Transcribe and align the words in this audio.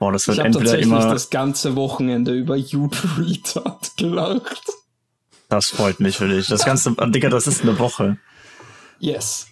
Boah, 0.00 0.10
das 0.12 0.22
Ich 0.22 0.28
wird 0.28 0.38
habe 0.38 0.46
entweder 0.48 0.64
tatsächlich 0.64 0.86
immer. 0.92 1.12
das 1.12 1.30
ganze 1.30 1.76
Wochenende 1.76 2.32
über 2.32 2.56
You 2.56 2.88
Retard 3.18 3.92
gelacht. 3.96 4.62
Das 5.48 5.66
freut 5.70 6.00
mich 6.00 6.16
für 6.16 6.26
dich. 6.28 6.48
Das 6.48 6.64
ganze, 6.64 6.92
Digga, 7.10 7.28
das 7.28 7.46
ist 7.46 7.62
eine 7.62 7.78
Woche. 7.78 8.16
Yes. 8.98 9.46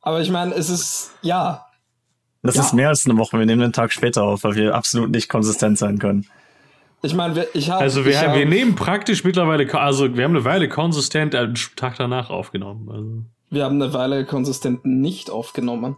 Aber 0.00 0.20
ich 0.20 0.30
meine, 0.30 0.54
es 0.54 0.68
ist, 0.70 1.12
ja, 1.22 1.62
Das 2.42 2.54
Ja. 2.56 2.62
ist 2.62 2.72
mehr 2.74 2.88
als 2.88 3.04
eine 3.06 3.16
Woche. 3.18 3.38
Wir 3.38 3.46
nehmen 3.46 3.62
einen 3.62 3.72
Tag 3.72 3.92
später 3.92 4.22
auf, 4.22 4.44
weil 4.44 4.54
wir 4.54 4.74
absolut 4.74 5.10
nicht 5.10 5.28
konsistent 5.28 5.78
sein 5.78 5.98
können. 5.98 6.26
ich 7.02 7.12
meine, 7.14 7.36
wir- 7.36 7.48
ich 7.54 7.70
habe. 7.70 7.80
Also 7.82 8.00
ich 8.00 8.06
wir, 8.06 8.20
hab, 8.20 8.34
wir 8.34 8.46
nehmen 8.46 8.74
praktisch 8.76 9.24
mittlerweile, 9.24 9.72
also 9.78 10.16
wir 10.16 10.24
haben 10.24 10.34
eine 10.36 10.44
Weile 10.44 10.68
konsistent 10.68 11.34
einen 11.34 11.54
Tag 11.76 11.96
danach 11.98 12.30
aufgenommen. 12.30 12.88
Also. 12.90 13.22
wir 13.50 13.64
haben 13.64 13.80
eine 13.82 13.92
Weile 13.92 14.24
konsistent 14.24 14.84
nicht 14.86 15.28
aufgenommen. 15.28 15.96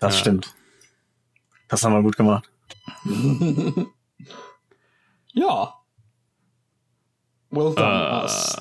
Das 0.00 0.14
Ja. 0.16 0.20
stimmt. 0.20 0.54
Das 1.68 1.82
haben 1.84 1.92
wir 1.94 2.02
gut 2.02 2.16
gemacht. 2.16 2.48
Ja. 5.32 5.74
Well 7.50 7.74
done, 7.74 7.86
Äh, 8.20 8.22
us. 8.22 8.56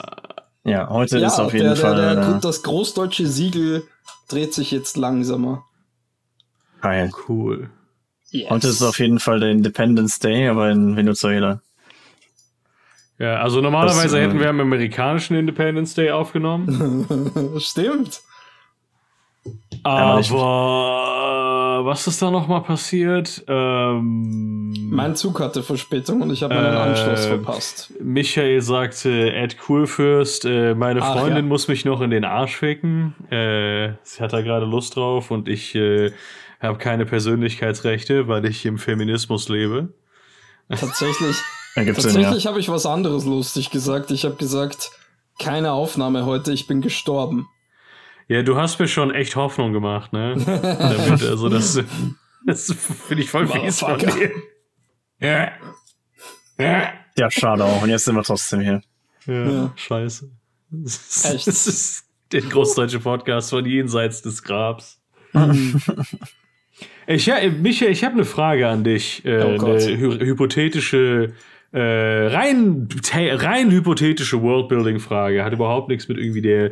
Ja, 0.66 0.90
heute 0.90 1.20
Ja, 1.20 1.28
ist 1.28 1.40
auf 1.40 1.54
jeden 1.54 1.68
der, 1.68 1.76
Fall 1.78 1.96
der, 1.96 2.16
der, 2.16 2.36
äh, 2.36 2.40
das 2.42 2.64
großdeutsche 2.64 3.28
Siegel 3.28 3.88
dreht 4.28 4.54
sich 4.54 4.72
jetzt 4.72 4.98
langsamer. 4.98 5.64
geil. 6.82 7.12
cool. 7.30 7.70
Yes. 8.32 8.50
Heute 8.50 8.68
ist 8.68 8.82
auf 8.82 9.00
jeden 9.00 9.20
Fall 9.20 9.40
der 9.40 9.52
Independence 9.52 10.20
Day, 10.20 10.50
aber 10.50 10.70
in 10.70 10.98
Venezuela. 10.98 11.62
Ja, 13.20 13.38
also 13.38 13.62
normalerweise 13.62 14.02
Das, 14.10 14.14
äh, 14.16 14.22
hätten 14.24 14.40
wir 14.40 14.50
am 14.50 14.60
amerikanischen 14.60 15.38
Independence 15.38 15.94
Day 15.94 16.12
aufgenommen. 16.12 17.08
Stimmt. 17.60 18.22
Aber 19.84 20.20
was 21.84 22.08
ist 22.08 22.22
da 22.22 22.32
nochmal 22.32 22.62
passiert? 22.62 23.44
Ähm, 23.48 24.90
Mein 24.90 25.16
Zug 25.16 25.40
hatte 25.40 25.64
Verspätung 25.64 26.22
und 26.22 26.32
ich 26.32 26.44
habe 26.44 26.54
meinen 26.54 26.74
Äh, 26.74 26.78
Anschluss 26.78 27.26
verpasst. 27.26 27.94
Michael 28.02 28.62
sagte, 28.62 29.34
Ed 29.34 29.58
Coolfürst, 29.58 30.46
äh, 30.46 30.76
meine 30.76 31.02
Ach, 31.02 31.14
Freundin 31.18 31.46
ja. 31.46 31.50
muss 31.50 31.68
mich 31.68 31.84
noch 31.86 32.02
in 32.02 32.12
den 32.12 32.24
Arsch 32.24 32.56
ficken. 32.56 33.16
Äh, 33.32 33.94
sie 34.04 34.22
hat 34.22 34.32
da 34.34 34.42
gerade 34.42 34.66
Lust 34.66 34.96
drauf 34.96 35.32
und 35.32 35.50
ich 35.50 35.76
äh, 35.76 36.12
habe 36.62 36.78
keine 36.78 37.06
Persönlichkeitsrechte, 37.06 38.28
weil 38.28 38.46
ich 38.46 38.66
im 38.66 38.78
Feminismus 38.78 39.50
lebe. 39.50 39.90
Tatsächlich, 40.70 41.36
Sinn, 41.76 41.88
ja. 41.88 41.94
tatsächlich 41.94 42.48
habe 42.48 42.60
ich 42.60 42.70
was 42.70 42.86
anderes 42.86 43.26
lustig 43.26 43.70
gesagt. 43.72 44.12
Ich 44.12 44.24
habe 44.26 44.36
gesagt, 44.36 44.92
keine 45.40 45.74
Aufnahme 45.74 46.26
heute, 46.26 46.54
ich 46.54 46.68
bin 46.68 46.82
gestorben. 46.82 47.48
Ja, 48.28 48.42
du 48.42 48.56
hast 48.58 48.80
mir 48.80 48.88
schon 48.88 49.14
echt 49.14 49.36
Hoffnung 49.36 49.72
gemacht, 49.74 50.12
ne? 50.14 50.36
Damit, 50.46 51.24
also 51.24 51.48
das, 51.50 51.80
das 52.46 52.74
finde 53.08 53.24
ich 53.24 53.30
voll 53.30 53.48
fies 53.48 53.80
von 53.80 54.00
dir. 54.00 54.32
Ja. 55.20 55.52
Ja. 56.58 56.94
Ja, 57.18 57.32
schade 57.32 57.64
auch. 57.64 57.82
Und 57.84 57.90
jetzt 57.90 58.06
sind 58.06 58.16
wir 58.16 58.24
trotzdem 58.24 58.62
hier. 58.62 58.82
Ja, 59.26 59.46
Ja. 59.52 59.74
scheiße. 59.76 60.30
Das 60.72 60.96
ist, 60.96 61.26
Echt? 61.36 61.48
das 61.48 61.68
ist 61.68 62.06
der 62.32 62.42
großdeutsche 62.42 63.00
Podcast 63.00 63.52
von 63.52 63.66
jenseits 63.66 64.22
des 64.22 64.44
Grabs. 64.44 65.00
Ich, 67.08 67.28
ja, 67.28 67.36
Michael, 67.50 67.92
ich 67.92 68.04
habe 68.04 68.16
eine 68.16 68.26
Frage 68.26 68.68
an 68.68 68.84
dich. 68.84 69.24
Äh, 69.26 69.44
Oh 69.44 69.48
eine 69.50 69.58
Gott. 69.58 69.82
hy 69.82 69.96
hypothetische, 70.26 71.34
äh, 71.72 71.80
rein, 71.80 72.90
rein 73.14 73.72
hypothetische 73.72 74.42
Worldbuilding-Frage. 74.42 75.44
Hat 75.44 75.54
überhaupt 75.54 75.88
nichts 75.90 76.08
mit 76.08 76.18
irgendwie 76.18 76.42
der, 76.42 76.72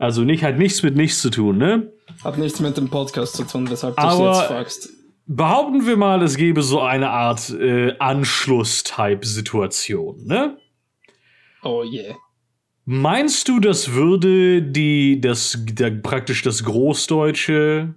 also 0.00 0.22
nicht, 0.22 0.42
hat 0.42 0.56
nichts 0.56 0.82
mit 0.82 0.96
nichts 0.96 1.20
zu 1.20 1.28
tun, 1.28 1.58
ne? 1.58 1.92
Hat 2.24 2.38
nichts 2.38 2.58
mit 2.58 2.78
dem 2.78 2.88
Podcast 2.88 3.36
zu 3.36 3.44
tun, 3.44 3.68
weshalb 3.68 3.96
du 3.96 4.02
es 4.02 4.18
jetzt 4.18 4.46
fragst. 4.46 4.88
Behaupten 5.26 5.86
wir 5.86 5.98
mal, 5.98 6.22
es 6.22 6.38
gäbe 6.38 6.62
so 6.62 6.80
eine 6.80 7.10
Art 7.10 7.50
äh, 7.50 7.98
Anschluss-Type-Situation, 7.98 10.26
ne? 10.26 10.56
Oh 11.62 11.84
je. 11.84 12.14
Meinst 12.86 13.46
du, 13.48 13.60
das 13.60 13.92
würde 13.92 14.62
die, 14.62 15.20
das, 15.20 15.58
der, 15.60 15.90
praktisch 15.90 16.40
das 16.40 16.64
Großdeutsche, 16.64 17.94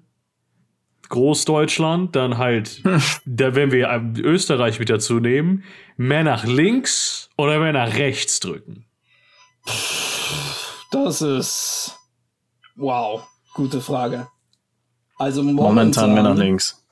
Großdeutschland, 1.07 2.17
dann 2.17 2.37
halt, 2.37 2.83
da, 3.25 3.55
wenn 3.55 3.71
wir 3.71 3.87
ähm, 3.87 4.15
Österreich 4.17 4.77
mit 4.79 4.89
dazu 4.89 5.21
nehmen, 5.21 5.63
mehr 5.95 6.25
nach 6.25 6.43
links 6.43 7.29
oder 7.37 7.59
mehr 7.59 7.71
nach 7.71 7.95
rechts 7.95 8.41
drücken? 8.41 8.83
Das 10.93 11.23
ist. 11.23 11.97
Wow, 12.75 13.23
gute 13.55 13.81
Frage. 13.81 14.27
Also 15.17 15.41
momentan, 15.41 15.65
Momentan 15.75 16.13
mehr 16.13 16.23
nach 16.23 16.35
links. 16.35 16.85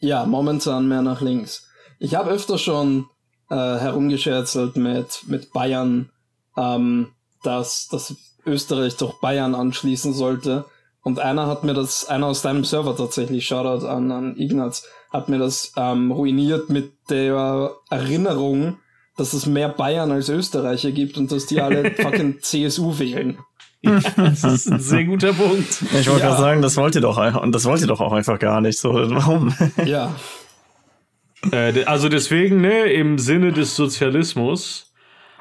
Ja, 0.00 0.26
momentan 0.26 0.88
mehr 0.88 1.02
nach 1.02 1.20
links. 1.20 1.68
Ich 2.00 2.16
habe 2.16 2.30
öfter 2.30 2.58
schon 2.58 3.06
äh, 3.48 3.54
herumgescherzelt 3.54 4.76
mit, 4.76 5.28
mit 5.28 5.52
Bayern, 5.52 6.10
ähm, 6.56 7.12
dass, 7.44 7.86
dass 7.86 8.16
Österreich 8.44 8.96
doch 8.96 9.20
Bayern 9.20 9.54
anschließen 9.54 10.12
sollte. 10.12 10.64
Und 11.02 11.20
einer 11.20 11.46
hat 11.46 11.62
mir 11.62 11.74
das, 11.74 12.06
einer 12.06 12.26
aus 12.26 12.42
deinem 12.42 12.64
Server 12.64 12.96
tatsächlich, 12.96 13.46
Shoutout 13.46 13.86
an, 13.86 14.10
an 14.10 14.36
Ignaz, 14.38 14.88
hat 15.12 15.28
mir 15.28 15.38
das 15.38 15.72
ähm, 15.76 16.10
ruiniert 16.10 16.68
mit 16.68 16.94
der 17.10 17.76
Erinnerung, 17.90 18.78
dass 19.20 19.32
es 19.34 19.46
mehr 19.46 19.68
Bayern 19.68 20.10
als 20.10 20.28
Österreicher 20.28 20.90
gibt 20.92 21.16
und 21.18 21.30
dass 21.30 21.46
die 21.46 21.60
alle 21.60 21.90
fucking 22.00 22.40
CSU 22.40 22.98
wählen. 22.98 23.38
Das 23.82 24.44
ist 24.44 24.70
ein 24.70 24.80
sehr 24.80 25.04
guter 25.04 25.32
Punkt. 25.32 25.82
Ich 25.98 26.08
wollte 26.08 26.20
Ja. 26.22 26.28
gerade 26.28 26.40
sagen, 26.40 26.62
das 26.62 26.76
wollt 26.76 26.94
ihr 26.96 27.00
doch 27.00 27.16
und 27.40 27.52
das 27.52 27.64
wollt 27.64 27.80
ihr 27.80 27.86
doch 27.86 28.00
auch 28.00 28.12
einfach 28.12 28.38
gar 28.38 28.60
nicht. 28.60 28.78
So, 28.78 28.92
warum? 28.92 29.54
Ja, 29.84 30.14
Äh, 31.52 31.84
also 31.84 32.08
deswegen, 32.10 32.60
ne, 32.60 32.92
im 32.92 33.18
Sinne 33.18 33.52
des 33.52 33.74
Sozialismus, 33.74 34.92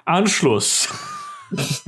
Anschluss. 0.05 0.87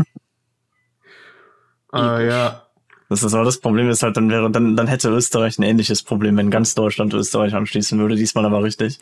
ah, 1.92 2.20
ja. 2.20 2.64
Das 3.10 3.24
ist 3.24 3.34
aber 3.34 3.44
das 3.44 3.60
Problem 3.60 3.90
ist 3.90 4.04
halt, 4.04 4.16
dann 4.16 4.30
wäre, 4.30 4.50
dann, 4.50 4.76
dann 4.76 4.88
hätte 4.88 5.10
Österreich 5.10 5.58
ein 5.60 5.64
ähnliches 5.64 6.02
Problem, 6.04 6.38
wenn 6.38 6.50
ganz 6.50 6.76
Deutschland 6.76 7.14
Österreich 7.14 7.54
anschließen 7.54 8.00
würde. 8.00 8.16
Diesmal 8.16 8.46
aber 8.46 8.64
richtig. 8.64 9.00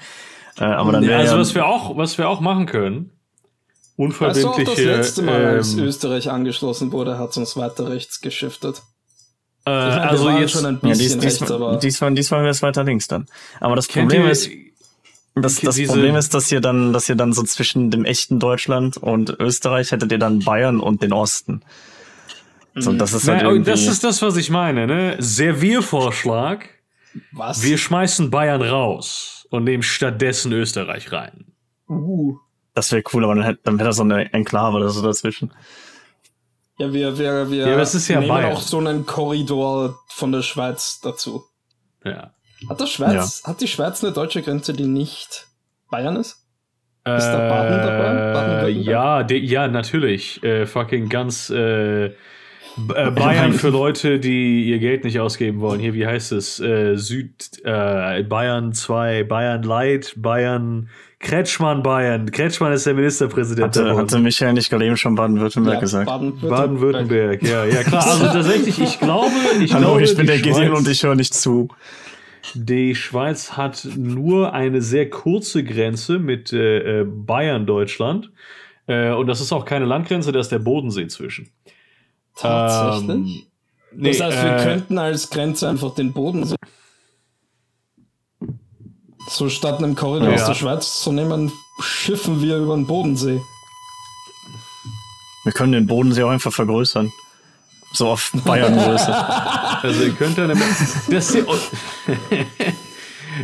Äh, 0.60 0.66
aber 0.66 0.92
dann 0.92 1.10
Also 1.10 1.36
ja, 1.36 1.40
was 1.40 1.56
wir 1.56 1.66
auch, 1.66 1.96
was 1.98 2.18
wir 2.18 2.28
auch 2.28 2.42
machen 2.42 2.66
können, 2.66 3.12
weißt 3.98 4.44
du 4.44 4.48
auch 4.48 4.58
unverbindliche. 4.58 4.86
das 4.86 4.98
letzte 4.98 5.22
Mal, 5.22 5.46
als 5.46 5.74
ähm, 5.74 5.86
Österreich 5.86 6.30
angeschlossen 6.30 6.92
wurde, 6.92 7.18
hat 7.18 7.32
es 7.32 7.38
uns 7.38 7.58
weiter 7.58 7.90
rechts 7.90 8.22
geschiftet. 8.22 8.82
äh, 9.66 9.70
meine, 9.72 9.96
wir 9.96 10.10
also 10.10 10.26
waren 10.26 10.42
jetzt 10.42 10.52
schon 10.52 10.66
ein 10.66 10.80
ja, 10.84 10.90
dies, 10.90 10.98
bisschen 11.00 11.20
rechts, 11.22 11.40
diesmal, 11.40 11.62
aber 11.62 11.78
diesmal, 11.78 12.14
diesmal 12.14 12.42
wäre 12.42 12.52
es 12.52 12.62
weiter 12.62 12.84
links 12.84 13.08
dann. 13.08 13.28
Aber 13.62 13.76
das 13.76 13.88
Problem 13.88 14.24
ihr, 14.24 14.32
ist, 14.32 14.50
das, 15.36 15.62
das 15.62 15.82
Problem 15.82 16.16
ist, 16.16 16.34
dass 16.34 16.52
ihr 16.52 16.60
dann, 16.60 16.92
dass 16.92 17.08
ihr 17.08 17.16
dann 17.16 17.32
so 17.32 17.44
zwischen 17.44 17.90
dem 17.90 18.04
echten 18.04 18.40
Deutschland 18.40 18.98
und 18.98 19.30
Österreich 19.40 19.92
hättet 19.92 20.12
ihr 20.12 20.20
dann 20.20 20.40
Bayern 20.40 20.82
und 20.82 21.02
den 21.02 21.14
Osten. 21.14 21.62
So, 22.76 22.94
das 22.94 23.14
ist 23.14 23.28
halt 23.28 23.44
na, 23.44 23.50
irgendwie, 23.50 23.72
das 23.72 23.88
ist 23.88 24.04
das, 24.04 24.22
was 24.22 24.38
ich 24.38 24.50
meine, 24.50 24.88
ne? 24.88 25.16
Serviervorschlag. 25.20 26.70
was? 27.32 27.64
Wir 27.64 27.78
schmeißen 27.78 28.30
Bayern 28.30 28.62
raus 28.62 29.39
und 29.50 29.64
nehmen 29.64 29.84
stattdessen 29.84 30.52
Österreich 30.52 31.12
rein. 31.12 31.46
uh. 31.90 32.38
das 32.74 32.92
wäre 32.92 33.04
cool, 33.14 33.24
aber 33.24 33.36
dann 33.36 33.44
hätte, 33.44 33.60
dann 33.64 33.78
wäre 33.80 33.90
da 33.90 33.94
so 33.94 34.04
eine 34.04 34.32
Enklave 34.34 34.78
oder 34.78 34.90
so 34.90 35.02
dazwischen. 35.02 35.52
Ja, 36.78 36.94
wir, 36.94 37.18
wir, 37.18 37.52
wir 37.52 37.68
Ja, 37.68 37.74
aber 37.74 37.82
es 37.82 37.94
ist 37.96 38.08
ja 38.08 38.20
nehmen 38.20 38.30
Bayern. 38.30 38.54
auch 38.54 38.62
so 38.62 38.78
einen 38.78 39.06
Korridor 39.06 40.00
von 40.08 40.32
der 40.32 40.42
Schweiz 40.44 41.02
dazu. 41.02 41.44
Ja. 42.06 42.34
Hat, 42.70 42.80
das 42.80 42.90
Schweiz, 42.92 43.44
hat 43.46 43.60
die 43.62 43.68
Schweiz 43.68 44.04
eine 44.04 44.14
deutsche 44.14 44.42
Grenze, 44.42 44.74
die 44.74 44.86
nicht 44.86 45.48
Bayern 45.90 46.16
ist? 46.16 46.46
Ist 47.06 47.26
da 47.28 47.46
Äh, 47.46 47.50
Baden 47.50 47.78
dabei? 47.80 48.34
Baden-Württemberg? 48.34 48.86
ja, 48.86 49.24
de, 49.24 49.40
ja, 49.40 49.68
natürlich. 49.68 50.42
Äh, 50.44 50.66
fucking 50.66 51.10
ganz 51.10 51.50
äh, 51.50 52.06
äh, 52.08 52.16
Bayern 52.88 53.54
für 53.54 53.70
Leute, 53.70 54.20
die 54.20 54.66
ihr 54.66 54.80
Geld 54.80 55.04
nicht 55.04 55.20
ausgeben 55.20 55.60
wollen. 55.60 55.80
Hier, 55.80 55.94
wie 55.94 56.06
heißt 56.06 56.32
es? 56.32 56.60
Äh, 56.60 56.96
Süd 56.96 57.62
äh, 57.64 58.24
Bayern 58.24 58.74
2, 58.74 59.24
Bayern 59.24 59.64
Light, 59.64 60.14
Bayern 60.18 60.90
Kretschmann 61.20 61.84
Bayern. 61.84 62.32
Kretschmann 62.32 62.72
ist 62.72 62.86
der 62.86 62.94
Ministerpräsident. 62.94 63.76
Hatte, 63.76 63.96
hatte 63.96 64.20
Michael 64.20 64.54
nicht 64.54 64.70
gerade 64.70 64.86
eben 64.86 64.96
schon 64.96 65.16
Baden-Württemberg 65.16 65.82
gesagt? 65.82 66.08
Baden-Württemberg. 66.08 66.58
Baden-Württemberg, 66.58 67.44
ja, 67.44 67.66
ja 67.66 67.84
klar. 67.84 68.06
Also 68.08 68.26
tatsächlich, 68.26 68.80
ich 68.80 69.00
glaube, 69.00 69.32
ich 69.62 69.74
Hallo, 69.74 69.88
glaube, 69.88 70.04
ich 70.04 70.16
bin 70.16 70.28
der 70.28 70.38
Gideon 70.38 70.68
Schweiz- 70.68 70.80
und 70.80 70.88
ich 70.88 71.04
höre 71.04 71.16
nicht 71.16 71.34
zu. 71.34 71.68
Die 72.54 72.96
Schweiz 72.96 73.52
hat 73.58 73.86
nur 73.98 74.54
eine 74.54 74.82
sehr 74.82 75.10
kurze 75.10 75.64
Grenze 75.64 76.20
mit 76.20 76.54
äh, 76.54 77.02
äh, 77.02 77.06
Bayern, 77.06 77.66
Deutschland. 77.66 78.32
Äh, 78.88 79.12
und 79.12 79.28
das 79.28 79.42
ist 79.42 79.52
auch 79.52 79.66
keine 79.66 79.86
Landgrenze, 79.86 80.32
da 80.32 80.40
ist 80.40 80.52
der 80.54 80.60
Bodensee 80.60 81.08
zwischen. 81.08 81.50
Tatsächlich? 82.42 83.10
Ähm, 83.10 83.42
nee, 83.96 84.12
das 84.12 84.22
heißt, 84.22 84.44
wir 84.44 84.56
äh, 84.58 84.64
könnten 84.64 84.98
als 84.98 85.30
Grenze 85.30 85.70
einfach 85.70 85.94
den 85.96 86.14
Bodensee. 86.14 86.56
So 89.30 89.50
statt 89.50 89.78
einem 89.78 89.96
Korridor 89.96 90.30
Ja. 90.30 90.36
aus 90.36 90.46
der 90.46 90.56
Schweiz 90.56 91.02
zu 91.02 91.12
nehmen, 91.12 91.52
schiffen 91.82 92.42
wir 92.42 92.58
über 92.58 92.76
den 92.76 92.88
Bodensee. 92.88 93.42
Wir 95.44 95.52
können 95.54 95.72
den 95.72 95.88
Bodensee 95.88 96.24
auch 96.24 96.30
einfach 96.30 96.52
vergrößern. 96.52 97.12
So 97.94 98.10
auf 98.10 98.32
Bayerngröße. 98.46 99.08
Also 99.82 100.04
ihr 100.04 100.12
könnt 100.14 100.38
dann 100.38 100.50
das, 101.10 101.34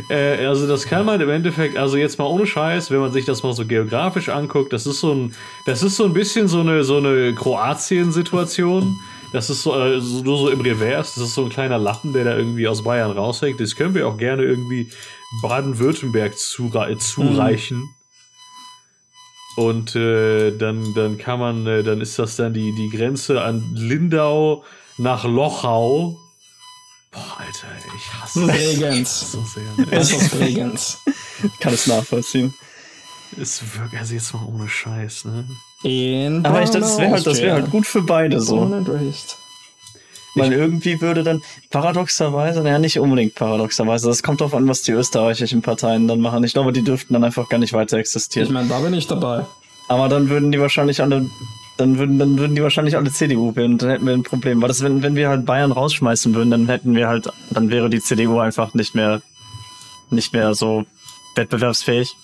Äh, 0.08 0.46
also 0.46 0.66
das 0.66 0.86
kann 0.86 1.06
man 1.06 1.20
im 1.20 1.28
Endeffekt, 1.30 1.76
also 1.76 1.96
jetzt 1.96 2.18
mal 2.18 2.26
ohne 2.26 2.46
Scheiß, 2.46 2.90
wenn 2.90 3.00
man 3.00 3.12
sich 3.12 3.24
das 3.24 3.42
mal 3.42 3.52
so 3.52 3.64
geografisch 3.64 4.28
anguckt, 4.28 4.72
das 4.72 4.86
ist 4.86 5.00
so 5.00 5.12
ein, 5.12 5.34
das 5.64 5.82
ist 5.82 5.96
so 5.96 6.04
ein 6.04 6.12
bisschen 6.12 6.48
so 6.48 6.60
eine, 6.60 6.84
so 6.84 6.98
eine 6.98 7.34
Kroatien-Situation. 7.34 8.96
Das 9.32 9.50
ist 9.50 9.62
so, 9.62 9.78
äh, 9.78 10.00
so, 10.00 10.22
nur 10.22 10.38
so 10.38 10.48
im 10.48 10.60
Revers. 10.60 11.14
Das 11.14 11.24
ist 11.24 11.34
so 11.34 11.44
ein 11.44 11.50
kleiner 11.50 11.78
Lappen, 11.78 12.12
der 12.12 12.24
da 12.24 12.36
irgendwie 12.36 12.68
aus 12.68 12.82
Bayern 12.82 13.10
raushängt. 13.10 13.60
Das 13.60 13.74
können 13.76 13.94
wir 13.94 14.06
auch 14.08 14.16
gerne 14.16 14.42
irgendwie 14.44 14.90
Baden-Württemberg 15.42 16.38
zure 16.38 16.96
zureichen. 16.98 17.78
Mhm. 17.78 17.88
Und 19.56 19.96
äh, 19.96 20.56
dann, 20.56 20.94
dann 20.94 21.18
kann 21.18 21.40
man, 21.40 21.66
äh, 21.66 21.82
dann 21.82 22.00
ist 22.00 22.18
das 22.18 22.36
dann 22.36 22.52
die, 22.52 22.74
die 22.74 22.90
Grenze 22.90 23.42
an 23.42 23.64
Lindau 23.74 24.64
nach 24.98 25.24
Lochau. 25.24 26.18
Boah, 27.16 27.38
Alter, 27.38 27.68
ich 27.96 28.12
hasse 28.12 28.46
Bregenz. 28.46 29.32
so 29.32 29.42
sehr. 29.42 29.62
Ne? 29.76 29.98
ist 29.98 30.30
Bregenz. 30.32 30.98
Kann 31.60 31.72
es 31.72 31.86
nachvollziehen. 31.86 32.52
Ist 33.38 33.62
wirklich, 33.78 33.98
also 33.98 34.14
jetzt 34.14 34.34
mal 34.34 34.42
ohne 34.46 34.68
Scheiß, 34.68 35.24
ne? 35.24 35.44
In 35.82 36.44
Aber 36.44 36.62
ich, 36.62 36.70
das 36.70 36.98
wäre 36.98 37.12
halt, 37.12 37.26
das 37.26 37.40
wär 37.40 37.54
halt 37.54 37.70
gut 37.70 37.86
für 37.86 38.02
beide 38.02 38.40
so. 38.40 38.70
Weil 40.34 40.52
irgendwie 40.52 41.00
würde 41.00 41.24
dann 41.24 41.42
paradoxerweise, 41.70 42.60
naja, 42.60 42.78
nicht 42.78 42.98
unbedingt 42.98 43.34
paradoxerweise, 43.34 44.08
das 44.08 44.22
kommt 44.22 44.42
darauf 44.42 44.54
an, 44.54 44.68
was 44.68 44.82
die 44.82 44.92
österreichischen 44.92 45.62
Parteien 45.62 46.08
dann 46.08 46.20
machen. 46.20 46.44
Ich 46.44 46.52
glaube, 46.52 46.74
die 46.74 46.82
dürften 46.82 47.14
dann 47.14 47.24
einfach 47.24 47.48
gar 47.48 47.58
nicht 47.58 47.72
weiter 47.72 47.96
existieren. 47.96 48.46
Ich 48.46 48.52
meine, 48.52 48.68
da 48.68 48.78
bin 48.80 48.92
ich 48.92 49.06
dabei. 49.06 49.46
Aber 49.88 50.10
dann 50.10 50.28
würden 50.28 50.52
die 50.52 50.60
wahrscheinlich 50.60 51.00
alle, 51.00 51.26
dann 51.76 51.98
würden, 51.98 52.18
dann 52.18 52.38
würden 52.38 52.54
die 52.54 52.62
wahrscheinlich 52.62 52.96
alle 52.96 53.12
CDU 53.12 53.54
wählen 53.54 53.72
und 53.72 53.82
dann 53.82 53.90
hätten 53.90 54.06
wir 54.06 54.14
ein 54.14 54.22
Problem. 54.22 54.60
Weil 54.62 54.68
das, 54.68 54.82
wenn, 54.82 55.02
wenn 55.02 55.14
wir 55.14 55.28
halt 55.28 55.44
Bayern 55.44 55.72
rausschmeißen 55.72 56.34
würden, 56.34 56.50
dann 56.50 56.66
hätten 56.68 56.94
wir 56.94 57.08
halt, 57.08 57.28
dann 57.50 57.70
wäre 57.70 57.90
die 57.90 58.00
CDU 58.00 58.38
einfach 58.38 58.74
nicht 58.74 58.94
mehr, 58.94 59.20
nicht 60.10 60.32
mehr 60.32 60.54
so 60.54 60.84
wettbewerbsfähig. 61.34 62.16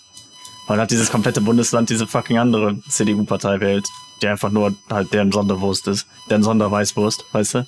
Weil 0.69 0.81
hat 0.81 0.90
dieses 0.90 1.10
komplette 1.10 1.40
Bundesland 1.40 1.90
diese 1.90 2.06
fucking 2.06 2.38
andere 2.38 2.78
CDU-Partei 2.88 3.60
wählt, 3.60 3.87
die 4.22 4.28
einfach 4.28 4.50
nur 4.50 4.75
halt 4.88 5.12
deren 5.12 5.32
Sonderwurst 5.32 5.88
ist, 5.88 6.06
deren 6.31 6.43
Sonderweißwurst, 6.43 7.25
weißt 7.32 7.54
du? 7.54 7.66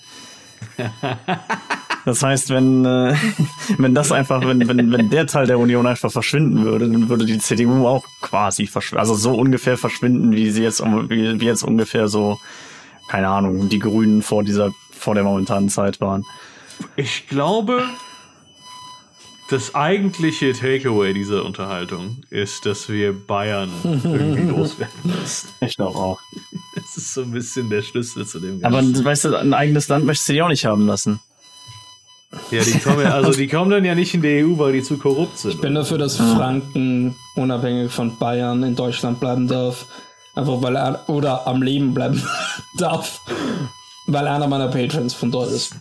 Das 2.04 2.22
heißt, 2.22 2.50
wenn, 2.50 2.84
äh, 2.84 3.14
wenn 3.78 3.94
das 3.94 4.12
einfach, 4.12 4.40
wenn, 4.46 4.66
wenn, 4.68 4.92
wenn 4.92 5.10
der 5.10 5.26
Teil 5.26 5.46
der 5.46 5.58
Union 5.58 5.86
einfach 5.86 6.10
verschwinden 6.10 6.64
würde, 6.64 6.88
dann 6.88 7.08
würde 7.08 7.24
die 7.24 7.38
CDU 7.38 7.86
auch 7.86 8.04
quasi 8.20 8.66
verschwinden. 8.66 9.00
Also 9.00 9.14
so 9.14 9.32
ungefähr 9.32 9.76
verschwinden, 9.76 10.32
wie 10.32 10.50
sie 10.50 10.62
jetzt, 10.62 10.82
wie, 10.82 11.40
wie 11.40 11.46
jetzt 11.46 11.62
ungefähr 11.62 12.08
so, 12.08 12.38
keine 13.08 13.28
Ahnung, 13.28 13.68
die 13.68 13.78
Grünen 13.78 14.22
vor 14.22 14.44
dieser, 14.44 14.72
vor 14.92 15.14
der 15.14 15.24
momentanen 15.24 15.68
Zeit 15.68 16.00
waren. 16.00 16.24
Ich 16.96 17.28
glaube, 17.28 17.84
das 19.50 19.74
eigentliche 19.74 20.52
Takeaway 20.52 21.12
dieser 21.12 21.44
Unterhaltung 21.44 22.18
ist, 22.30 22.66
dass 22.66 22.88
wir 22.88 23.12
Bayern 23.12 23.70
irgendwie 23.82 24.42
loswerden 24.48 24.94
müssen. 25.04 25.48
Ich 25.60 25.76
glaube 25.76 25.98
auch. 25.98 26.20
Das 26.74 26.96
ist 26.96 27.14
so 27.14 27.22
ein 27.22 27.30
bisschen 27.30 27.68
der 27.68 27.82
Schlüssel 27.82 28.26
zu 28.26 28.40
dem 28.40 28.60
Ganzen. 28.60 28.96
Aber 28.96 29.04
weißt 29.04 29.26
du, 29.26 29.36
ein 29.36 29.54
eigenes 29.54 29.88
Land 29.88 30.06
möchtest 30.06 30.28
du 30.28 30.32
dir 30.32 30.44
auch 30.44 30.48
nicht 30.48 30.64
haben 30.64 30.86
lassen. 30.86 31.20
Ja, 32.50 32.62
die 32.62 32.78
kommen, 32.78 33.06
also 33.06 33.32
die 33.32 33.48
kommen 33.48 33.70
dann 33.70 33.84
ja 33.84 33.94
nicht 33.94 34.14
in 34.14 34.22
die 34.22 34.44
EU, 34.44 34.58
weil 34.58 34.72
die 34.72 34.82
zu 34.82 34.98
korrupt 34.98 35.38
sind. 35.38 35.54
Ich 35.54 35.60
bin 35.60 35.74
dafür, 35.74 35.98
dass 35.98 36.16
Franken 36.16 37.16
unabhängig 37.34 37.92
von 37.92 38.16
Bayern 38.18 38.62
in 38.62 38.76
Deutschland 38.76 39.20
bleiben 39.20 39.48
darf. 39.48 39.86
Einfach 40.34 40.62
weil 40.62 40.76
er, 40.76 41.08
oder 41.08 41.46
am 41.46 41.62
Leben 41.62 41.94
bleiben 41.94 42.22
darf. 42.78 43.20
Weil 44.06 44.26
einer 44.26 44.46
meiner 44.46 44.68
Patrons 44.68 45.14
von 45.14 45.30
dort 45.30 45.50
ist. 45.50 45.74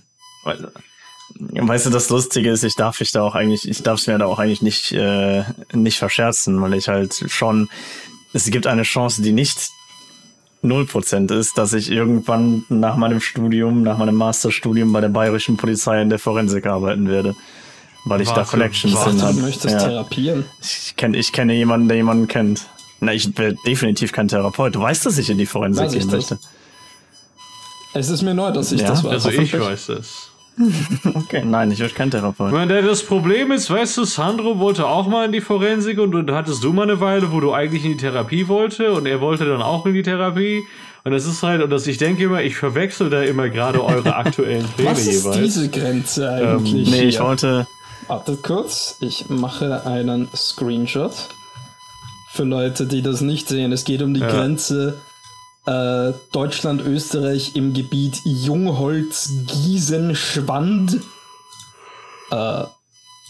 Weißt 1.36 1.86
du, 1.86 1.90
das 1.90 2.10
Lustige 2.10 2.52
ist, 2.52 2.64
ich 2.64 2.76
darf 2.76 3.00
mich 3.00 3.12
da 3.12 3.24
auch 3.24 3.36
eigentlich, 3.36 3.68
ich 3.68 3.82
darf 3.82 4.00
es 4.00 4.08
mir 4.08 4.18
da 4.18 4.26
auch 4.26 4.40
eigentlich 4.40 4.62
nicht, 4.62 4.92
äh, 4.92 5.44
nicht 5.74 5.98
verscherzen, 5.98 6.62
weil 6.62 6.76
ich 6.76 6.88
halt 6.88 7.26
schon, 7.28 7.70
es 8.34 8.46
gibt 8.46 8.68
eine 8.68 8.84
Chance, 8.84 9.22
die 9.22 9.32
nicht 9.32 9.70
0% 10.64 11.34
ist, 11.34 11.58
dass 11.58 11.74
ich 11.74 11.92
irgendwann 11.92 12.64
nach 12.70 12.96
meinem 12.96 13.20
Studium, 13.20 13.84
nach 13.84 13.98
meinem 13.98 14.16
Masterstudium 14.16 14.94
bei 14.94 15.02
der 15.02 15.10
bayerischen 15.10 15.58
Polizei 15.58 16.02
in 16.02 16.10
der 16.10 16.20
Forensik 16.20 16.66
arbeiten 16.66 17.10
werde. 17.10 17.36
Weil 18.06 18.22
ich 18.22 18.28
warte, 18.30 18.42
da 18.42 18.46
Connections 18.48 18.96
warte, 18.96 19.36
Du 19.36 19.42
möchtest 19.42 19.74
ja. 19.74 19.88
therapieren? 19.88 20.46
Ich 20.62 20.96
kenne 20.96 21.18
ich 21.18 21.32
kenne 21.32 21.54
jemanden, 21.54 21.88
der 21.88 21.98
jemanden 21.98 22.28
kennt. 22.28 22.68
Na, 23.00 23.14
ich 23.14 23.34
bin 23.34 23.58
definitiv 23.66 24.12
kein 24.12 24.28
Therapeut. 24.28 24.76
Du 24.76 24.82
weißt, 24.82 25.06
dass 25.06 25.18
ich 25.18 25.30
in 25.30 25.38
die 25.38 25.46
Forensik 25.46 25.92
gehen 25.92 26.10
möchte. 26.10 26.40
Es 27.94 28.10
ist 28.10 28.22
mir 28.22 28.34
neu, 28.34 28.52
dass 28.52 28.72
ich 28.72 28.82
ja? 28.82 28.88
das 28.88 29.04
weiß. 29.04 29.12
Also 29.12 29.30
ich 29.30 29.58
weiß 29.58 29.90
es. 29.90 30.33
Okay, 31.16 31.44
nein, 31.46 31.72
ich 31.72 31.80
werde 31.80 31.94
kein 31.94 32.12
Therapeut. 32.12 32.52
Meine, 32.52 32.82
das 32.82 33.04
Problem 33.04 33.52
ist, 33.52 33.70
weißt 33.70 33.98
du, 33.98 34.04
Sandro 34.06 34.60
wollte 34.60 34.86
auch 34.86 35.08
mal 35.08 35.26
in 35.26 35.32
die 35.32 35.42
Forensik 35.42 36.00
und 36.00 36.12
dann 36.12 36.32
hattest 36.36 36.64
du 36.64 36.74
mal 36.74 36.84
eine 36.84 37.00
Weile, 37.00 37.32
wo 37.32 37.40
du 37.40 37.54
eigentlich 37.54 37.86
in 37.86 37.92
die 37.94 37.98
Therapie 37.98 38.48
wollte 38.48 38.94
und 38.94 39.06
er 39.06 39.22
wollte 39.22 39.46
dann 39.46 39.62
auch 39.62 39.86
in 39.86 39.94
die 39.94 40.04
Therapie. 40.04 40.64
Und 41.04 41.12
das 41.12 41.26
ist 41.26 41.44
halt, 41.44 41.62
und 41.62 41.70
das, 41.70 41.86
ich 41.88 41.98
denke 41.98 42.24
immer, 42.24 42.42
ich 42.42 42.56
verwechsel 42.56 43.10
da 43.10 43.24
immer 43.24 43.50
gerade 43.50 43.84
eure 43.84 44.16
aktuellen 44.16 44.68
Pläne 44.68 44.92
Was 44.92 45.06
ist 45.06 45.24
jeweils. 45.26 45.38
diese 45.38 45.70
Grenze 45.70 46.30
eigentlich? 46.30 46.88
Ähm, 46.88 46.94
nee, 46.94 47.04
ich 47.04 47.20
wollte. 47.20 47.68
Wartet 48.08 48.44
kurz, 48.44 48.98
ich 49.02 49.30
mache 49.30 49.86
einen 49.86 50.28
Screenshot. 50.36 51.14
Für 52.32 52.44
Leute, 52.44 52.86
die 52.86 53.02
das 53.02 53.22
nicht 53.22 53.48
sehen, 53.48 53.72
es 53.72 53.84
geht 53.84 54.02
um 54.02 54.14
die 54.14 54.22
ja. 54.22 54.28
Grenze 54.28 55.00
äh, 55.66 56.14
Deutschland, 56.32 56.82
Österreich 56.82 57.56
im 57.56 57.74
Gebiet 57.74 58.22
Jungholz, 58.26 59.30
Gießen, 59.48 60.16
Schwand. 60.16 61.00
Äh, 62.32 62.64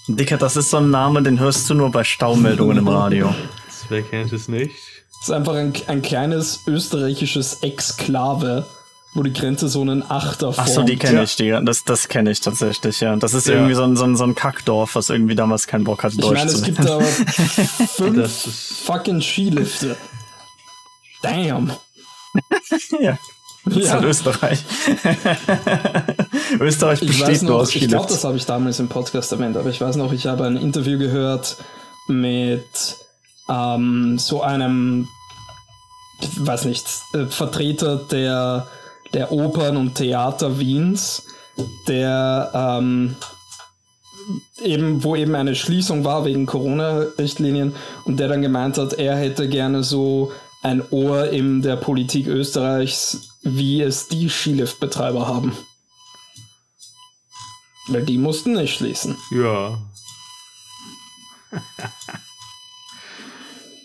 Dicker, 0.07 0.38
das 0.38 0.57
ist 0.57 0.69
so 0.69 0.77
ein 0.77 0.89
Name, 0.89 1.21
den 1.21 1.39
hörst 1.39 1.69
du 1.69 1.75
nur 1.75 1.91
bei 1.91 2.03
Staumeldungen 2.03 2.77
im 2.77 2.88
Radio. 2.88 3.33
Wer 3.89 4.01
kennt 4.01 4.33
es 4.33 4.47
nicht? 4.47 4.74
Das 5.19 5.30
ist 5.30 5.31
einfach 5.31 5.53
ein, 5.53 5.74
ein 5.88 6.01
kleines 6.01 6.62
österreichisches 6.68 7.59
Exklave, 7.62 8.65
wo 9.13 9.24
die 9.24 9.31
Grenze 9.31 9.69
so 9.69 9.81
einen 9.81 10.03
Achter 10.03 10.51
formt. 10.51 10.68
Achso, 10.68 10.83
die 10.83 10.97
kenne 10.97 11.24
ich, 11.24 11.35
die, 11.35 11.57
das, 11.63 11.85
das 11.85 12.09
kenne 12.09 12.31
ich 12.31 12.41
tatsächlich, 12.41 13.00
ja. 13.00 13.15
Das 13.15 13.33
ist 13.33 13.47
ja. 13.47 13.53
irgendwie 13.53 13.75
so 13.75 13.83
ein, 13.83 13.95
so, 13.95 14.03
ein, 14.03 14.18
so 14.18 14.25
ein 14.25 14.35
Kackdorf, 14.35 14.95
was 14.95 15.09
irgendwie 15.09 15.35
damals 15.35 15.68
keinen 15.68 15.85
Bock 15.85 16.03
hatte, 16.03 16.15
ich 16.15 16.21
Deutsch 16.21 16.39
meine, 16.39 16.51
zu 16.51 16.69
Ich 16.69 16.77
meine, 16.77 16.89
es 17.00 17.15
gibt 17.15 18.09
aber 18.09 18.18
fünf 18.24 18.85
fucking 18.85 19.21
Skilifte. 19.21 19.95
Damn. 21.21 21.71
Ja. 23.00 23.18
Das 23.65 23.77
ist 23.77 23.94
halt 23.94 24.03
Österreich. 24.03 24.59
Österreich 26.59 27.00
besteht 27.00 27.44
nur 27.44 27.62
aus 27.62 27.74
Ich 27.74 27.88
glaube, 27.88 28.09
das 28.09 28.24
habe 28.24 28.35
ich 28.35 28.45
damals 28.45 28.80
im 28.80 28.89
Podcast 28.89 29.31
erwähnt, 29.31 29.56
aber 29.56 29.69
ich 29.69 29.80
weiß 29.80 29.95
noch, 29.95 30.12
ich 30.12 30.25
habe 30.27 30.45
ein 30.45 30.57
Interview 30.57 31.00
gehört 31.00 31.57
mit 32.07 32.97
ähm, 33.49 34.18
so 34.19 34.42
einem, 34.42 35.07
weiß 36.37 36.66
nicht, 36.66 36.85
äh, 37.13 37.25
Vertreter 37.28 37.97
der, 37.97 38.68
der 39.13 39.31
Opern 39.31 39.78
und 39.78 39.95
Theater 39.95 40.59
Wiens, 40.59 41.23
der 41.87 42.52
ähm, 42.54 43.16
eben, 44.61 45.04
wo 45.04 45.16
eben 45.16 45.35
eine 45.35 45.56
Schließung 45.56 46.04
war 46.04 46.25
wegen 46.25 46.45
Corona-Richtlinien 46.45 47.75
und 48.06 48.19
der 48.19 48.28
dann 48.28 48.42
gemeint 48.42 48.78
hat, 48.78 48.94
er 48.94 49.16
hätte 49.16 49.47
gerne 49.47 49.83
so 49.83 50.31
ein 50.63 50.81
Ohr 50.91 51.29
in 51.29 51.61
der 51.61 51.75
Politik 51.75 52.27
Österreichs, 52.27 53.29
wie 53.43 53.81
es 53.81 54.07
die 54.07 54.29
Skiliftbetreiber 54.29 55.27
haben. 55.27 55.55
Weil 57.89 58.03
die 58.03 58.17
mussten 58.17 58.53
nicht 58.53 58.77
schließen. 58.77 59.17
Ja. 59.31 59.77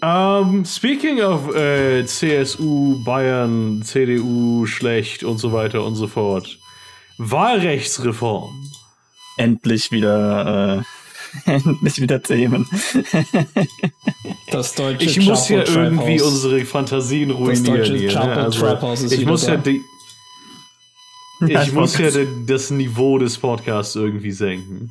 um, 0.00 0.54
ähm, 0.61 0.64
speaking 0.64 1.20
of 1.20 1.52
äh, 1.54 2.06
CSU, 2.06 3.02
Bayern, 3.04 3.82
CDU, 3.82 4.64
schlecht 4.66 5.25
und 5.25 5.38
so 5.38 5.52
weiter 5.52 5.85
und 5.85 5.97
so 5.97 6.06
fort. 6.06 6.58
Wahlrechtsreform. 7.18 8.54
Endlich 9.37 9.90
wieder 9.90 10.78
äh, 10.78 10.82
Nicht 11.80 12.00
wieder 12.00 12.23
Themen. 12.23 12.66
Das 14.50 14.75
deutsche 14.75 15.04
Ich 15.04 15.26
muss 15.26 15.49
ja 15.49 15.64
irgendwie 15.64 16.21
unsere 16.21 16.64
Fantasien 16.64 17.30
ruinieren. 17.30 17.97
Hier, 17.97 18.12
ne? 18.12 18.37
also, 18.37 18.66
ich 19.11 19.26
muss 19.26 19.47
ja 19.47 19.57
die, 19.57 19.83
ich 21.47 21.73
muss 21.73 21.97
ja 21.99 22.11
das 22.47 22.71
Niveau 22.71 23.18
des 23.18 23.38
Podcasts 23.38 23.95
irgendwie 23.95 24.33
senken. 24.33 24.90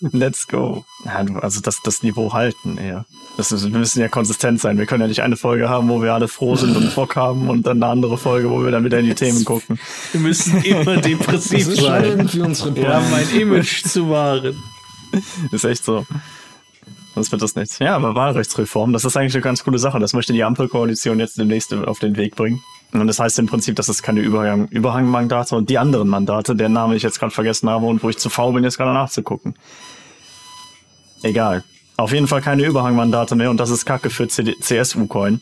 Let's 0.00 0.46
go. 0.46 0.84
Ja, 1.04 1.24
also 1.40 1.60
das, 1.60 1.80
das 1.82 2.02
Niveau 2.02 2.32
halten 2.32 2.78
eher. 2.78 3.04
Das 3.36 3.50
ist, 3.50 3.64
wir 3.64 3.78
müssen 3.78 4.00
ja 4.00 4.08
konsistent 4.08 4.60
sein. 4.60 4.78
Wir 4.78 4.86
können 4.86 5.00
ja 5.00 5.08
nicht 5.08 5.22
eine 5.22 5.36
Folge 5.36 5.68
haben, 5.68 5.88
wo 5.88 6.02
wir 6.02 6.14
alle 6.14 6.28
froh 6.28 6.54
sind 6.54 6.76
und 6.76 6.94
Bock 6.94 7.16
haben 7.16 7.48
und 7.48 7.66
dann 7.66 7.82
eine 7.82 7.90
andere 7.90 8.16
Folge, 8.16 8.50
wo 8.50 8.62
wir 8.62 8.70
dann 8.70 8.84
wieder 8.84 9.00
in 9.00 9.06
die 9.06 9.14
Themen 9.14 9.44
gucken. 9.44 9.78
Wir 10.12 10.20
müssen 10.20 10.62
immer 10.62 10.98
depressiv 10.98 11.66
das 11.66 11.78
ist 11.78 11.82
sein. 11.82 12.30
Wir 12.74 12.94
haben 12.94 13.12
ein 13.12 13.40
Image 13.40 13.84
zu 13.84 14.08
wahren. 14.08 14.56
ist 15.52 15.64
echt 15.64 15.84
so. 15.84 16.06
Sonst 17.14 17.32
wird 17.32 17.42
das 17.42 17.56
nichts. 17.56 17.78
Ja, 17.78 17.96
aber 17.96 18.14
Wahlrechtsreform, 18.14 18.92
das 18.92 19.04
ist 19.04 19.16
eigentlich 19.16 19.34
eine 19.34 19.42
ganz 19.42 19.64
coole 19.64 19.78
Sache. 19.78 19.98
Das 19.98 20.12
möchte 20.12 20.32
die 20.32 20.44
Ampelkoalition 20.44 21.18
jetzt 21.18 21.38
demnächst 21.38 21.74
auf 21.74 21.98
den 21.98 22.16
Weg 22.16 22.36
bringen. 22.36 22.62
Und 22.92 23.06
das 23.06 23.18
heißt 23.18 23.38
im 23.38 23.46
Prinzip, 23.46 23.76
dass 23.76 23.88
es 23.88 24.02
keine 24.02 24.20
Überhang 24.20 24.68
Überhangmandate 24.68 25.56
und 25.56 25.68
die 25.68 25.78
anderen 25.78 26.08
Mandate, 26.08 26.56
deren 26.56 26.72
Name 26.72 26.96
ich 26.96 27.02
jetzt 27.02 27.18
gerade 27.18 27.32
vergessen 27.32 27.68
habe 27.68 27.86
und 27.86 28.02
wo 28.02 28.08
ich 28.08 28.18
zu 28.18 28.30
faul 28.30 28.54
bin, 28.54 28.64
jetzt 28.64 28.78
gerade 28.78 28.94
nachzugucken. 28.94 29.54
Egal. 31.22 31.64
Auf 31.96 32.12
jeden 32.12 32.28
Fall 32.28 32.40
keine 32.40 32.64
Überhangmandate 32.64 33.34
mehr 33.34 33.50
und 33.50 33.58
das 33.58 33.70
ist 33.70 33.84
Kacke 33.84 34.08
für 34.08 34.28
CSU-Coin, 34.28 35.40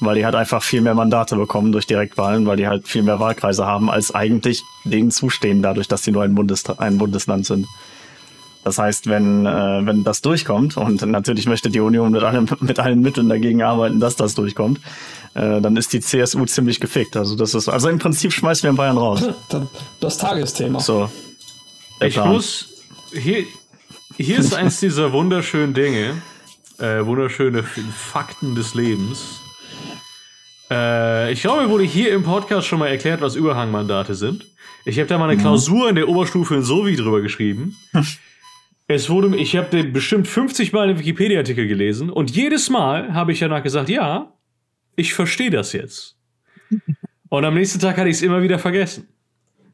weil 0.00 0.16
die 0.16 0.24
halt 0.24 0.34
einfach 0.34 0.62
viel 0.62 0.82
mehr 0.82 0.94
Mandate 0.94 1.34
bekommen 1.34 1.72
durch 1.72 1.86
Direktwahlen, 1.86 2.46
weil 2.46 2.58
die 2.58 2.68
halt 2.68 2.86
viel 2.86 3.02
mehr 3.02 3.18
Wahlkreise 3.18 3.66
haben, 3.66 3.90
als 3.90 4.14
eigentlich 4.14 4.62
denen 4.84 5.10
zustehen, 5.10 5.62
dadurch, 5.62 5.88
dass 5.88 6.04
sie 6.04 6.12
nur 6.12 6.22
ein, 6.22 6.34
Bundes 6.34 6.68
ein 6.78 6.98
Bundesland 6.98 7.46
sind. 7.46 7.66
Das 8.64 8.78
heißt, 8.78 9.08
wenn, 9.08 9.44
äh, 9.44 9.84
wenn 9.84 10.04
das 10.04 10.22
durchkommt, 10.22 10.78
und 10.78 11.02
natürlich 11.02 11.46
möchte 11.46 11.68
die 11.68 11.80
Union 11.80 12.10
mit, 12.12 12.22
allem, 12.22 12.48
mit 12.60 12.78
allen 12.78 13.00
Mitteln 13.00 13.28
dagegen 13.28 13.62
arbeiten, 13.62 14.00
dass 14.00 14.16
das 14.16 14.34
durchkommt, 14.34 14.80
äh, 15.34 15.60
dann 15.60 15.76
ist 15.76 15.92
die 15.92 16.00
CSU 16.00 16.46
ziemlich 16.46 16.80
gefickt. 16.80 17.16
Also 17.16 17.36
das 17.36 17.54
ist, 17.54 17.68
also 17.68 17.90
im 17.90 17.98
Prinzip 17.98 18.32
schmeißen 18.32 18.62
wir 18.62 18.70
in 18.70 18.76
Bayern 18.76 18.98
raus. 18.98 19.22
Das 20.00 20.18
Tagesthema. 20.18 20.80
So. 20.80 21.10
Ich 22.00 22.16
muss, 22.16 22.82
hier, 23.12 23.44
hier 24.16 24.38
ist 24.38 24.54
eins 24.54 24.80
dieser 24.80 25.12
wunderschönen 25.12 25.74
Dinge, 25.74 26.22
äh, 26.78 27.04
wunderschöne 27.04 27.62
Fakten 27.62 28.54
des 28.54 28.74
Lebens. 28.74 29.40
Äh, 30.70 31.32
ich 31.32 31.42
glaube, 31.42 31.62
mir 31.62 31.70
wurde 31.70 31.84
hier 31.84 32.12
im 32.12 32.22
Podcast 32.22 32.66
schon 32.66 32.78
mal 32.78 32.88
erklärt, 32.88 33.20
was 33.20 33.34
Überhangmandate 33.34 34.14
sind. 34.14 34.46
Ich 34.84 34.98
habe 34.98 35.06
da 35.06 35.18
mal 35.18 35.30
eine 35.30 35.40
Klausur 35.40 35.88
in 35.88 35.94
der 35.94 36.08
Oberstufe 36.08 36.54
in 36.54 36.62
Sovi 36.62 36.96
drüber 36.96 37.20
geschrieben. 37.20 37.76
Es 38.86 39.08
wurde, 39.08 39.34
ich 39.36 39.56
habe 39.56 39.70
den 39.70 39.92
bestimmt 39.92 40.28
50 40.28 40.72
Mal 40.72 40.88
den 40.88 40.98
Wikipedia-Artikel 40.98 41.66
gelesen 41.66 42.10
und 42.10 42.30
jedes 42.30 42.68
Mal 42.68 43.14
habe 43.14 43.32
ich 43.32 43.38
danach 43.38 43.62
gesagt, 43.62 43.88
ja, 43.88 44.34
ich 44.96 45.14
verstehe 45.14 45.50
das 45.50 45.72
jetzt. 45.72 46.18
Und 47.30 47.44
am 47.44 47.54
nächsten 47.54 47.80
Tag 47.80 47.96
hatte 47.96 48.08
ich 48.08 48.16
es 48.16 48.22
immer 48.22 48.42
wieder 48.42 48.58
vergessen. 48.58 49.08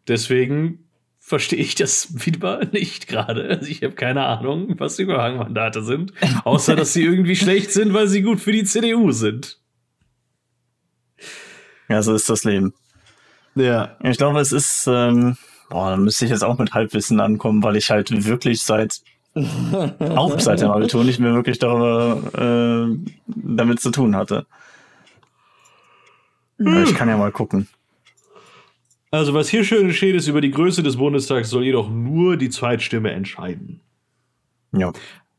Deswegen 0.06 0.90
verstehe 1.18 1.58
ich 1.58 1.74
das 1.74 2.14
wieder 2.26 2.64
nicht 2.72 3.08
gerade. 3.08 3.48
Also 3.48 3.66
ich 3.68 3.82
habe 3.82 3.94
keine 3.94 4.26
Ahnung, 4.26 4.74
was 4.78 4.98
Überhangmandate 4.98 5.82
sind, 5.82 6.12
außer 6.44 6.76
dass 6.76 6.92
sie 6.92 7.04
irgendwie 7.04 7.36
schlecht 7.36 7.72
sind, 7.72 7.92
weil 7.92 8.06
sie 8.06 8.22
gut 8.22 8.40
für 8.40 8.52
die 8.52 8.64
CDU 8.64 9.10
sind. 9.10 9.60
Ja, 11.88 12.00
so 12.02 12.14
ist 12.14 12.30
das 12.30 12.44
Leben. 12.44 12.72
Ja. 13.56 13.96
Ich 14.04 14.16
glaube, 14.16 14.38
es 14.40 14.52
ist, 14.52 14.86
ähm, 14.86 15.36
boah, 15.70 15.90
da 15.90 15.96
müsste 15.96 16.26
ich 16.26 16.30
jetzt 16.30 16.44
auch 16.44 16.58
mit 16.58 16.74
Halbwissen 16.74 17.18
ankommen, 17.20 17.62
weil 17.62 17.76
ich 17.76 17.90
halt 17.90 18.26
wirklich 18.26 18.62
seit 18.62 19.00
auch 19.34 20.38
seit 20.40 20.60
dem 20.60 20.70
Abitur 20.70 21.04
nicht 21.04 21.20
mehr 21.20 21.32
wirklich 21.32 21.58
darüber 21.58 22.20
äh, 22.34 23.10
damit 23.26 23.80
zu 23.80 23.90
tun 23.90 24.16
hatte. 24.16 24.44
Hm. 26.58 26.84
Ich 26.84 26.94
kann 26.94 27.08
ja 27.08 27.16
mal 27.16 27.32
gucken. 27.32 27.68
Also, 29.12 29.34
was 29.34 29.48
hier 29.48 29.64
schön 29.64 29.92
steht, 29.92 30.14
ist, 30.14 30.28
über 30.28 30.40
die 30.40 30.50
Größe 30.50 30.82
des 30.82 30.96
Bundestags 30.96 31.50
soll 31.50 31.64
jedoch 31.64 31.90
nur 31.90 32.36
die 32.36 32.50
Zweitstimme 32.50 33.10
entscheiden. 33.10 33.80
Ja. 34.72 34.92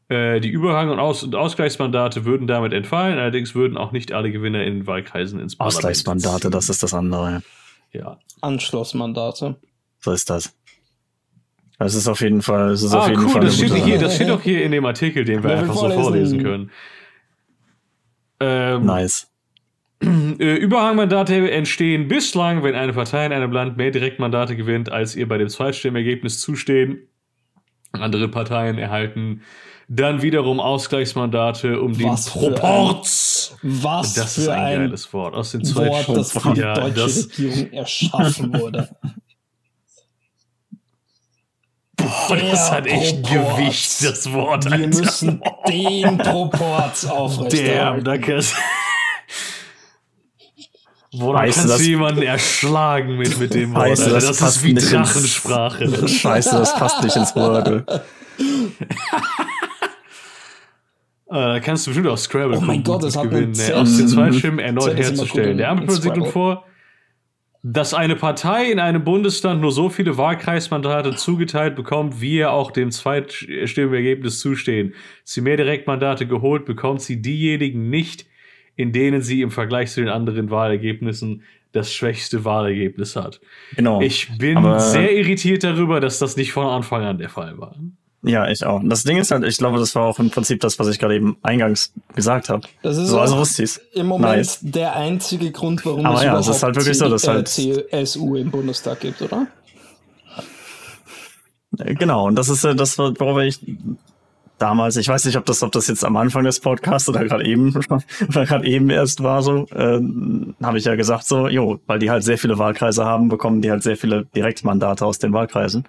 Äh, 0.10 0.42
die 0.42 0.50
Überhang- 0.50 0.90
und, 0.90 1.00
Aus 1.00 1.24
und 1.24 1.36
Ausgleichsmandate 1.36 2.26
würden 2.26 2.48
damit 2.48 2.74
entfallen, 2.74 3.18
allerdings 3.18 3.56
würden 3.56 3.78
auch 3.78 3.94
nicht 3.94 4.12
alle 4.12 4.32
Gewinner 4.32 4.64
in 4.64 4.88
Wahlkreisen 4.88 5.40
ins 5.40 5.56
Parlament 5.56 5.78
Ausgleichsmandate, 5.78 6.50
das 6.50 6.68
ist 6.68 6.84
das 6.84 6.94
andere. 6.94 7.44
Ja. 7.94 8.20
Anschlussmandate. 8.42 9.56
So 10.02 10.12
ist 10.12 10.30
das. 10.30 10.54
Das 11.80 11.96
ist 11.96 12.08
auf 12.08 12.22
jeden 12.22 12.42
Fall. 12.42 12.70
Das 12.70 12.84
ist 12.84 12.94
ah, 12.94 13.00
auf 13.00 13.10
jeden 13.10 13.24
cool, 13.24 13.30
Fall 13.30 13.42
das 13.42 13.56
steht, 13.56 13.74
hier, 13.74 13.98
das 13.98 14.16
steht 14.16 14.30
doch 14.30 14.42
hier 14.42 14.64
in 14.64 14.72
dem 14.72 14.86
Artikel, 14.86 15.26
den 15.26 15.44
wir, 15.44 15.50
wir 15.50 15.58
einfach 15.60 15.74
vorlesen. 15.74 15.98
so 15.98 16.10
vorlesen 16.10 16.44
können. 16.44 16.72
Ähm, 18.40 18.86
nice. 18.86 19.28
Äh, 20.40 20.56
Überhangmandate 20.56 21.52
entstehen 21.52 22.08
bislang, 22.08 22.64
wenn 22.64 22.74
eine 22.74 22.92
Partei 22.92 23.28
in 23.28 23.32
einem 23.32 23.52
Land 23.52 23.78
mehr 23.78 23.92
Direktmandate 23.92 24.56
gewinnt, 24.56 24.92
als 24.92 25.16
ihr 25.16 25.28
bei 25.28 25.38
dem 25.38 25.48
Zweitstimmergebnis 25.48 26.40
zustehen. 26.40 27.08
Andere 27.92 28.28
Parteien 28.28 28.80
erhalten 28.80 29.44
dann 29.94 30.22
wiederum 30.22 30.60
Ausgleichsmandate 30.62 31.82
um 31.82 31.94
den 31.96 32.16
Proports. 32.16 33.58
Ein, 33.62 33.84
was 33.84 34.14
das 34.14 34.36
für 34.36 34.42
ist 34.42 34.48
ein, 34.48 34.60
ein 34.60 34.80
geiles 34.80 35.14
Wort 35.14 35.36
aus 35.36 35.52
den 35.52 35.76
Wort, 35.76 36.10
das 36.10 36.32
für 36.32 36.54
die 36.54 36.62
ja, 36.62 36.90
das, 36.90 37.30
Regierung 37.38 37.74
erschaffen 37.74 38.54
wurde. 38.54 38.90
Boah, 42.28 42.38
das 42.38 42.72
hat 42.72 42.88
echt 42.88 43.22
Proport. 43.24 43.58
Gewicht, 43.58 44.04
das 44.04 44.32
Wort. 44.32 44.66
Wir 44.66 44.72
Alter. 44.74 44.88
müssen 44.88 45.42
den 45.68 46.18
Proport 46.18 47.04
Damn, 47.04 47.12
aufrechterhalten. 47.12 48.04
da 48.06 48.18
kannst, 48.18 48.56
Boah, 51.14 51.34
da 51.34 51.40
Weißt 51.40 51.58
du, 51.58 51.62
kannst 51.62 51.74
du 51.74 51.78
das- 51.80 51.88
jemanden 51.88 52.22
erschlagen 52.22 53.18
mit, 53.18 53.38
mit 53.38 53.54
dem 53.54 53.74
Wort. 53.76 53.84
Alter. 53.90 54.10
das 54.12 54.26
Das, 54.28 54.40
passt 54.40 54.58
ist 54.58 54.64
wie 54.64 54.74
nicht 54.74 54.84
ins- 54.84 54.92
Drachensprache. 55.14 56.08
Scheiße, 56.08 56.52
das 56.58 56.74
passt 56.76 57.04
nicht 57.04 57.16
ins 57.16 57.36
Wordle. 57.36 57.86
Äh, 61.30 61.34
Da 61.34 61.60
kannst 61.62 61.86
du 61.88 61.92
bestimmt 61.92 62.08
auch 62.10 62.18
Scrabble 62.18 62.58
Oh 62.58 62.62
mein 62.62 62.84
Gott, 62.84 63.04
das 63.04 63.16
hat 63.16 63.24
gewinnen, 63.30 63.54
ne? 63.54 63.76
Aus 63.78 63.96
den 63.96 64.06
Mhm. 64.06 64.10
Zweitstimmen 64.10 64.60
erneut 64.60 64.98
herzustellen. 64.98 65.58
Der 65.58 65.70
Ampelprinzip 65.70 66.04
Scrabble. 66.04 66.22
liegt 66.24 66.34
vor, 66.34 66.66
dass 67.64 67.94
eine 67.94 68.16
Partei 68.16 68.72
in 68.72 68.80
einem 68.80 69.04
Bundesland 69.04 69.62
nur 69.62 69.72
so 69.72 69.90
viele 69.90 70.18
Wahlkreismandate 70.18 71.16
zugeteilt 71.16 71.76
bekommt, 71.76 72.20
wie 72.20 72.38
ihr 72.38 72.52
auch 72.52 72.72
dem 72.72 72.90
Zweitstimmenergebnis 72.90 74.40
zustehen. 74.40 74.96
Sie 75.24 75.42
mehr 75.42 75.58
Direktmandate 75.58 76.26
geholt, 76.26 76.66
bekommt 76.66 77.02
sie 77.02 77.22
diejenigen 77.22 77.90
nicht, 77.90 78.26
in 78.76 78.92
denen 78.92 79.22
sie 79.22 79.42
im 79.42 79.52
Vergleich 79.52 79.92
zu 79.92 80.00
den 80.02 80.10
anderen 80.10 80.50
Wahlergebnissen 80.50 81.44
das 81.72 81.94
schwächste 81.94 82.44
Wahlergebnis 82.44 83.16
hat. 83.16 83.40
Genau. 83.76 84.02
Ich 84.02 84.38
bin 84.38 84.58
Aber- 84.58 84.80
sehr 84.80 85.16
irritiert 85.16 85.64
darüber, 85.64 86.00
dass 86.00 86.20
das 86.20 86.36
nicht 86.38 86.52
von 86.52 86.66
Anfang 86.66 87.04
an 87.04 87.18
der 87.20 87.30
Fall 87.30 87.58
war. 87.60 87.76
Ja, 88.24 88.48
ich 88.48 88.64
auch. 88.66 88.82
Das 88.84 89.04
Ding 89.04 89.18
ist 89.18 89.32
halt, 89.32 89.44
ich 89.44 89.58
glaube, 89.58 89.80
das 89.80 89.96
war 89.96 90.04
auch 90.04 90.20
im 90.20 90.30
Prinzip 90.30 90.60
das, 90.60 90.78
was 90.78 90.88
ich 90.90 91.00
gerade 91.00 91.16
eben 91.16 91.38
eingangs 91.42 91.92
gesagt 92.16 92.50
habe. 92.50 92.68
Das 92.84 92.98
ist 92.98 93.08
So, 93.10 93.20
also 93.20 93.38
wusste 93.38 93.66
im 93.94 94.06
Moment 94.06 94.38
Nice. 94.38 94.60
der 94.62 94.96
einzige 94.96 95.52
Grund, 95.52 95.84
warum 95.86 96.06
Aber 96.06 96.18
es 96.18 96.24
ja, 96.24 96.30
überhaupt 96.32 96.50
ist 96.50 96.62
halt 96.64 96.76
wirklich 96.76 96.98
so, 96.98 97.10
dass 97.10 97.28
halt- 97.28 97.48
CSU 97.48 98.36
im 98.36 98.52
Bundestag 98.52 99.00
gibt, 99.00 99.22
oder? 99.22 99.48
Äh, 101.80 101.96
Genau, 101.96 102.28
und 102.28 102.36
das 102.36 102.50
ist 102.50 102.64
äh, 102.64 102.76
das, 102.76 102.98
worüber 102.98 103.44
ich 103.44 103.60
damals, 104.60 104.96
ich 104.98 105.08
weiß 105.08 105.26
nicht, 105.26 105.38
ob 105.38 105.46
das, 105.46 105.64
ob 105.64 105.72
das 105.72 105.88
jetzt 105.88 106.06
am 106.06 106.16
Anfang 106.16 106.44
des 106.44 106.60
Podcasts 106.60 107.10
oder 107.10 107.24
gerade 107.24 107.46
eben, 107.46 107.76
oder 108.30 108.46
gerade 108.46 108.68
eben 108.68 108.90
erst 108.92 109.24
war 109.24 109.42
so, 109.42 109.66
äh, 109.74 110.00
habe 110.62 110.78
ich 110.78 110.86
ja 110.86 110.96
gesagt 110.96 111.26
so, 111.26 111.48
jo, 111.48 111.80
weil 111.88 111.98
die 112.00 112.12
halt 112.12 112.24
sehr 112.24 112.38
viele 112.38 112.60
Wahlkreise 112.60 113.04
haben, 113.04 113.30
bekommen 113.30 113.62
die 113.62 113.72
halt 113.72 113.82
sehr 113.82 113.98
viele 113.98 114.26
Direktmandate 114.36 115.04
aus 115.06 115.18
den 115.18 115.34
Wahlkreisen. 115.34 115.86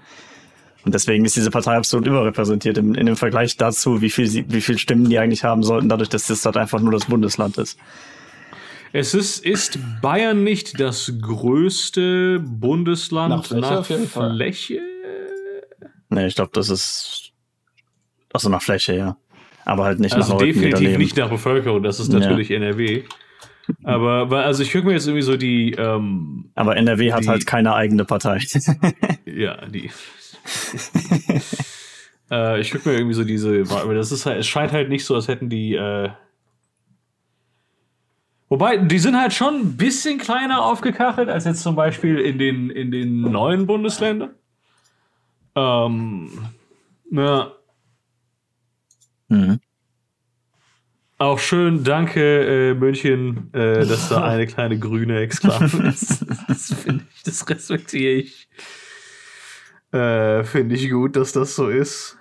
Und 0.84 0.94
deswegen 0.94 1.24
ist 1.24 1.36
diese 1.36 1.50
Partei 1.50 1.76
absolut 1.76 2.06
überrepräsentiert 2.06 2.76
im, 2.78 2.94
in 2.94 3.06
dem 3.06 3.16
Vergleich 3.16 3.56
dazu, 3.56 4.00
wie 4.02 4.10
viel, 4.10 4.26
sie, 4.26 4.44
wie 4.48 4.60
viel 4.60 4.78
Stimmen 4.78 5.08
die 5.08 5.18
eigentlich 5.18 5.44
haben 5.44 5.62
sollten, 5.62 5.88
dadurch, 5.88 6.08
dass 6.08 6.26
das 6.26 6.44
halt 6.44 6.56
einfach 6.56 6.80
nur 6.80 6.90
das 6.92 7.04
Bundesland 7.06 7.56
ist. 7.58 7.78
Es 8.92 9.14
ist, 9.14 9.44
ist 9.46 9.78
Bayern 10.02 10.42
nicht 10.44 10.78
das 10.80 11.12
größte 11.20 12.40
Bundesland 12.40 13.30
Nach 13.30 13.44
Fläche 13.44 14.06
Fall. 14.08 14.34
Fläche? 14.34 14.80
Nee, 16.10 16.26
ich 16.26 16.34
glaube, 16.34 16.50
das 16.52 16.68
ist, 16.68 17.30
also 18.32 18.48
nach 18.50 18.60
Fläche, 18.62 18.94
ja. 18.96 19.16
Aber 19.64 19.84
halt 19.84 20.00
nicht 20.00 20.10
nach 20.12 20.18
Also 20.28 20.32
Leuten, 20.34 20.46
die 20.60 20.70
da 20.70 20.78
definitiv 20.78 20.98
nicht 20.98 21.16
nach 21.16 21.30
Bevölkerung, 21.30 21.82
das 21.82 22.00
ist 22.00 22.12
Ja. 22.12 22.18
natürlich 22.18 22.50
NRW. 22.50 23.04
Aber 23.84 24.28
weil, 24.28 24.42
also 24.44 24.62
ich 24.64 24.72
gucke 24.72 24.86
mir 24.88 24.92
jetzt 24.94 25.06
irgendwie 25.06 25.22
so 25.22 25.36
die, 25.36 25.70
ähm, 25.78 26.50
Aber 26.56 26.76
NRW 26.76 27.12
hat 27.12 27.22
Die- 27.22 27.28
halt 27.28 27.46
keine 27.46 27.74
eigene 27.74 28.04
Partei. 28.04 28.40
ja, 29.24 29.64
die. 29.68 29.90
äh, 32.30 32.60
ich 32.60 32.70
gucke 32.70 32.88
mir 32.88 32.96
irgendwie 32.96 33.14
so 33.14 33.24
diese, 33.24 33.64
aber 33.70 33.94
das 33.94 34.12
ist 34.12 34.26
halt, 34.26 34.40
es 34.40 34.46
scheint 34.46 34.72
halt 34.72 34.88
nicht 34.88 35.04
so, 35.04 35.14
als 35.14 35.28
hätten 35.28 35.48
die, 35.48 35.74
äh, 35.74 36.10
Wobei, 38.48 38.76
die 38.76 38.98
sind 38.98 39.18
halt 39.18 39.32
schon 39.32 39.54
ein 39.54 39.76
bisschen 39.78 40.18
kleiner 40.18 40.62
aufgekachelt 40.62 41.30
als 41.30 41.46
jetzt 41.46 41.62
zum 41.62 41.74
Beispiel 41.74 42.18
in 42.18 42.38
den, 42.38 42.68
in 42.68 42.90
den 42.90 43.22
neuen 43.22 43.66
Bundesländern. 43.66 44.34
Ähm, 45.56 46.30
na, 47.10 47.52
Mhm. 49.32 49.60
Auch 51.16 51.38
schön, 51.38 51.84
danke 51.84 52.20
äh, 52.20 52.74
München, 52.74 53.48
äh, 53.54 53.86
dass 53.86 54.10
da 54.10 54.24
eine 54.28 54.46
kleine 54.46 54.78
grüne 54.78 55.20
Exklave 55.20 55.88
ist. 55.88 56.26
Das 56.48 56.74
finde 56.74 57.04
ich, 57.14 57.22
das 57.22 57.48
respektiere 57.48 58.12
ich. 58.12 58.48
Äh, 59.92 60.44
finde 60.44 60.74
ich 60.74 60.90
gut, 60.90 61.16
dass 61.16 61.32
das 61.32 61.54
so 61.54 61.68
ist. 61.68 62.16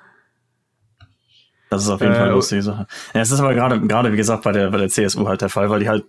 Das 1.69 1.83
ist 1.83 1.89
auf 1.89 2.01
jeden 2.01 2.13
Äh, 2.13 2.17
Fall 2.17 2.25
eine 2.25 2.33
lustige 2.35 2.61
Sache. 2.61 2.85
Ja, 3.13 3.21
es 3.21 3.31
ist 3.31 3.39
aber 3.39 3.53
gerade, 3.53 3.79
gerade 3.79 4.11
wie 4.11 4.17
gesagt, 4.17 4.43
bei 4.43 4.51
der, 4.51 4.71
bei 4.71 4.77
der 4.77 4.89
CSU 4.89 5.27
halt 5.27 5.41
der 5.41 5.49
Fall, 5.49 5.69
weil 5.69 5.79
die 5.79 5.87
halt 5.89 6.03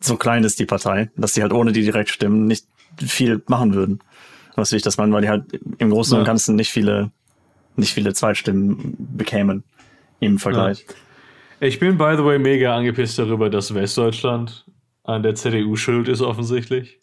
so 0.00 0.16
klein 0.16 0.44
ist, 0.44 0.58
die 0.60 0.66
Partei, 0.66 1.10
dass 1.16 1.32
die 1.32 1.42
halt 1.42 1.52
ohne 1.52 1.72
die 1.72 1.82
Direktstimmen 1.82 2.46
nicht 2.46 2.66
viel 3.04 3.42
machen 3.48 3.74
würden. 3.74 4.00
Was 4.54 4.70
will 4.70 4.76
ich 4.76 4.82
das 4.84 4.96
meinen, 4.98 5.12
weil 5.12 5.22
die 5.22 5.28
halt 5.28 5.46
im 5.78 5.90
Großen 5.90 6.14
und 6.16 6.22
Ja. 6.22 6.26
Ganzen 6.26 6.54
nicht 6.54 6.70
viele, 6.70 7.10
nicht 7.74 7.92
viele 7.92 8.12
Zweitstimmen 8.12 8.96
bekämen 9.16 9.64
im 10.20 10.38
Vergleich. 10.38 10.86
Ich 11.58 11.80
bin, 11.80 11.98
by 11.98 12.14
the 12.16 12.24
way, 12.24 12.38
mega 12.38 12.76
angepisst 12.76 13.18
darüber, 13.18 13.50
dass 13.50 13.74
Westdeutschland 13.74 14.64
an 15.02 15.22
der 15.24 15.34
CDU 15.34 15.74
schuld 15.74 16.08
ist, 16.08 16.20
offensichtlich. 16.20 17.00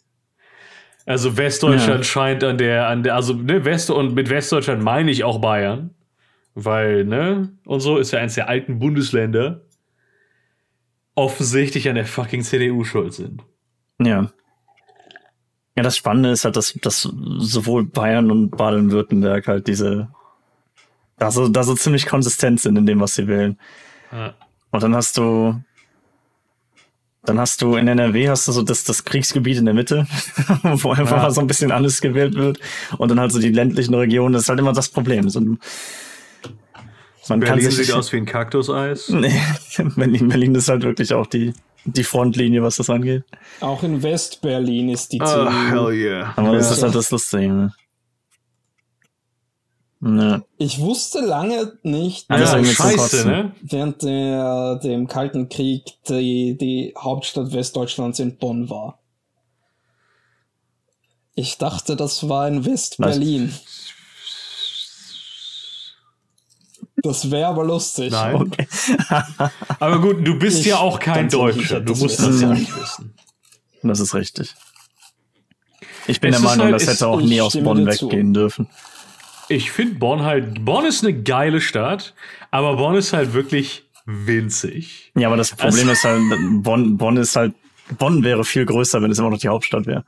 Also 1.06 1.36
Westdeutschland 1.36 1.98
Ja. 2.00 2.04
scheint 2.04 2.44
an 2.44 2.58
der, 2.58 2.86
an 2.88 3.02
der, 3.02 3.14
also 3.16 3.34
ne, 3.34 3.64
West 3.64 3.90
und 3.90 4.14
mit 4.14 4.30
Westdeutschland 4.30 4.82
meine 4.82 5.10
ich 5.10 5.24
auch 5.24 5.40
Bayern. 5.40 5.90
weil, 6.54 7.04
ne, 7.06 7.50
und 7.64 7.80
so 7.80 7.96
ist 7.96 8.10
ja 8.12 8.18
eins 8.20 8.34
der 8.34 8.46
alten 8.48 8.78
Bundesländer, 8.78 9.62
offensichtlich 11.14 11.88
an 11.88 11.94
der 11.94 12.04
fucking 12.06 12.42
CDU 12.42 12.84
schuld 12.84 13.14
sind. 13.14 13.42
Ja. 14.00 14.30
Ja, 15.76 15.82
das 15.82 15.96
Spannende 15.96 16.30
ist 16.30 16.44
halt, 16.44 16.56
dass, 16.56 16.74
dass 16.82 17.02
sowohl 17.02 17.84
Bayern 17.84 18.30
und 18.30 18.50
Baden-Württemberg 18.50 19.46
halt 19.48 19.66
diese, 19.66 20.08
da 21.18 21.30
so, 21.30 21.48
da 21.48 21.62
so 21.62 21.74
ziemlich 21.74 22.04
konsistent 22.06 22.60
sind 22.60 22.76
in 22.76 22.84
dem, 22.84 23.00
was 23.00 23.14
sie 23.14 23.26
wählen. 23.26 23.58
Ja. 24.12 24.34
Und 24.70 24.82
dann 24.82 24.94
hast 24.94 25.16
du, 25.16 25.58
dann 27.24 27.38
hast 27.38 27.62
du 27.62 27.76
in 27.76 27.86
NRW 27.86 28.28
hast 28.28 28.48
du 28.48 28.52
so 28.52 28.62
das, 28.62 28.84
das 28.84 29.04
Kriegsgebiet 29.04 29.58
in 29.58 29.64
der 29.64 29.74
Mitte, 29.74 30.06
wo 30.62 30.90
einfach 30.90 31.16
Ja. 31.16 31.22
mal 31.24 31.30
so 31.30 31.40
ein 31.40 31.46
bisschen 31.46 31.70
alles 31.70 32.00
gewählt 32.00 32.34
wird. 32.34 32.58
Und 32.98 33.10
dann 33.10 33.20
halt 33.20 33.30
so 33.32 33.38
die 33.38 33.50
ländlichen 33.50 33.94
Regionen, 33.94 34.32
das 34.32 34.42
ist 34.42 34.48
halt 34.48 34.58
immer 34.58 34.72
das 34.72 34.88
Problem. 34.88 35.28
So, 35.30 35.40
man 35.40 35.58
kann 37.28 37.38
Berlin 37.40 37.70
sich, 37.70 37.86
sieht 37.86 37.94
aus 37.94 38.12
wie 38.12 38.16
ein 38.16 38.26
Kaktuseis. 38.26 39.08
Nee, 39.14 39.32
Berlin, 39.96 40.28
Berlin 40.28 40.54
ist 40.56 40.68
halt 40.68 40.82
wirklich 40.82 41.14
auch 41.14 41.26
die, 41.26 41.52
die 41.84 42.02
Frontlinie, 42.04 42.62
was 42.62 42.76
das 42.76 42.90
angeht. 42.90 43.22
Auch 43.60 43.82
in 43.84 44.02
West-Berlin 44.02 44.88
ist 44.88 45.12
die 45.12 45.20
Oh, 45.20 45.24
CDU. 45.26 45.50
hell 45.90 45.92
yeah. 45.94 46.32
Aber 46.36 46.52
das 46.56 46.66
Ja. 46.70 46.72
ist 46.76 46.82
halt 46.82 46.94
das 46.96 47.10
Lustige. 47.12 47.48
Ne? 47.52 47.72
Ja. 50.04 50.42
Ich 50.58 50.80
wusste 50.80 51.20
lange 51.20 51.78
nicht, 51.84 52.28
ist 52.28 52.28
Ja, 52.28 52.64
scheiße, 52.64 53.24
ne? 53.24 53.54
während 53.62 54.02
der, 54.02 54.76
dem 54.82 55.06
Kalten 55.06 55.48
Krieg 55.48 55.84
die, 56.08 56.58
die 56.58 56.92
Hauptstadt 56.98 57.52
Westdeutschlands 57.52 58.18
in 58.18 58.36
Bonn 58.36 58.68
war. 58.68 58.98
Ich 61.36 61.56
dachte, 61.56 61.94
das 61.94 62.28
war 62.28 62.48
in 62.48 62.64
West-Berlin. 62.64 63.54
Das 66.96 67.30
wäre 67.30 67.46
aber 67.48 67.64
lustig. 67.64 68.10
Nein. 68.12 68.34
Okay. 68.36 68.66
Aber 69.80 70.00
gut, 70.00 70.26
du 70.26 70.38
bist 70.38 70.60
Ich- 70.60 70.66
ja 70.66 70.78
auch 70.78 71.00
kein 71.00 71.28
Deutscher. 71.28 71.80
Du 71.80 71.94
musst 71.96 72.20
das 72.20 72.40
ja 72.40 72.48
nicht 72.48 72.74
wissen. 72.76 73.14
Das 73.82 73.98
ist 73.98 74.14
richtig. 74.14 74.54
Ich 76.06 76.20
bin 76.20 76.32
Es 76.32 76.40
der 76.40 76.48
Meinung, 76.48 76.66
halt- 76.66 76.74
das 76.76 76.86
hätte 76.86 77.06
auch 77.08 77.20
nie 77.20 77.40
aus 77.40 77.54
Bonn 77.54 77.84
dir 77.84 77.90
zu. 77.92 78.06
weggehen 78.06 78.34
dürfen. 78.34 78.68
Ich 79.52 79.70
finde 79.70 79.96
Bonn 79.96 80.22
halt, 80.22 80.64
Bonn 80.64 80.86
ist 80.86 81.04
eine 81.04 81.12
geile 81.12 81.60
Stadt, 81.60 82.14
aber 82.50 82.76
Bonn 82.76 82.94
ist 82.94 83.12
halt 83.12 83.34
wirklich 83.34 83.84
winzig. 84.06 85.12
Ja, 85.14 85.28
aber 85.28 85.36
das 85.36 85.54
Problem 85.54 85.90
ist 85.90 86.04
halt, 86.04 86.22
Bonn, 86.62 86.96
Bonn 86.96 87.18
ist 87.18 87.36
halt, 87.36 87.52
Bonn 87.98 88.24
wäre 88.24 88.44
viel 88.44 88.64
größer, 88.64 89.02
wenn 89.02 89.10
es 89.10 89.18
immer 89.18 89.28
noch 89.28 89.38
die 89.38 89.48
Hauptstadt 89.48 89.86
wäre. 89.86 90.04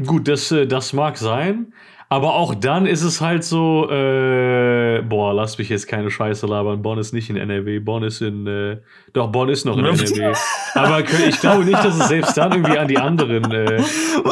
Gut, 0.00 0.28
das, 0.28 0.52
äh, 0.52 0.66
das 0.66 0.92
mag 0.92 1.18
sein, 1.18 1.72
aber 2.08 2.34
auch 2.34 2.54
dann 2.54 2.86
ist 2.86 3.02
es 3.02 3.20
halt 3.20 3.42
so, 3.42 3.90
äh, 3.90 5.02
boah, 5.02 5.34
lass 5.34 5.58
mich 5.58 5.68
jetzt 5.68 5.88
keine 5.88 6.10
Scheiße 6.10 6.46
labern. 6.46 6.80
Bonn 6.82 6.98
ist 6.98 7.12
nicht 7.12 7.30
in 7.30 7.36
NRW, 7.36 7.80
Bonn 7.80 8.04
ist 8.04 8.20
in, 8.20 8.46
äh, 8.46 8.78
doch, 9.12 9.32
Bonn 9.32 9.48
ist 9.48 9.64
noch 9.64 9.76
in 9.76 9.86
NRW. 9.86 10.34
Aber 10.74 11.00
ich 11.00 11.40
glaube 11.40 11.64
nicht, 11.64 11.82
dass 11.82 11.98
es 11.98 12.08
selbst 12.08 12.36
dann 12.36 12.52
irgendwie 12.52 12.78
an 12.78 12.86
die 12.86 12.98
anderen, 12.98 13.50
äh, 13.50 13.82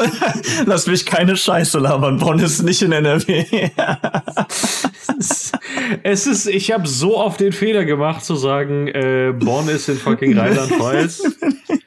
Lass 0.67 0.87
mich 0.87 1.05
keine 1.05 1.37
Scheiße 1.37 1.79
labern. 1.79 2.19
Bonn 2.19 2.39
ist 2.39 2.63
nicht 2.63 2.83
in 2.83 2.93
NRW. 2.93 3.45
es 6.03 6.27
ist, 6.27 6.47
ich 6.47 6.73
habe 6.73 6.87
so 6.87 7.19
oft 7.19 7.41
den 7.41 7.53
Fehler 7.53 7.85
gemacht 7.85 8.25
zu 8.25 8.37
sagen, 8.37 8.89
äh, 8.89 9.33
Bonn 9.37 9.69
ist 9.69 9.89
in 9.89 9.97
fucking 9.97 10.39
Rheinland-Pfalz. 10.39 11.23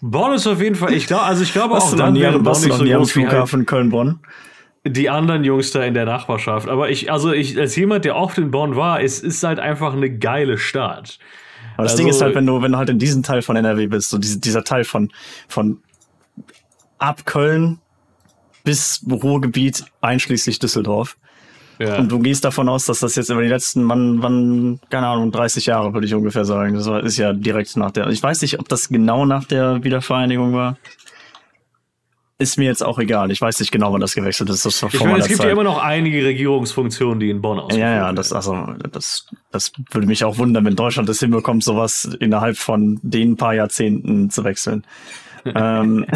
Bonn 0.00 0.32
ist 0.32 0.46
auf 0.46 0.60
jeden 0.60 0.76
Fall, 0.76 0.92
ich 0.92 1.06
glaube, 1.06 1.24
also 1.24 1.42
ich 1.42 1.52
glaube 1.52 1.74
auch 1.74 1.96
dann 1.96 2.14
wäre 2.14 2.38
Bonn 2.38 2.52
nicht 2.52 2.72
so 2.72 2.84
groß 2.84 2.86
wie 2.86 2.92
halt 2.94 3.08
Flughafen 3.08 3.66
Köln-Bonn? 3.66 4.20
die 4.86 5.10
anderen 5.10 5.44
Jungs 5.44 5.72
da 5.72 5.82
in 5.82 5.92
der 5.94 6.04
Nachbarschaft. 6.06 6.68
Aber 6.68 6.88
ich, 6.88 7.10
also 7.12 7.32
ich, 7.32 7.58
als 7.58 7.76
jemand, 7.76 8.04
der 8.04 8.16
oft 8.16 8.38
in 8.38 8.50
Bonn 8.50 8.76
war, 8.76 9.02
es 9.02 9.20
ist 9.20 9.42
halt 9.42 9.58
einfach 9.58 9.92
eine 9.92 10.08
geile 10.18 10.56
Stadt. 10.56 11.18
Aber 11.74 11.82
das 11.82 11.92
Also- 11.92 12.02
Ding 12.02 12.08
ist 12.10 12.22
halt, 12.22 12.34
wenn 12.34 12.46
du, 12.46 12.62
wenn 12.62 12.72
du 12.72 12.78
halt 12.78 12.88
in 12.88 12.98
diesem 12.98 13.22
Teil 13.22 13.42
von 13.42 13.56
NRW 13.56 13.88
bist, 13.88 14.08
so 14.08 14.18
diese, 14.18 14.38
dieser 14.40 14.64
Teil 14.64 14.84
von, 14.84 15.10
von 15.48 15.82
ab 16.98 17.26
Köln 17.26 17.80
bis 18.64 19.04
Ruhrgebiet 19.10 19.84
einschließlich 20.00 20.58
Düsseldorf. 20.58 21.16
Ja. 21.78 21.98
Und 21.98 22.10
du 22.10 22.18
gehst 22.18 22.44
davon 22.44 22.68
aus, 22.68 22.86
dass 22.86 23.00
das 23.00 23.14
jetzt 23.14 23.30
über 23.30 23.42
die 23.42 23.48
letzten, 23.48 23.88
wann, 23.88 24.22
wann, 24.22 24.80
keine 24.90 25.06
Ahnung, 25.06 25.30
30 25.30 25.66
Jahre, 25.66 25.94
würde 25.94 26.06
ich 26.06 26.14
ungefähr 26.14 26.44
sagen. 26.44 26.74
Das 26.74 26.86
war, 26.86 27.02
ist 27.04 27.16
ja 27.18 27.32
direkt 27.32 27.76
nach 27.76 27.92
der, 27.92 28.08
ich 28.08 28.22
weiß 28.22 28.42
nicht, 28.42 28.58
ob 28.58 28.68
das 28.68 28.88
genau 28.88 29.24
nach 29.24 29.44
der 29.44 29.84
Wiedervereinigung 29.84 30.54
war. 30.54 30.76
Ist 32.40 32.56
mir 32.56 32.66
jetzt 32.66 32.84
auch 32.84 33.00
egal. 33.00 33.32
Ich 33.32 33.40
weiß 33.40 33.58
nicht 33.58 33.72
genau, 33.72 33.92
wann 33.92 34.00
das 34.00 34.14
gewechselt 34.14 34.48
ist. 34.50 34.64
Das 34.64 34.80
war 34.82 34.94
ich 34.94 35.02
meine, 35.02 35.18
es 35.18 35.26
gibt 35.26 35.38
Zeit. 35.38 35.46
ja 35.46 35.52
immer 35.52 35.64
noch 35.64 35.82
einige 35.82 36.24
Regierungsfunktionen, 36.24 37.18
die 37.18 37.30
in 37.30 37.42
Bonn 37.42 37.58
ausgeführt 37.58 37.80
Ja, 37.80 37.96
ja, 37.96 38.12
das, 38.12 38.32
also, 38.32 38.74
das, 38.92 39.26
das 39.50 39.72
würde 39.90 40.06
mich 40.06 40.22
auch 40.22 40.38
wundern, 40.38 40.64
wenn 40.64 40.76
Deutschland 40.76 41.08
das 41.08 41.18
hinbekommt, 41.18 41.64
sowas 41.64 42.04
innerhalb 42.20 42.56
von 42.56 43.00
den 43.02 43.36
paar 43.36 43.54
Jahrzehnten 43.54 44.30
zu 44.30 44.44
wechseln. 44.44 44.84
ähm, 45.44 46.06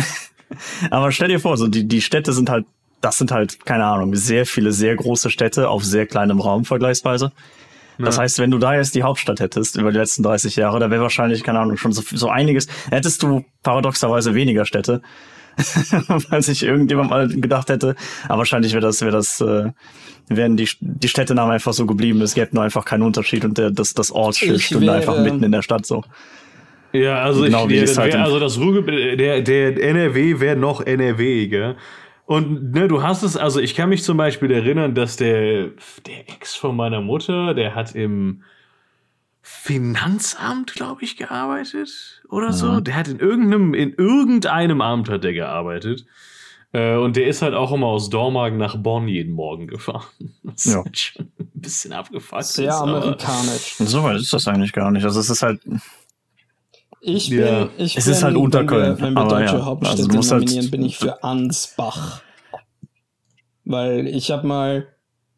aber 0.90 1.10
stell 1.10 1.26
dir 1.26 1.40
vor, 1.40 1.56
so 1.56 1.66
die, 1.66 1.88
die 1.88 2.00
Städte 2.00 2.32
sind 2.32 2.50
halt, 2.50 2.66
das 3.02 3.18
sind 3.18 3.32
halt, 3.32 3.66
keine 3.66 3.84
Ahnung, 3.84 4.14
sehr 4.14 4.46
viele, 4.46 4.72
sehr 4.72 4.96
große 4.96 5.28
Städte 5.28 5.68
auf 5.68 5.84
sehr 5.84 6.06
kleinem 6.06 6.40
Raum 6.40 6.64
vergleichsweise. 6.64 7.32
Das 7.98 8.18
heißt, 8.18 8.38
wenn 8.38 8.50
du 8.50 8.58
da 8.58 8.74
jetzt 8.74 8.94
die 8.94 9.02
Hauptstadt 9.02 9.40
hättest 9.40 9.76
über 9.76 9.92
die 9.92 9.98
letzten 9.98 10.22
30 10.22 10.56
Jahre, 10.56 10.80
da 10.80 10.90
wäre 10.90 11.02
wahrscheinlich, 11.02 11.44
keine 11.44 11.60
Ahnung, 11.60 11.76
schon 11.76 11.92
so, 11.92 12.02
so 12.10 12.28
einiges, 12.28 12.66
hättest 12.90 13.22
du 13.22 13.44
paradoxerweise 13.62 14.34
weniger 14.34 14.64
Städte, 14.64 15.02
weil 16.30 16.42
sich 16.42 16.62
irgendjemand 16.62 17.10
mal 17.10 17.28
gedacht 17.28 17.68
hätte. 17.68 17.94
Aber 18.28 18.38
wahrscheinlich 18.38 18.72
wäre 18.72 18.82
das, 18.82 19.02
wäre 19.02 19.12
das, 19.12 19.40
äh, 19.40 19.70
wären 20.28 20.56
die, 20.56 20.68
die 20.80 21.08
Städtenamen 21.08 21.52
einfach 21.52 21.72
so 21.72 21.86
geblieben. 21.86 22.20
Es 22.22 22.34
gäbe 22.34 22.54
nur 22.54 22.64
einfach 22.64 22.84
keinen 22.84 23.02
Unterschied 23.02 23.44
und 23.44 23.58
der, 23.58 23.70
das, 23.70 23.94
das 23.94 24.10
Ortsschild 24.10 24.60
stünde 24.60 24.92
einfach 24.92 25.20
mitten 25.20 25.42
in 25.42 25.52
der 25.52 25.62
Stadt 25.62 25.86
so. 25.86 26.02
Ja, 26.92 27.22
also 27.22 27.42
Genau, 27.42 27.68
ich, 27.68 27.84
der, 27.84 27.96
halt 27.96 28.12
wär, 28.12 28.24
also 28.24 28.38
das 28.38 28.58
Ruhrgebiet, 28.58 29.18
der, 29.18 29.40
der 29.40 29.82
NRW 29.82 30.40
wäre 30.40 30.56
noch 30.56 30.84
NRW, 30.84 31.46
gell? 31.46 31.76
Und 32.24 32.72
ne, 32.72 32.88
du 32.88 33.02
hast 33.02 33.22
es, 33.22 33.36
also 33.36 33.60
ich 33.60 33.74
kann 33.74 33.88
mich 33.88 34.04
zum 34.04 34.16
Beispiel 34.16 34.50
erinnern, 34.50 34.94
dass 34.94 35.16
der, 35.16 35.68
der 36.06 36.28
Ex 36.28 36.54
von 36.54 36.76
meiner 36.76 37.00
Mutter, 37.00 37.52
der 37.54 37.74
hat 37.74 37.94
im 37.94 38.42
Finanzamt, 39.42 40.72
glaube 40.72 41.02
ich, 41.02 41.16
gearbeitet 41.16 42.22
oder 42.28 42.52
so. 42.52 42.80
Der 42.80 42.94
hat 42.94 43.08
in 43.08 43.18
irgendeinem, 43.18 43.74
in 43.74 43.92
irgendeinem 43.94 44.80
Amt 44.80 45.08
hat 45.10 45.24
der 45.24 45.32
gearbeitet. 45.32 46.06
Äh, 46.72 46.96
und 46.96 47.16
der 47.16 47.26
ist 47.26 47.42
halt 47.42 47.52
auch 47.54 47.70
immer 47.72 47.88
aus 47.88 48.08
Dormagen 48.08 48.56
nach 48.56 48.76
Bonn 48.76 49.08
jeden 49.08 49.34
Morgen 49.34 49.66
gefahren. 49.66 50.06
Das 50.44 50.64
Ja. 50.64 50.78
ist 50.80 50.84
halt 50.84 50.98
schon 50.98 51.32
ein 51.40 51.50
bisschen 51.54 51.92
abgefuckt. 51.92 52.44
Sehr 52.44 52.68
ist, 52.68 52.74
aber- 52.76 53.02
amerikanisch. 53.02 53.74
So 53.78 54.02
weit 54.04 54.16
ist 54.20 54.32
das 54.32 54.46
eigentlich 54.48 54.72
gar 54.72 54.90
nicht. 54.90 55.04
Also 55.04 55.20
es 55.20 55.28
ist 55.28 55.42
halt, 55.42 55.60
Ich 57.04 57.30
bin, 57.30 57.40
Ja. 57.40 57.68
ich 57.78 57.96
Es 57.96 58.04
bin, 58.04 58.14
ist 58.14 58.22
halt 58.22 58.36
unter 58.36 58.60
wenn 58.60 58.68
Wir, 58.70 59.00
wenn 59.00 59.14
wir 59.14 59.24
deutsche 59.26 59.56
ja, 59.56 59.64
Hauptstädte 59.64 60.02
also 60.04 60.16
musst 60.16 60.30
halt- 60.30 60.44
nominieren, 60.44 60.70
bin 60.70 60.84
ich 60.84 60.96
für 60.96 61.22
Ansbach. 61.24 62.22
Weil 63.64 64.06
ich 64.06 64.30
habe 64.30 64.46
mal 64.46 64.86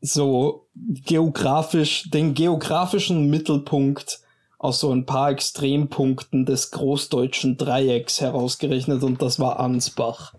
so 0.00 0.68
geografisch, 0.77 2.11
den 2.11 2.35
geografischen 2.35 3.31
Mittelpunkt 3.31 4.20
aus 4.59 4.81
so 4.81 4.90
ein 4.92 5.07
paar 5.07 5.31
Extrempunkten 5.31 6.44
des 6.46 6.70
großdeutschen 6.70 7.57
Dreiecks 7.57 8.20
herausgerechnet 8.20 9.03
und 9.03 9.20
das 9.22 9.38
war 9.38 9.59
Ansbach. 9.61 10.35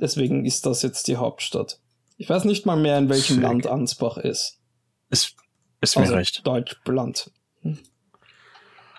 Deswegen 0.00 0.44
ist 0.44 0.64
das 0.66 0.82
jetzt 0.82 1.08
die 1.08 1.16
Hauptstadt. 1.16 1.80
Ich 2.16 2.28
weiß 2.28 2.44
nicht 2.44 2.66
mal 2.66 2.76
mehr, 2.76 2.98
in 2.98 3.08
welchem. 3.08 3.40
Land 3.40 3.66
Ansbach 3.66 4.16
ist. 4.16 4.58
ist, 5.10 5.34
ist 5.80 5.96
mir 5.96 6.02
Also 6.02 6.14
recht. 6.14 6.46
Deutschland. 6.46 7.30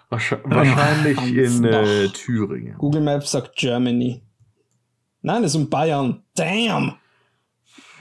Wahrscheinlich, 0.10 1.18
in 1.22 1.64
äh. 1.64 2.08
Thüringen. 2.10 2.78
Google 2.78 3.02
Maps 3.02 3.32
sagt 3.32 3.56
Germany. 3.56 4.22
Nein, 5.22 5.44
es 5.44 5.54
ist 5.54 5.62
in 5.62 5.70
Bayern. 5.70 6.24
Damn! 6.36 6.96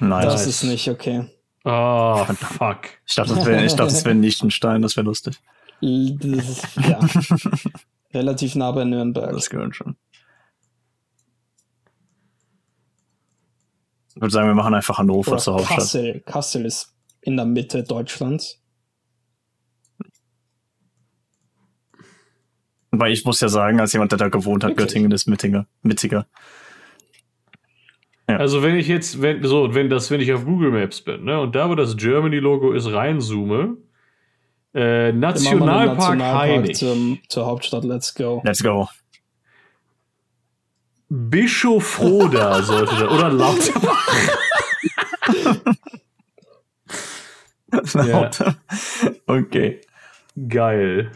Nein, 0.00 0.24
Das 0.24 0.34
Nice. 0.34 0.46
ist 0.46 0.62
nicht 0.64 0.88
okay. 0.88 1.26
Oh, 1.64 2.24
fuck. 2.24 2.78
ich 3.06 3.14
dachte, 3.14 3.34
das 3.34 3.44
wäre, 3.44 3.64
ich 3.64 3.74
dachte, 3.74 3.92
das 3.92 4.04
wäre 4.04 4.14
Liechtenstein, 4.16 4.80
das 4.80 4.96
wäre 4.96 5.04
lustig. 5.06 5.38
Das 5.80 6.48
ist, 6.48 6.76
ja. 6.76 6.98
Relativ 8.14 8.54
nah 8.54 8.70
bei 8.72 8.84
Nürnberg. 8.84 9.32
Das 9.32 9.50
gehört 9.50 9.76
schon. 9.76 9.96
Ich 14.14 14.20
würde 14.20 14.32
sagen, 14.32 14.48
wir 14.48 14.54
machen 14.54 14.74
einfach 14.74 14.98
Hannover 14.98 15.32
Oder 15.32 15.40
zur 15.40 15.54
Hauptstadt. 15.54 15.78
Kassel. 15.78 16.20
Kassel 16.26 16.64
ist 16.64 16.94
in 17.20 17.36
der 17.36 17.44
Mitte 17.44 17.82
Deutschlands. 17.82 18.60
Weil 22.90 23.12
ich 23.12 23.24
muss 23.24 23.40
ja 23.40 23.48
sagen, 23.48 23.80
als 23.80 23.92
jemand, 23.92 24.12
der 24.12 24.18
da 24.18 24.28
gewohnt 24.28 24.64
hat, 24.64 24.70
Wirklich? 24.70 24.88
Göttingen 24.88 25.10
ist 25.12 25.26
Mittinger. 25.26 25.66
Mittiger. 25.82 26.26
Also 28.26 28.62
wenn 28.62 28.76
ich 28.76 28.88
jetzt, 28.88 29.22
wenn, 29.22 29.42
so, 29.42 29.74
wenn 29.74 29.88
das, 29.88 30.10
wenn 30.10 30.20
ich 30.20 30.32
auf 30.32 30.44
Google 30.44 30.70
Maps 30.70 31.00
bin, 31.00 31.24
ne, 31.24 31.40
und 31.40 31.54
da 31.54 31.70
wo 31.70 31.74
das 31.74 31.96
Germany-Logo 31.96 32.72
ist, 32.72 32.92
reinzoome, 32.92 33.78
äh, 34.74 35.12
den 35.12 35.20
Nationalpark 35.20 36.20
Hainich, 36.20 36.76
zum, 36.76 37.20
zur 37.28 37.46
Hauptstadt. 37.46 37.84
Let's 37.84 38.14
go. 38.14 38.42
Let's 38.44 38.62
go. 38.62 38.88
Bischof 41.08 41.86
Froda 41.86 42.62
sollte 42.62 42.96
da, 42.96 43.08
oder 43.10 43.30
Lauterbach. 43.30 44.08
Ja. 47.94 48.30
okay. 49.26 49.82
Geil. 50.48 51.12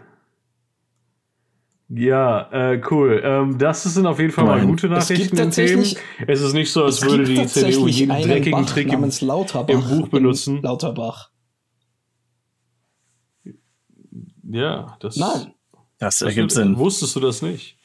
Ja, 1.95 2.49
äh, 2.73 2.81
cool. 2.91 3.21
Ähm, 3.23 3.59
das 3.59 3.83
sind 3.83 4.07
auf 4.07 4.19
jeden 4.19 4.33
Fall 4.33 4.45
mal 4.45 4.59
Nein. 4.59 4.69
gute 4.69 4.87
Es 4.95 5.09
gibt 5.09 5.35
Nachrichten 5.35 5.37
Themen. 5.37 5.47
tatsächlich- 5.85 5.97
Es 6.27 6.41
ist 6.41 6.53
nicht 6.55 6.73
so, 6.73 6.85
als 6.85 6.97
Es 6.97 7.03
würde 7.05 7.25
gibt 7.25 7.39
die 7.39 7.47
CDU 7.47 7.87
jeden 7.87 8.11
einen 8.13 8.23
dreckigen 8.25 8.63
Bach 8.63 8.67
Trick 8.71 8.93
im, 8.93 9.05
im 9.05 9.81
Buch 9.89 10.05
in 10.07 10.11
benutzen. 10.11 10.63
Lauterbach. 10.63 11.31
Ja, 14.51 14.97
das, 15.01 15.17
Nein. 15.17 15.55
Das 15.99 16.19
das 16.19 16.23
ergibt 16.23 16.51
Sinn. 16.53 16.77
Wusstest 16.79 17.15
du 17.17 17.21
das 17.21 17.43
nicht? 17.43 17.77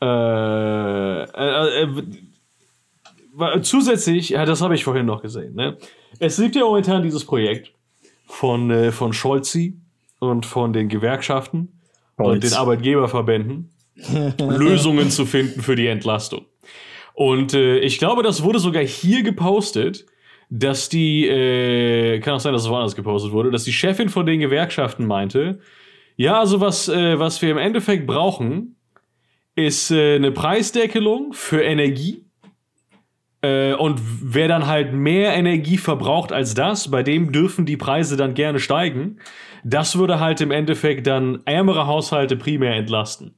Äh, 0.00 0.06
äh, 0.06 1.82
äh, 1.82 2.02
wa- 3.34 3.60
zusätzlich, 3.62 4.30
ja, 4.30 4.44
das 4.44 4.60
habe 4.62 4.74
ich 4.74 4.84
vorhin 4.84 5.06
noch 5.06 5.22
gesehen. 5.22 5.54
Ne? 5.54 5.76
Es 6.20 6.36
gibt 6.36 6.54
ja 6.56 6.62
momentan 6.64 7.02
dieses 7.02 7.24
Projekt 7.24 7.72
von, 8.26 8.70
äh, 8.70 8.92
von 8.92 9.12
Scholzi 9.12 9.76
und 10.20 10.46
von 10.46 10.72
den 10.72 10.88
Gewerkschaften 10.88 11.77
und 12.18 12.26
Scholz. 12.26 12.50
den 12.50 12.58
Arbeitgeberverbänden, 12.58 13.70
Lösungen 14.38 15.10
zu 15.10 15.26
finden 15.26 15.62
für 15.62 15.76
die 15.76 15.86
Entlastung. 15.86 16.44
Und 17.14 17.54
äh, 17.54 17.78
ich 17.78 17.98
glaube, 17.98 18.22
das 18.22 18.42
wurde 18.42 18.58
sogar 18.58 18.84
hier 18.84 19.22
gepostet, 19.22 20.06
dass 20.50 20.88
die, 20.88 21.26
äh, 21.26 22.20
kann 22.20 22.34
auch 22.34 22.40
sein, 22.40 22.52
dass 22.52 22.62
es 22.62 22.68
woanders 22.68 22.94
gepostet 22.94 23.32
wurde, 23.32 23.50
dass 23.50 23.64
die 23.64 23.72
Chefin 23.72 24.08
von 24.08 24.24
den 24.24 24.40
Gewerkschaften 24.40 25.06
meinte, 25.06 25.60
ja, 26.16 26.40
also 26.40 26.60
was, 26.60 26.88
äh, 26.88 27.18
was 27.18 27.42
wir 27.42 27.50
im 27.50 27.58
Endeffekt 27.58 28.06
brauchen, 28.06 28.76
ist 29.54 29.90
äh, 29.90 30.16
eine 30.16 30.32
Preisdeckelung 30.32 31.32
für 31.32 31.62
Energie. 31.62 32.24
Äh, 33.40 33.74
und 33.74 34.00
wer 34.22 34.48
dann 34.48 34.66
halt 34.66 34.92
mehr 34.92 35.32
Energie 35.34 35.78
verbraucht 35.78 36.32
als 36.32 36.54
das, 36.54 36.90
bei 36.90 37.04
dem 37.04 37.30
dürfen 37.30 37.66
die 37.66 37.76
Preise 37.76 38.16
dann 38.16 38.34
gerne 38.34 38.58
steigen. 38.58 39.20
Das 39.64 39.96
würde 39.96 40.18
halt 40.18 40.40
im 40.40 40.50
Endeffekt 40.50 41.06
dann 41.06 41.42
ärmere 41.44 41.86
Haushalte 41.86 42.34
primär 42.36 42.74
entlasten. 42.74 43.36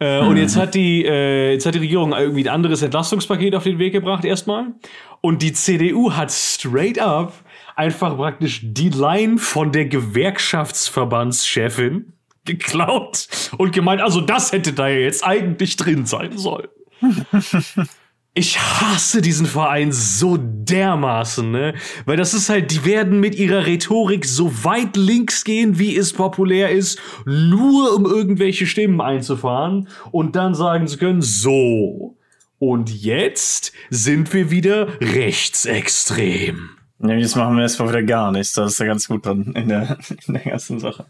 Äh, 0.00 0.18
Und 0.20 0.36
jetzt 0.36 0.56
hat 0.56 0.74
die, 0.74 1.04
äh, 1.04 1.52
jetzt 1.52 1.66
hat 1.66 1.74
die 1.74 1.78
Regierung 1.78 2.12
irgendwie 2.12 2.48
ein 2.48 2.54
anderes 2.54 2.82
Entlastungspaket 2.82 3.54
auf 3.54 3.62
den 3.64 3.78
Weg 3.78 3.92
gebracht 3.92 4.24
erstmal. 4.24 4.72
Und 5.20 5.40
die 5.40 5.52
CDU 5.52 6.10
hat 6.12 6.32
straight 6.32 6.98
up 6.98 7.32
einfach 7.76 8.16
praktisch 8.16 8.60
die 8.62 8.88
Line 8.90 9.38
von 9.38 9.70
der 9.72 9.86
Gewerkschaftsverbandschefin 9.86 12.12
geklaut 12.44 13.28
und 13.56 13.72
gemeint, 13.72 14.02
also 14.02 14.20
das 14.20 14.52
hätte 14.52 14.74
da 14.74 14.88
ja 14.88 14.98
jetzt 14.98 15.24
eigentlich 15.24 15.76
drin 15.76 16.04
sein 16.04 16.36
sollen. 16.36 16.68
Ich 18.36 18.58
hasse 18.58 19.22
diesen 19.22 19.46
Verein 19.46 19.92
so 19.92 20.36
dermaßen, 20.40 21.52
ne? 21.52 21.74
Weil 22.04 22.16
das 22.16 22.34
ist 22.34 22.48
halt, 22.48 22.72
die 22.72 22.84
werden 22.84 23.20
mit 23.20 23.36
ihrer 23.36 23.64
Rhetorik 23.64 24.24
so 24.24 24.64
weit 24.64 24.96
links 24.96 25.44
gehen, 25.44 25.78
wie 25.78 25.96
es 25.96 26.12
populär 26.12 26.70
ist, 26.70 26.98
nur 27.26 27.94
um 27.94 28.04
irgendwelche 28.06 28.66
Stimmen 28.66 29.00
einzufahren 29.00 29.88
und 30.10 30.34
dann 30.34 30.56
sagen 30.56 30.88
zu 30.88 30.98
können, 30.98 31.22
so. 31.22 32.16
Und 32.58 32.90
jetzt 32.90 33.72
sind 33.90 34.32
wir 34.32 34.50
wieder 34.50 34.88
rechtsextrem. 35.00 36.70
Nee, 36.98 37.18
jetzt 37.18 37.36
machen 37.36 37.54
wir 37.54 37.62
erstmal 37.62 37.90
wieder 37.90 38.02
gar 38.02 38.32
nichts. 38.32 38.54
Das 38.54 38.72
ist 38.72 38.78
ja 38.80 38.86
ganz 38.86 39.06
gut 39.06 39.26
dran 39.26 39.52
in 39.54 39.68
der, 39.68 39.96
in 40.26 40.34
der 40.34 40.42
ganzen 40.42 40.80
Sache. 40.80 41.06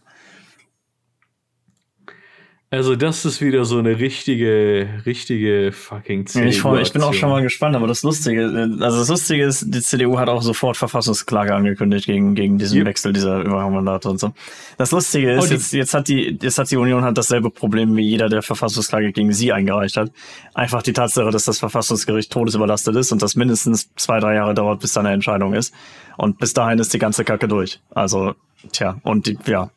Also, 2.75 2.97
das 2.97 3.25
ist 3.25 3.41
wieder 3.41 3.65
so 3.65 3.79
eine 3.79 4.01
richtige, 4.01 4.89
richtige 5.07 5.71
fucking 5.71 6.27
Ja, 6.35 6.43
Ich, 6.43 6.65
ich 6.65 6.93
bin 6.93 7.03
auch 7.03 7.15
schon 7.15 7.31
mal 7.31 7.41
gespannt, 7.41 7.77
aber 7.77 7.87
das 7.87 8.03
Lustige, 8.03 8.47
also 8.81 8.99
das 8.99 9.09
Lustige 9.09 9.45
ist, 9.45 9.73
die 9.73 9.81
CDU 9.81 10.19
hat 10.19 10.29
auch 10.29 10.43
sofort 10.43 10.77
Verfassungsklage 10.77 11.55
angekündigt 11.55 12.07
gegen, 12.07 12.35
gegen 12.35 12.59
diesen 12.59 12.79
Yep. 12.79 12.87
Wechsel 12.87 13.13
dieser 13.13 13.43
Überhangmandate 13.43 14.11
und 14.11 14.19
so. 14.19 14.33
Das 14.77 14.91
Lustige 14.91 15.35
ist, 15.35 15.45
Oh, 15.45 15.53
jetzt, 15.55 15.73
jetzt 15.73 15.95
hat 15.95 16.09
die, 16.09 16.37
jetzt 16.43 16.59
hat 16.59 16.69
die 16.69 16.77
Union 16.77 17.05
hat 17.05 17.17
dasselbe 17.17 17.49
Problem 17.49 17.95
wie 17.95 18.03
jeder, 18.03 18.29
der 18.29 18.43
Verfassungsklage 18.43 19.13
gegen 19.13 19.33
sie 19.33 19.53
eingereicht 19.53 19.97
hat. 19.97 20.11
Einfach 20.53 20.83
die 20.83 20.93
Tatsache, 20.93 21.31
dass 21.31 21.45
das 21.45 21.61
Verfassungsgericht 21.61 22.33
todesüberlastet 22.33 22.97
ist 22.97 23.13
und 23.13 23.23
das 23.23 23.37
mindestens 23.37 23.95
zwei, 23.95 24.19
drei 24.19 24.35
Jahre 24.35 24.53
dauert, 24.53 24.81
bis 24.81 24.95
da 24.95 25.01
eine 25.01 25.13
Entscheidung 25.13 25.55
ist. 25.55 25.73
Und 26.17 26.39
bis 26.41 26.55
dahin 26.55 26.81
ist 26.81 26.93
die 26.93 26.99
ganze 26.99 27.25
Kacke 27.25 27.47
durch. 27.47 27.81
Also, 27.95 28.35
tja, 28.73 28.97
und 29.05 29.29
die, 29.29 29.39
ja, 29.47 29.71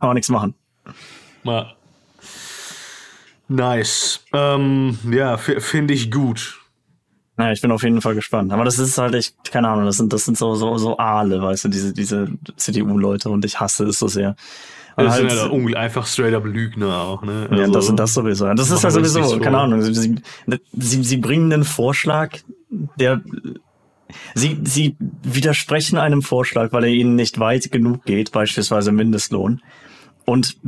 kann 0.00 0.08
man 0.08 0.14
nichts 0.14 0.28
machen. 0.28 0.54
Ja. 1.44 1.76
Nice. 3.52 4.20
Ähm, 4.32 4.98
ja, 5.10 5.36
finde 5.36 5.94
ich 5.94 6.10
gut. 6.10 6.58
Naja, 7.36 7.52
ich 7.52 7.60
bin 7.60 7.70
auf 7.72 7.82
jeden 7.82 8.00
Fall 8.00 8.14
gespannt. 8.14 8.52
Aber 8.52 8.64
das 8.64 8.78
ist 8.78 8.98
halt 8.98 9.14
echt, 9.14 9.34
keine 9.50 9.68
Ahnung, 9.68 9.86
das 9.86 9.96
sind, 9.96 10.12
das 10.12 10.24
sind 10.24 10.36
so, 10.36 10.54
so, 10.54 10.76
so 10.78 10.98
Aale, 10.98 11.40
weißt 11.42 11.64
du, 11.64 11.68
diese, 11.68 11.92
diese 11.92 12.28
CDU-Leute 12.56 13.30
und 13.30 13.44
ich 13.44 13.58
hasse 13.58 13.84
es 13.86 13.98
so 13.98 14.06
sehr. 14.08 14.36
Und 14.96 15.04
Das 15.06 15.14
halt, 15.14 15.30
sind 15.30 15.38
ja 15.40 15.46
ungl- 15.46 15.74
einfach 15.74 16.06
straight 16.06 16.34
up 16.34 16.44
Lügner 16.44 16.94
auch, 16.98 17.22
ne? 17.22 17.48
ja, 17.50 17.56
Also, 17.58 17.72
das 17.72 17.86
sind 17.86 17.98
das 17.98 18.12
sowieso. 18.14 18.52
Das 18.52 18.70
ist 18.70 18.82
ja 18.82 18.90
uns 18.90 19.12
sowieso, 19.12 19.38
keine. 19.40 19.58
Ahnung. 19.58 19.80
Sie, 19.82 20.16
sie, 20.72 21.02
sie 21.02 21.16
bringen 21.16 21.50
einen 21.52 21.64
Vorschlag, 21.64 22.36
der, 22.98 23.22
sie, 24.34 24.60
sie 24.64 24.96
widersprechen 25.22 25.96
einem 25.96 26.20
Vorschlag, 26.20 26.72
weil 26.72 26.84
er 26.84 26.90
ihnen 26.90 27.14
nicht 27.14 27.38
weit 27.40 27.72
genug 27.72 28.04
geht, 28.04 28.32
beispielsweise 28.32 28.92
Mindestlohn, 28.92 29.62
und 30.26 30.58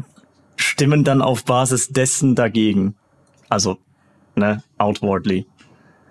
stimmen 0.56 1.04
dann 1.04 1.22
auf 1.22 1.44
Basis 1.44 1.88
dessen 1.88 2.34
dagegen. 2.34 2.94
Also, 3.48 3.78
ne, 4.34 4.62
outwardly. 4.78 5.46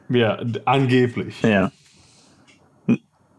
Ja, 0.09 0.39
angeblich. 0.65 1.41
Ja. 1.41 1.71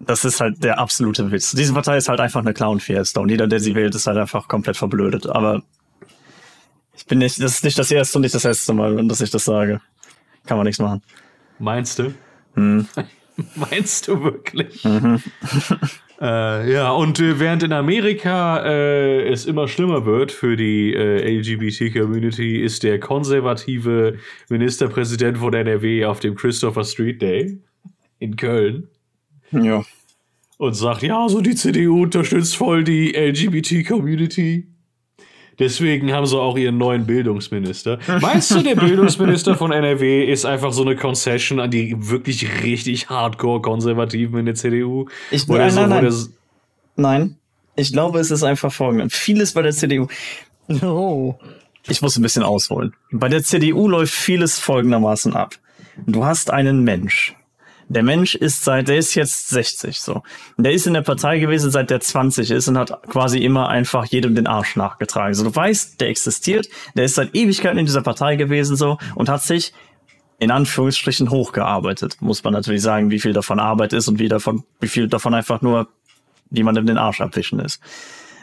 Das 0.01 0.25
ist 0.25 0.41
halt 0.41 0.63
der 0.63 0.79
absolute 0.79 1.31
Witz. 1.31 1.53
Diese 1.53 1.73
Partei 1.73 1.97
ist 1.97 2.09
halt 2.09 2.21
einfach 2.21 2.41
eine 2.41 2.53
Clown-Fiesta 2.53 3.21
und 3.21 3.31
jeder, 3.31 3.47
der 3.47 3.61
sie 3.61 3.75
wählt, 3.75 3.95
ist 3.95 4.07
halt 4.07 4.19
einfach 4.19 4.49
komplett 4.49 4.77
verblödet. 4.77 5.27
Aber 5.27 5.63
ich 6.97 7.07
bin 7.07 7.19
nicht, 7.19 7.41
das 7.41 7.57
ist 7.57 7.65
nicht 7.65 7.79
das 7.79 7.91
erste 7.91 8.19
und 8.19 8.23
nicht 8.23 8.35
das 8.35 8.45
letzte 8.45 8.75
Mal, 8.75 9.07
dass 9.07 9.21
ich 9.21 9.31
das 9.31 9.45
sage. 9.45 9.81
Kann 10.47 10.59
man 10.59 10.67
nichts 10.67 10.81
machen. 10.81 11.03
Meinst 11.59 11.99
du? 11.99 12.13
Hm. 12.55 12.87
Meinst 13.57 14.09
du 14.09 14.23
wirklich? 14.23 14.85
Mhm. 14.85 15.23
äh, 16.21 16.73
ja, 16.73 16.93
und 16.93 17.19
äh, 17.21 17.39
während 17.41 17.63
in 17.63 17.73
Amerika 17.73 18.65
äh, 18.65 19.29
es 19.29 19.47
immer 19.47 19.67
schlimmer 19.69 20.07
wird 20.07 20.31
für 20.33 20.57
die 20.57 20.95
äh, 20.95 21.39
LGBT-Community, 21.39 22.61
ist 22.63 22.83
der 22.83 23.01
konservative 23.01 24.19
Ministerpräsident 24.49 25.39
von 25.39 25.53
NRW 25.55 26.05
auf 26.05 26.21
dem 26.21 26.35
Christopher 26.37 26.85
Street 26.85 27.21
Day 27.21 27.59
in 28.21 28.37
Köln 28.37 28.89
Ja. 29.51 29.85
und 30.59 30.75
sagt, 30.75 31.03
ja, 31.03 31.29
so 31.29 31.41
die 31.41 31.55
CDU 31.57 32.03
unterstützt 32.03 32.57
voll 32.57 32.85
die 32.85 33.13
LGBT-Community. 33.13 34.69
Deswegen 35.59 36.13
haben 36.13 36.27
sie 36.27 36.39
auch 36.39 36.57
ihren 36.57 36.79
neuen 36.79 37.07
Bildungsminister. 37.07 37.99
Meinst 38.21 38.51
du, 38.51 38.63
der 38.63 38.75
Bildungsminister 38.75 39.55
von 39.57 39.71
NRW 39.73 40.25
ist 40.25 40.45
einfach 40.45 40.73
so 40.73 40.83
eine 40.83 40.97
Concession 40.97 41.61
an 41.61 41.71
die 41.71 41.95
wirklich 41.99 42.63
richtig 42.63 43.09
hardcore 43.09 43.61
Konservativen 43.63 44.41
in 44.41 44.47
der 44.47 44.55
CDU? 44.55 45.07
Ich- 45.31 45.49
Oder 45.49 45.59
nein, 45.61 45.71
so, 45.71 45.81
nein, 45.87 45.91
nein. 46.05 46.15
Nein. 46.97 47.37
Ich 47.77 47.93
glaube, 47.93 48.21
es 48.21 48.31
ist 48.31 48.43
einfach 48.45 48.73
folgendes. 48.73 49.15
Vieles 49.15 49.53
bei 49.53 49.63
der 49.63 49.73
CDU. 49.73 50.07
Oh. 50.83 51.35
Ich 51.89 52.01
muss 52.03 52.17
ein 52.17 52.23
bisschen 52.23 52.43
ausholen. 52.43 52.95
Bei 53.11 53.29
der 53.29 53.43
CDU 53.43 53.89
läuft 53.89 54.15
vieles 54.15 54.59
folgendermaßen 54.59 55.35
ab. 55.35 55.57
Du 56.07 56.25
hast 56.25 56.51
einen 56.51 56.83
Mensch. 56.85 57.35
Der 57.89 58.03
Mensch 58.03 58.35
ist 58.35 58.65
seit, 58.65 58.89
der 58.89 58.97
ist 58.97 59.15
jetzt 59.15 59.49
60 59.49 60.01
so. 60.01 60.23
Der 60.57 60.73
ist 60.73 60.87
in 60.87 60.95
der 60.95 61.03
Partei 61.03 61.39
gewesen, 61.39 61.71
seit 61.71 61.91
der 61.91 62.01
20 62.01 62.51
ist 62.51 62.69
und 62.69 62.79
hat 62.79 63.03
quasi 63.09 63.39
immer 63.39 63.69
einfach 63.69 64.07
jedem 64.07 64.35
den 64.35 64.47
Arsch 64.47 64.77
nachgetragen. 64.77 65.29
Also 65.29 65.45
du 65.45 65.55
weißt, 65.55 66.01
der 66.01 66.09
existiert, 66.09 66.69
der 66.97 67.05
ist 67.05 67.15
seit 67.15 67.35
Ewigkeiten 67.35 67.79
in 67.79 67.87
dieser 67.87 68.03
Partei 68.03 68.37
gewesen 68.37 68.77
so 68.77 68.99
und 69.15 69.29
hat 69.29 69.43
sich 69.43 69.73
in 70.39 70.51
Anführungsstrichen 70.51 71.31
hochgearbeitet. 71.31 72.21
Muss 72.21 72.43
man 72.43 72.53
natürlich 72.53 72.83
sagen, 72.83 73.11
wie 73.11 73.21
viel 73.21 73.33
davon 73.33 73.61
Arbeit 73.61 73.93
ist 73.93 74.09
und 74.09 74.19
wie 74.19 74.29
davon, 74.29 74.65
wie 74.81 74.89
viel 74.89 75.09
davon 75.09 75.35
einfach 75.35 75.63
nur 75.63 75.89
jemandem 76.51 76.87
den 76.87 76.99
Arsch 76.99 77.21
abwischen 77.21 77.61
ist. 77.61 77.81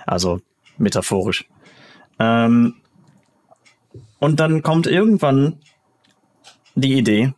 Also 0.06 0.42
metaphorisch. 0.78 1.46
Ähm, 2.20 2.76
und 4.20 4.40
dann 4.40 4.62
kommt 4.62 4.88
irgendwann 4.88 5.60
die 6.76 6.94
Idee, 6.94 7.34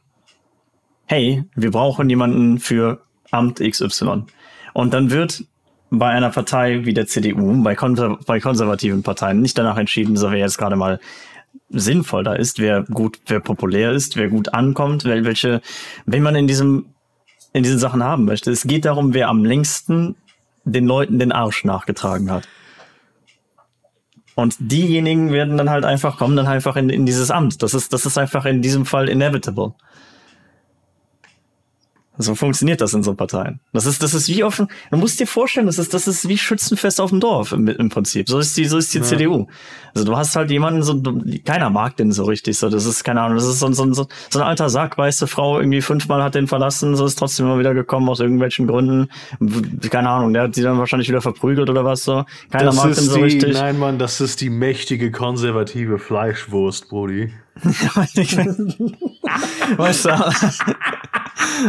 hey, 1.13 1.43
wir 1.55 1.69
brauchen 1.69 2.09
jemanden 2.09 2.57
für 2.57 3.03
Amt 3.29 3.59
XY. 3.59 4.23
Und 4.73 4.93
dann 4.95 5.11
wird 5.11 5.43
bei 5.91 6.09
einer 6.09 6.31
Partei 6.31 6.85
wie 6.85 6.93
der 6.95 7.05
CDU, 7.05 7.61
bei, 7.61 7.75
konser 7.75 8.17
bei 8.25 8.39
konservativen 8.39 9.03
Parteien 9.03 9.39
nicht 9.39 9.55
danach 9.55 9.77
entschieden, 9.77 10.17
so 10.17 10.31
wer 10.31 10.39
jetzt 10.39 10.57
gerade 10.57 10.75
mal 10.75 10.99
sinnvoll 11.69 12.23
da 12.23 12.33
ist, 12.33 12.57
wer 12.57 12.81
gut, 12.81 13.19
wer 13.27 13.39
populär 13.41 13.91
ist, 13.91 14.17
wer 14.17 14.27
gut 14.27 14.55
ankommt, 14.55 15.05
wel- 15.05 15.23
welche, 15.23 15.61
wenn 16.07 16.23
man 16.23 16.35
in 16.35 16.47
diesem, 16.47 16.87
in 17.53 17.61
diesen 17.61 17.77
Sachen 17.77 18.03
haben 18.03 18.25
möchte. 18.25 18.49
Es 18.49 18.63
geht 18.63 18.85
darum, 18.85 19.13
wer 19.13 19.29
am 19.29 19.45
längsten 19.45 20.15
den 20.63 20.87
Leuten 20.87 21.19
den 21.19 21.31
Arsch 21.31 21.63
nachgetragen 21.63 22.31
hat. 22.31 22.47
Und 24.33 24.55
diejenigen 24.57 25.31
werden 25.31 25.57
dann 25.57 25.69
halt 25.69 25.85
einfach, 25.85 26.17
kommen 26.17 26.35
dann 26.35 26.47
einfach 26.47 26.75
in, 26.75 26.89
in 26.89 27.05
dieses 27.05 27.29
Amt. 27.29 27.61
Das 27.61 27.75
ist, 27.75 27.93
das 27.93 28.07
ist 28.07 28.17
einfach 28.17 28.45
in 28.45 28.63
diesem 28.63 28.87
Fall 28.87 29.09
inevitable. 29.09 29.73
So 32.17 32.35
funktioniert 32.35 32.79
das 32.79 32.93
in 32.93 33.01
so 33.01 33.15
Parteien. 33.15 33.59
Das 33.71 33.87
ist, 33.87 34.03
das 34.03 34.13
ist 34.13 34.27
wie 34.27 34.43
offen. 34.43 34.67
Du 34.91 34.97
musst 34.97 35.19
dir 35.19 35.25
vorstellen, 35.25 35.65
das 35.65 35.79
ist, 35.79 35.95
das 35.95 36.07
ist 36.07 36.27
wie 36.27 36.37
Schützenfest 36.37 37.01
auf 37.01 37.09
dem 37.09 37.19
Dorf 37.19 37.53
im, 37.53 37.67
im 37.67 37.89
Prinzip. 37.89 38.29
So 38.29 38.37
ist 38.37 38.55
die, 38.55 38.65
so 38.65 38.77
ist 38.77 38.93
die 38.93 38.99
ja. 38.99 39.03
CDU. 39.03 39.47
Also 39.95 40.05
du 40.05 40.15
hast 40.15 40.35
halt 40.35 40.51
jemanden, 40.51 40.83
so, 40.83 41.01
keiner 41.43 41.71
mag 41.71 41.97
den 41.97 42.11
so 42.11 42.25
richtig. 42.25 42.59
So, 42.59 42.69
das 42.69 42.85
ist 42.85 43.03
keine 43.03 43.21
Ahnung. 43.21 43.37
Das 43.37 43.47
ist 43.47 43.57
so, 43.57 43.71
so, 43.71 43.91
so, 43.93 44.07
so 44.29 44.39
ein 44.39 44.45
alter 44.45 44.69
Sack, 44.69 44.95
weiße 44.95 45.25
Frau 45.25 45.59
irgendwie 45.59 45.81
fünfmal 45.81 46.21
hat 46.21 46.35
den 46.35 46.45
verlassen, 46.45 46.95
so 46.95 47.03
ist 47.05 47.15
trotzdem 47.15 47.47
immer 47.47 47.57
wieder 47.57 47.73
gekommen 47.73 48.07
aus 48.07 48.19
irgendwelchen 48.19 48.67
Gründen. 48.67 49.09
Keine 49.89 50.09
Ahnung. 50.09 50.33
Der 50.33 50.43
hat 50.43 50.53
sie 50.53 50.61
dann 50.61 50.77
wahrscheinlich 50.77 51.09
wieder 51.09 51.21
verprügelt 51.21 51.71
oder 51.71 51.83
was 51.83 52.03
so. 52.03 52.25
Keiner 52.51 52.65
das 52.65 52.75
mag 52.75 52.93
den 52.93 53.03
so 53.05 53.15
die, 53.15 53.23
richtig. 53.23 53.53
Nein, 53.53 53.79
Mann, 53.79 53.97
das 53.97 54.21
ist 54.21 54.39
die 54.41 54.51
mächtige 54.51 55.11
konservative 55.11 55.97
Fleischwurst, 55.97 56.89
Brody. 56.89 57.33
weißt 59.77 60.05
du, 60.05 60.09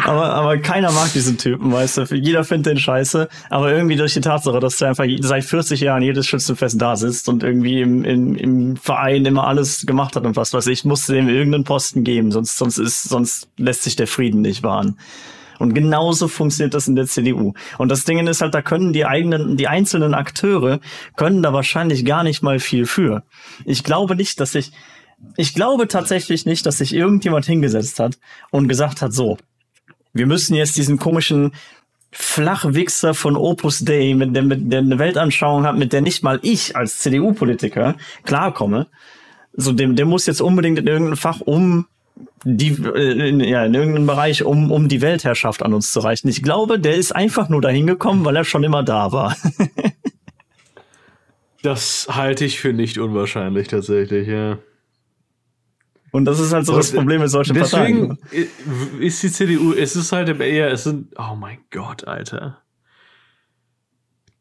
aber, 0.05 0.35
aber 0.35 0.59
keiner 0.59 0.93
mag 0.93 1.13
diesen 1.13 1.39
Typen, 1.39 1.73
weißt 1.73 1.99
du. 1.99 2.15
Jeder 2.15 2.45
findet 2.45 2.67
den 2.67 2.79
scheiße. 2.79 3.29
Aber 3.51 3.73
irgendwie 3.73 3.97
durch 3.97 4.15
die 4.15 4.21
Tatsache, 4.21 4.61
dass 4.61 4.81
er 4.81 4.91
einfach 4.91 5.07
seit 5.21 5.45
40 5.45 5.81
Jahren 5.81 6.03
jedes 6.03 6.27
Schützenfest 6.27 6.81
da 6.81 6.97
sitzt 6.97 7.29
und 7.29 7.43
irgendwie 7.43 7.81
im, 7.81 8.05
im, 8.05 8.35
im 8.37 8.77
Verein 8.77 9.25
immer 9.25 9.47
alles 9.47 9.87
gemacht 9.87 10.17
hat 10.17 10.25
und 10.25 10.37
was 10.37 10.53
weiß 10.53 10.67
ich, 10.67 10.85
musste 10.85 11.15
dem 11.15 11.29
irgendeinen 11.29 11.65
Posten 11.65 12.05
geben, 12.05 12.31
sonst, 12.31 12.59
sonst 12.59 12.79
ist, 12.79 13.05
sonst 13.05 13.49
lässt 13.57 13.83
sich 13.83 13.97
der 13.97 14.07
Frieden 14.07 14.41
nicht 14.41 14.63
wahren. 14.63 14.99
Und 15.59 15.75
genauso 15.75 16.29
funktioniert 16.29 16.75
das 16.75 16.89
in 16.89 16.97
der 16.97 17.07
CDU. 17.07 17.55
Und 17.79 17.89
das 17.89 18.05
Ding 18.05 18.27
ist 18.27 18.41
halt, 18.41 18.55
da 18.55 18.63
können 18.63 18.93
die 18.93 19.07
eigenen, 19.07 19.57
die 19.57 19.69
einzelnen 19.69 20.15
Akteure 20.15 20.81
können 21.17 21.43
da 21.43 21.53
wahrscheinlich 21.53 22.05
gar 22.05 22.25
nicht 22.25 22.43
mal 22.43 22.59
viel 22.59 22.87
für. 22.87 23.23
Ich 23.65 23.85
glaube 23.85 24.17
nicht, 24.17 24.41
dass 24.41 24.53
sich, 24.53 24.73
ich 25.37 25.55
glaube 25.55 25.89
tatsächlich 25.89 26.45
nicht, 26.45 26.67
dass 26.67 26.79
sich 26.79 26.93
irgendjemand 26.93 27.47
hingesetzt 27.47 28.01
hat 28.01 28.19
und 28.51 28.69
gesagt 28.69 29.01
hat, 29.01 29.13
so, 29.13 29.39
wir 30.15 30.27
müssen 30.27 30.55
jetzt 30.55 30.77
diesen 30.77 30.99
komischen 30.99 31.53
Flachwichser 32.13 33.13
von 33.13 33.37
Opus 33.37 33.81
Dei, 33.81 34.15
mit 34.15 34.35
der, 34.35 34.45
mit 34.45 34.73
der 34.73 34.79
eine 34.79 34.99
Weltanschauung 34.99 35.65
hat, 35.65 35.77
mit 35.77 35.93
der 35.93 36.01
nicht 36.01 36.23
mal 36.23 36.39
ich 36.43 36.77
als 36.77 37.01
CDU-Politiker 37.01 37.97
klarkomme. 38.23 38.87
So, 39.53 39.73
dem, 39.73 39.97
der 39.97 40.07
muss 40.07 40.27
jetzt 40.27 40.41
unbedingt 40.41 40.79
in 40.79 40.87
irgendein 40.87 41.17
Fach 41.17 41.41
um 41.41 41.87
die, 42.45 42.69
äh, 42.69 43.29
in, 43.29 43.41
ja, 43.41 43.65
in 43.65 43.75
irgendeinem 43.75 44.07
Bereich, 44.07 44.45
um, 44.45 44.71
um 44.71 44.89
die 44.89 45.01
Weltherrschaft 45.01 45.63
an 45.63 45.75
uns 45.75 45.91
zu 45.91 46.01
reichen. 46.01 46.29
Ich 46.29 46.43
glaube, 46.43 46.79
der 46.79 46.95
ist 46.95 47.15
einfach 47.15 47.49
nur 47.49 47.61
dahin 47.61 47.87
gekommen, 47.87 48.25
weil 48.25 48.37
er 48.37 48.45
schon 48.45 48.63
immer 48.63 48.85
da 48.85 49.11
war. 49.11 49.37
das 51.63 52.07
halte 52.11 52.45
ich 52.45 52.61
für 52.61 52.73
nicht 52.73 52.99
unwahrscheinlich 52.99 53.69
tatsächlich, 53.69 54.29
ja. 54.29 54.59
Und 56.15 56.27
das 56.27 56.39
ist 56.39 56.53
halt 56.53 56.65
so 56.65 56.77
das 56.77 56.93
Problem 56.93 57.23
mit 57.23 57.29
solchen 57.29 57.55
deswegen 57.55 58.11
Parteien. 58.11 58.19
Deswegen 58.31 59.03
ist 59.03 59.21
die 59.25 59.33
CDU, 59.33 59.73
es 59.73 59.97
ist 59.97 60.13
halt 60.13 60.29
eher, 60.41 60.71
es 60.71 60.85
sind, 60.85 61.09
oh 61.19 61.35
mein 61.35 61.59
Gott, 61.73 62.07
Alter. 62.07 62.63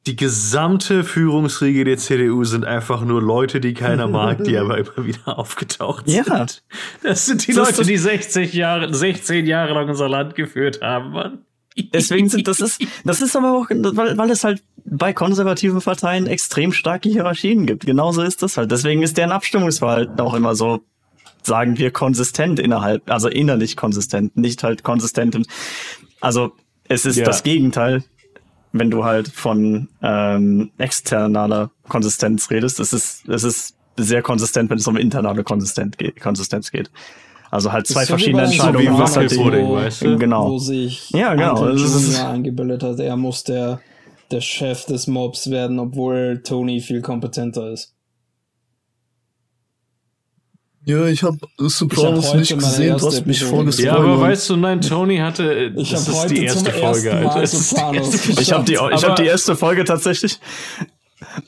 Die 0.06 0.16
gesamte 0.16 1.04
Führungsriege 1.04 1.84
der 1.84 1.98
CDU 1.98 2.44
sind 2.44 2.64
einfach 2.64 3.04
nur 3.04 3.24
Leute, 3.24 3.60
die 3.60 3.74
keiner 3.74 4.08
mag, 4.08 4.44
die 4.44 4.56
aber 4.56 4.78
immer 4.78 5.04
wieder 5.04 5.40
aufgetaucht 5.40 6.08
sind. 6.08 6.28
Ja. 6.28 6.46
Das 7.02 7.26
sind 7.26 7.48
die 7.48 7.54
das 7.54 7.72
Leute, 7.72 7.88
die 7.88 7.98
60 7.98 8.54
Jahre, 8.54 8.94
16 8.94 9.48
Jahre 9.48 9.74
lang 9.74 9.90
unser 9.90 10.08
Land 10.08 10.36
geführt 10.36 10.80
haben, 10.84 11.10
Mann. 11.10 11.40
Deswegen 11.92 12.30
sind 12.30 12.48
das 12.48 12.60
ist 12.60 12.86
das 13.04 13.20
ist 13.20 13.36
aber 13.36 13.52
auch 13.52 13.66
weil, 13.72 14.16
weil 14.16 14.30
es 14.30 14.44
halt 14.44 14.62
bei 14.86 15.12
konservativen 15.12 15.82
Parteien 15.82 16.28
extrem 16.28 16.72
starke 16.72 17.10
Hierarchien 17.10 17.66
gibt. 17.66 17.88
Genauso 17.88 18.22
ist 18.22 18.44
das 18.44 18.58
halt. 18.58 18.70
Deswegen 18.70 19.02
ist 19.02 19.18
deren 19.18 19.32
Abstimmungsverhalten 19.32 20.20
auch 20.20 20.36
immer 20.36 20.54
so 20.54 20.86
sagen 21.46 21.78
wir, 21.78 21.92
konsistent 21.92 22.60
innerhalb, 22.60 23.10
also 23.10 23.28
innerlich 23.28 23.76
konsistent, 23.76 24.36
nicht 24.38 24.64
halt 24.64 24.84
konsistent. 24.84 25.38
Also 26.22 26.54
es 26.88 27.06
ist 27.06 27.18
ja. 27.18 27.26
das 27.26 27.44
Gegenteil, 27.44 28.04
wenn 28.72 28.90
du 28.90 29.04
halt 29.06 29.28
von 29.28 29.90
ähm, 30.02 30.72
externaler 30.78 31.72
Konsistenz 31.88 32.50
redest. 32.50 32.80
Es 32.80 32.92
ist, 32.94 33.28
es 33.30 33.44
ist 33.44 33.76
sehr 33.98 34.22
konsistent, 34.22 34.70
wenn 34.70 34.78
es 34.80 34.88
um 34.88 34.98
internale 34.98 35.44
Konsistenz 35.44 35.98
geht. 35.98 36.20
Konsistenz 36.20 36.72
geht. 36.72 36.90
Also 37.52 37.72
halt 37.72 37.86
zwei 37.86 38.06
so 38.06 38.14
verschiedene 38.14 38.44
Entscheidungen. 38.44 38.88
So 38.88 38.94
wie 38.94 39.00
was 39.00 39.16
halt 39.16 39.38
wo, 39.38 39.76
weißt 39.76 40.02
du? 40.02 40.18
Genau. 40.18 40.50
Wo 40.50 40.58
sich 40.58 41.12
ja, 41.12 41.36
genau. 41.36 41.68
Das 41.68 41.82
ist 41.82 42.20
eingebildet 42.20 42.82
hat, 42.82 43.00
er 43.00 43.16
muss 43.16 43.44
der, 43.44 43.80
der 44.32 44.42
Chef 44.42 44.86
des 44.86 45.06
Mobs 45.06 45.52
werden, 45.52 45.78
obwohl 45.78 46.42
Tony 46.44 46.82
viel 46.82 47.02
kompetenter 47.02 47.72
ist. 47.72 47.93
Ja, 50.86 51.06
ich 51.06 51.24
habe 51.24 51.38
Sopranos 51.58 52.30
hab 52.30 52.40
nicht 52.40 52.58
gesehen, 52.58 52.98
du 52.98 53.08
hast 53.08 53.26
mich 53.26 53.44
vorgesehen. 53.44 53.88
Ja, 53.88 53.96
aber 53.96 54.20
weißt 54.20 54.50
du, 54.50 54.58
nein, 54.58 54.82
Tony 54.82 55.18
hatte, 55.18 55.72
ich 55.76 55.92
das 55.92 56.08
ist 56.08 56.28
die 56.28 56.44
erste 56.44 56.72
Folge, 56.72 57.14
Alter. 57.14 57.44
ich 57.44 58.52
habe 58.52 58.66
die, 58.66 58.74
ich 58.74 59.04
hab 59.06 59.16
die 59.16 59.26
erste 59.26 59.56
Folge 59.56 59.86
tatsächlich 59.86 60.40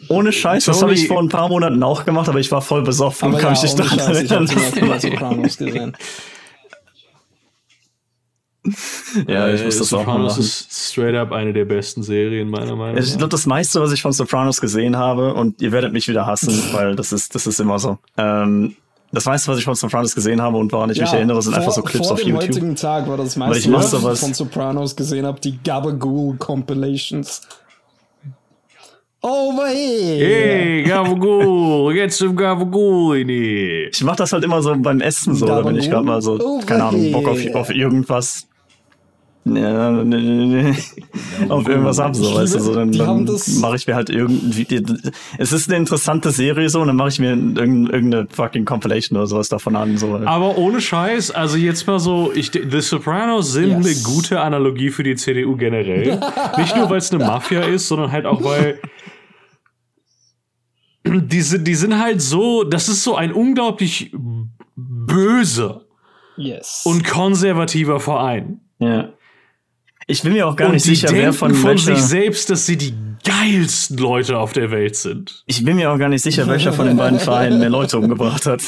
ohne 0.08 0.32
Scheiß, 0.32 0.66
Tony, 0.66 0.74
das 0.74 0.82
habe 0.82 0.94
ich 0.94 1.08
vor 1.08 1.20
ein 1.22 1.30
paar 1.30 1.50
Monaten 1.50 1.84
auch 1.84 2.06
gemacht, 2.06 2.30
aber 2.30 2.40
ich 2.40 2.52
war 2.52 2.62
voll 2.62 2.84
besoffen 2.84 3.28
aber 3.28 3.36
und 3.36 3.42
kann 3.42 3.54
ja, 3.56 3.62
mich 3.62 3.64
nicht 3.64 3.80
daran 3.80 4.00
erinnern. 4.00 4.46
Ich 4.46 4.82
habe 4.82 5.00
Sopranos 5.00 5.58
gesehen. 5.58 5.98
ja, 9.28 9.50
ich 9.50 9.64
muss 9.64 9.76
äh, 9.76 9.80
das 9.80 9.90
Sopranos 9.90 10.34
auch 10.34 10.38
machen. 10.38 10.44
ist 10.44 10.92
straight 10.92 11.16
up 11.16 11.32
eine 11.32 11.54
der 11.54 11.66
besten 11.66 12.04
Serien, 12.04 12.50
meiner 12.50 12.76
Meinung 12.76 12.96
nach. 12.96 13.04
Ich 13.04 13.18
glaube, 13.18 13.30
das 13.30 13.46
meiste, 13.46 13.82
was 13.82 13.92
ich 13.92 14.02
von 14.02 14.12
Sopranos 14.12 14.60
gesehen 14.60 14.98
habe, 14.98 15.34
und 15.34 15.62
ihr 15.62 15.72
werdet 15.72 15.94
mich 15.94 16.08
wieder 16.08 16.26
hassen, 16.26 16.54
weil 16.72 16.96
das 16.96 17.12
ist, 17.12 17.36
das 17.36 17.48
ist 17.48 17.60
immer 17.60 17.80
so. 17.80 18.00
Ähm, 18.18 18.76
das 19.16 19.26
meiste, 19.26 19.52
was 19.52 19.58
ich 19.58 19.66
von 19.66 19.76
Sopranos 19.76 20.14
gesehen 20.14 20.42
habe 20.42 20.58
und 20.58 20.72
woran 20.72 20.90
ich 20.90 20.98
ja, 20.98 21.04
mich 21.04 21.14
erinnere, 21.14 21.42
sind 21.42 21.54
vor, 21.54 21.62
einfach 21.62 21.74
so 21.74 21.82
Clips 21.82 22.12
auf 22.12 22.20
YouTube. 22.20 22.42
Vor 22.42 22.48
heutigen 22.50 22.76
Tag 22.76 23.08
war 23.08 23.18
das 23.18 23.36
meiste, 23.36 24.04
was 24.04 24.20
ich 24.20 24.20
von 24.20 24.34
Sopranos 24.34 24.96
gesehen 24.96 25.26
habe, 25.26 25.40
die 25.40 25.58
Gabagool 25.64 26.38
Compilations. 26.38 27.42
Over 29.22 29.70
here! 29.70 30.28
Hey, 30.28 30.84
Gabagool, 30.84 31.94
get 31.94 32.14
some 32.14 32.36
Gabagool 32.36 33.18
in. 33.18 33.30
Ich 33.92 34.04
mach 34.04 34.16
das 34.16 34.32
halt 34.32 34.44
immer 34.44 34.62
so 34.62 34.76
beim 34.78 35.02
Essen 35.02 35.34
so, 35.34 35.48
Gabagool? 35.48 35.72
wenn 35.72 35.80
ich 35.80 35.90
gerade 35.90 36.06
mal 36.06 36.22
so, 36.22 36.62
keine 36.66 36.84
Ahnung, 36.84 37.12
Bock 37.12 37.28
auf, 37.30 37.40
auf 37.56 37.70
irgendwas 37.72 38.48
ja, 39.48 39.92
ne, 39.92 40.04
ne, 40.04 40.46
ne, 40.48 40.76
auf 41.50 41.68
irgendwas 41.68 42.00
haben 42.00 42.16
so, 42.16 42.34
weißt 42.34 42.56
du, 42.56 42.60
so, 42.60 42.74
dann, 42.74 42.92
dann 42.92 43.30
mache 43.60 43.76
ich 43.76 43.86
mir 43.86 43.94
halt 43.94 44.10
irgendwie, 44.10 44.66
es 45.38 45.52
ist 45.52 45.70
eine 45.70 45.78
interessante 45.78 46.32
Serie 46.32 46.68
so, 46.68 46.82
und 46.82 46.88
dann 46.88 46.96
mache 46.96 47.10
ich 47.10 47.20
mir 47.20 47.30
irgendeine 47.30 48.28
fucking 48.32 48.66
Compilation 48.66 49.18
oder 49.18 49.28
sowas 49.28 49.48
davon 49.48 49.76
an, 49.76 49.98
so. 49.98 50.16
Aber 50.26 50.58
ohne 50.58 50.82
Scheiß, 50.82 51.30
also 51.30 51.58
jetzt 51.58 51.86
mal 51.86 52.00
so, 52.00 52.32
ich, 52.34 52.52
The 52.54 52.82
Sopranos 52.82 53.52
sind 53.52 53.84
yes. 53.84 53.86
eine 53.86 54.16
gute 54.16 54.42
Analogie 54.42 54.90
für 54.90 55.04
die 55.04 55.16
CDU 55.16 55.56
generell. 55.56 56.20
Nicht 56.58 56.76
nur, 56.76 56.90
weil 56.90 56.98
es 56.98 57.12
eine 57.12 57.24
Mafia 57.24 57.62
ist, 57.62 57.88
sondern 57.88 58.12
halt 58.12 58.26
auch, 58.26 58.44
weil 58.44 58.80
die 61.06 61.42
sind, 61.42 61.68
die 61.68 61.76
sind 61.76 62.00
halt 62.00 62.20
so, 62.20 62.64
das 62.64 62.90
ist 62.90 63.04
so 63.04 63.16
ein 63.16 63.32
unglaublich 63.32 64.12
böser 64.76 65.86
yes. 66.36 66.82
und 66.84 67.06
konservativer 67.06 68.00
Verein. 68.00 68.62
Ja. 68.80 69.10
Ich 70.08 70.22
bin 70.22 70.34
mir 70.34 70.48
auch 70.48 70.56
gar 70.56 70.68
und 70.68 70.76
nicht 70.76 70.84
sicher, 70.84 71.10
wer 71.12 71.34
von, 71.34 71.54
von 71.54 71.72
welcher, 71.72 71.96
sich 71.96 72.04
selbst, 72.04 72.50
dass 72.50 72.66
sie 72.66 72.78
die 72.78 72.94
geilsten 73.24 73.98
Leute 73.98 74.38
auf 74.38 74.54
der 74.54 74.70
Welt 74.70 74.96
sind. 74.96 75.44
Ich 75.48 75.66
bin 75.66 75.78
mir 75.78 75.92
auch 75.92 75.98
gar 75.98 76.10
nicht 76.10 76.22
sicher, 76.22 76.48
welcher 76.48 76.74
von 76.74 76.86
den 76.86 76.96
beiden 76.96 77.20
Vereinen 77.20 77.60
mehr 77.60 77.72
Leute 77.72 77.98
umgebracht 77.98 78.46
hat. 78.46 78.62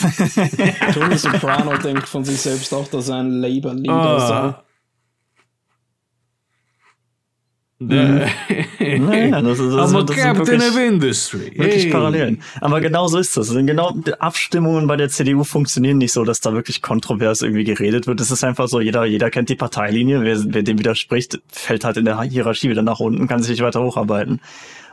Tony 0.94 1.18
Soprano 1.18 1.78
denkt 1.78 2.10
von 2.10 2.26
sich 2.26 2.42
selbst 2.42 2.74
auch, 2.74 2.88
dass 2.88 3.10
er 3.10 3.18
ein 3.18 3.40
Labor-Leader 3.40 3.94
ah. 3.94 4.54
sei. 4.54 4.67
Mhm. 7.80 8.26
naja, 8.80 9.42
das 9.42 9.60
ist, 9.60 9.72
das, 9.72 9.94
I'm 9.94 9.98
a 9.98 10.04
das 10.04 10.16
captain 10.16 10.48
wirklich, 10.48 10.70
of 10.70 10.78
industry. 10.78 11.52
Wirklich 11.56 11.84
hey. 11.86 11.92
Parallelen. 11.92 12.42
Aber 12.60 12.82
genau 12.82 13.08
so 13.08 13.20
ist 13.20 13.38
das. 13.38 13.54
Genau, 13.54 13.92
die 13.92 14.20
Abstimmungen 14.20 14.88
bei 14.88 14.96
der 14.96 15.10
CDU 15.10 15.44
funktionieren 15.44 16.00
nicht 16.00 16.12
so, 16.12 16.24
dass 16.24 16.42
da 16.42 16.54
wirklich 16.54 16.82
kontrovers 16.82 17.44
irgendwie 17.44 17.66
geredet 17.66 18.08
wird. 18.08 18.20
Es 18.20 18.32
ist 18.32 18.44
einfach 18.44 18.68
so, 18.68 18.80
jeder, 18.80 19.06
jeder 19.06 19.30
kennt 19.30 19.50
die 19.50 19.56
Parteilinie. 19.56 20.22
Wer, 20.22 20.38
wer 20.46 20.64
dem 20.64 20.80
widerspricht, 20.80 21.40
fällt 21.50 21.84
halt 21.84 21.98
in 21.98 22.06
der 22.06 22.20
Hierarchie 22.24 22.70
wieder 22.70 22.82
nach 22.82 23.00
unten, 23.00 23.28
kann 23.28 23.44
sich 23.44 23.52
nicht 23.52 23.62
weiter 23.62 23.84
hocharbeiten. 23.84 24.42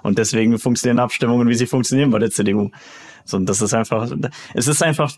Und 0.03 0.18
deswegen 0.18 0.59
funktionieren 0.59 0.99
Abstimmungen, 0.99 1.49
wie 1.49 1.55
sie 1.55 1.66
funktionieren 1.66 2.11
bei 2.11 2.18
der 2.18 2.31
CDU. 2.31 2.70
So, 3.25 3.38
und 3.38 3.49
das 3.49 3.62
ist 3.62 3.73
einfach, 3.73 4.11
es 4.53 4.68
ist 4.68 4.83
einfach, 4.83 5.11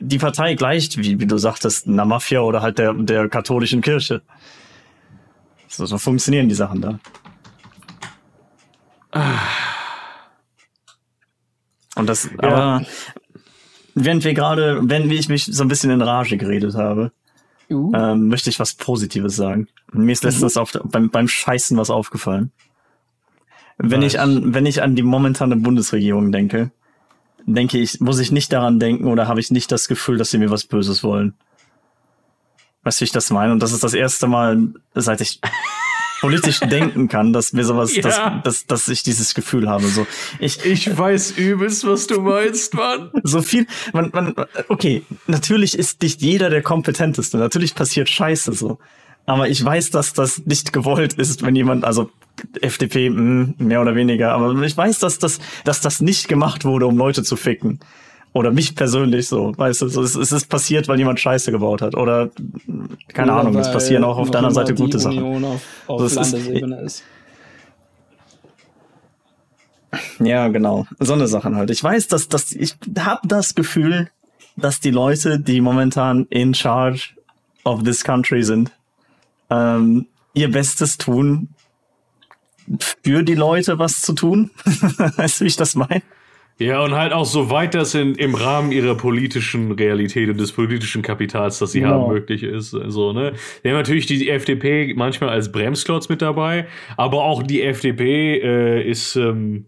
die 0.00 0.18
Partei 0.18 0.54
gleicht, 0.54 0.98
wie, 0.98 1.20
wie 1.20 1.26
du 1.26 1.38
sagtest, 1.38 1.86
einer 1.86 2.04
Mafia 2.04 2.40
oder 2.40 2.60
halt 2.60 2.78
der, 2.78 2.92
der 2.92 3.28
katholischen 3.28 3.80
Kirche. 3.80 4.22
So, 5.76 5.86
so 5.86 5.98
funktionieren 5.98 6.48
die 6.48 6.54
Sachen 6.54 6.80
da. 6.80 7.00
Und 11.96 12.08
das, 12.08 12.28
ja. 12.42 12.48
aber 12.48 12.86
während 13.94 14.24
wir 14.24 14.34
gerade, 14.34 14.80
wenn 14.82 15.10
ich 15.10 15.28
mich 15.28 15.46
so 15.46 15.62
ein 15.62 15.68
bisschen 15.68 15.90
in 15.90 16.02
Rage 16.02 16.36
geredet 16.36 16.74
habe, 16.74 17.12
uh. 17.70 17.92
ähm, 17.94 18.28
möchte 18.28 18.50
ich 18.50 18.60
was 18.60 18.74
Positives 18.74 19.36
sagen. 19.36 19.68
Mir 19.92 20.12
ist 20.12 20.24
letztens 20.24 20.56
uh. 20.56 20.60
auf, 20.60 20.72
beim, 20.84 21.10
beim 21.10 21.28
Scheißen 21.28 21.76
was 21.76 21.90
aufgefallen. 21.90 22.52
Wenn 23.78 24.02
was? 24.02 24.14
ich 24.14 24.20
an, 24.20 24.54
wenn 24.54 24.66
ich 24.66 24.82
an 24.82 24.94
die 24.94 25.02
momentane 25.02 25.56
Bundesregierung 25.56 26.30
denke, 26.30 26.70
denke 27.46 27.78
ich, 27.78 28.00
muss 28.00 28.20
ich 28.20 28.30
nicht 28.30 28.52
daran 28.52 28.78
denken 28.78 29.06
oder 29.06 29.26
habe 29.26 29.40
ich 29.40 29.50
nicht 29.50 29.72
das 29.72 29.88
Gefühl, 29.88 30.18
dass 30.18 30.30
sie 30.30 30.38
mir 30.38 30.50
was 30.50 30.64
Böses 30.64 31.02
wollen. 31.02 31.34
Weißt 32.84 33.00
du, 33.00 33.02
wie 33.02 33.04
ich 33.06 33.12
das 33.12 33.30
meine? 33.30 33.52
Und 33.52 33.60
das 33.60 33.72
ist 33.72 33.82
das 33.82 33.94
erste 33.94 34.26
Mal, 34.26 34.68
seit 34.94 35.20
ich 35.20 35.40
politisch 36.20 36.60
denken 36.60 37.08
kann, 37.08 37.32
dass 37.32 37.52
mir 37.52 37.64
sowas, 37.64 37.94
Ja. 37.96 38.02
dass, 38.02 38.42
dass, 38.42 38.66
dass 38.66 38.88
ich 38.88 39.02
dieses 39.02 39.34
Gefühl 39.34 39.68
habe. 39.68 39.86
So, 39.86 40.06
ich, 40.38 40.64
Ich 40.64 40.96
weiß 40.96 41.32
übelst, 41.32 41.86
was 41.86 42.06
du 42.06 42.20
meinst, 42.20 42.74
Mann. 42.74 43.10
so 43.22 43.42
viel, 43.42 43.66
man, 43.92 44.10
man, 44.12 44.34
okay, 44.68 45.02
natürlich 45.26 45.76
ist 45.78 46.02
nicht 46.02 46.22
jeder 46.22 46.50
der 46.50 46.62
Kompetenteste. 46.62 47.38
Natürlich 47.38 47.74
passiert 47.74 48.08
Scheiße 48.08 48.52
so. 48.52 48.78
Aber 49.26 49.48
ich 49.48 49.64
weiß, 49.64 49.90
dass 49.90 50.12
das 50.12 50.44
nicht 50.44 50.74
gewollt 50.74 51.14
ist, 51.14 51.42
wenn 51.42 51.56
jemand, 51.56 51.84
also 51.84 52.10
FDP, 52.60 53.08
mh, 53.08 53.54
mehr 53.58 53.80
oder 53.80 53.94
weniger, 53.94 54.32
aber 54.32 54.52
ich 54.62 54.76
weiß, 54.76 54.98
dass 54.98 55.18
das, 55.18 55.38
dass 55.64 55.80
das 55.80 56.00
nicht 56.02 56.28
gemacht 56.28 56.64
wurde, 56.66 56.86
um 56.86 56.98
Leute 56.98 57.22
zu 57.22 57.36
ficken. 57.36 57.80
Oder 58.34 58.50
mich 58.50 58.74
persönlich 58.74 59.28
so, 59.28 59.52
weißt 59.56 59.82
du, 59.82 59.88
so, 59.88 60.02
es, 60.02 60.16
es 60.16 60.32
ist 60.32 60.48
passiert, 60.48 60.88
weil 60.88 60.98
jemand 60.98 61.20
Scheiße 61.20 61.52
gebaut 61.52 61.80
hat. 61.80 61.94
Oder, 61.94 62.30
keine 63.08 63.32
Oder 63.32 63.40
Ahnung, 63.40 63.56
es 63.56 63.70
passieren 63.70 64.02
auch 64.02 64.18
auf 64.18 64.30
der 64.32 64.40
anderen 64.40 64.54
Seite 64.54 64.74
gute 64.74 64.98
Sachen. 64.98 65.44
Auf, 65.44 65.62
auf 65.86 66.02
ist- 66.02 66.16
Landesebene 66.16 66.80
ist. 66.82 67.04
Ja, 70.18 70.48
genau. 70.48 70.86
So 70.98 71.12
eine 71.12 71.28
Sachen 71.28 71.54
halt. 71.54 71.70
Ich 71.70 71.82
weiß, 71.82 72.08
dass, 72.08 72.28
dass 72.28 72.50
ich 72.50 72.74
habe 72.98 73.26
das 73.28 73.54
Gefühl, 73.54 74.10
dass 74.56 74.80
die 74.80 74.90
Leute, 74.90 75.38
die 75.38 75.60
momentan 75.60 76.26
in 76.30 76.54
charge 76.54 77.10
of 77.64 77.84
this 77.84 78.02
country 78.02 78.42
sind, 78.42 78.72
ähm, 79.50 80.06
ihr 80.32 80.50
Bestes 80.50 80.98
tun, 80.98 81.50
für 82.80 83.22
die 83.22 83.34
Leute 83.36 83.78
was 83.78 84.00
zu 84.00 84.12
tun. 84.14 84.50
weißt 84.64 85.40
du, 85.40 85.44
wie 85.44 85.48
ich 85.48 85.56
das 85.56 85.76
meine? 85.76 86.02
Ja, 86.58 86.82
und 86.84 86.94
halt 86.94 87.12
auch 87.12 87.24
soweit 87.24 87.74
das 87.74 87.94
in, 87.96 88.14
im 88.14 88.34
Rahmen 88.36 88.70
ihrer 88.70 88.94
politischen 88.94 89.72
Realität 89.72 90.28
und 90.28 90.38
des 90.38 90.52
politischen 90.52 91.02
Kapitals, 91.02 91.58
das 91.58 91.72
sie 91.72 91.80
Genau. 91.80 92.02
haben, 92.04 92.12
möglich 92.12 92.44
ist. 92.44 92.70
So, 92.70 93.12
ne? 93.12 93.32
Wir 93.62 93.72
haben 93.72 93.78
natürlich 93.78 94.06
die 94.06 94.28
FDP 94.30 94.94
manchmal 94.96 95.30
als 95.30 95.50
Bremsklotz 95.50 96.08
mit 96.08 96.22
dabei, 96.22 96.66
aber 96.96 97.24
auch 97.24 97.42
die 97.42 97.62
FDP 97.62 98.38
äh, 98.40 98.88
ist 98.88 99.16
ähm, 99.16 99.66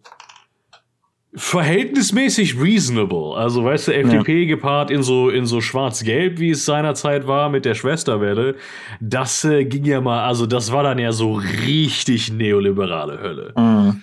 verhältnismäßig 1.34 2.60
reasonable. 2.60 3.34
Also, 3.36 3.64
weißt 3.64 3.88
du, 3.88 3.92
FDP 3.92 4.46
gepaart 4.46 4.90
in 4.90 5.02
so, 5.02 5.28
in 5.28 5.44
so 5.44 5.60
schwarz-gelb, 5.60 6.38
wie 6.38 6.50
es 6.50 6.64
seinerzeit 6.64 7.26
war 7.26 7.50
mit 7.50 7.64
der 7.64 7.74
Schwesterwelle, 7.74 8.54
das 9.00 9.44
äh, 9.44 9.64
ging 9.64 9.84
ja 9.84 10.00
mal, 10.00 10.24
also 10.24 10.46
das 10.46 10.72
war 10.72 10.82
dann 10.82 10.98
ja 10.98 11.12
so 11.12 11.34
richtig 11.66 12.32
neoliberale 12.32 13.20
Hölle. 13.20 13.52
Mhm. 13.56 14.02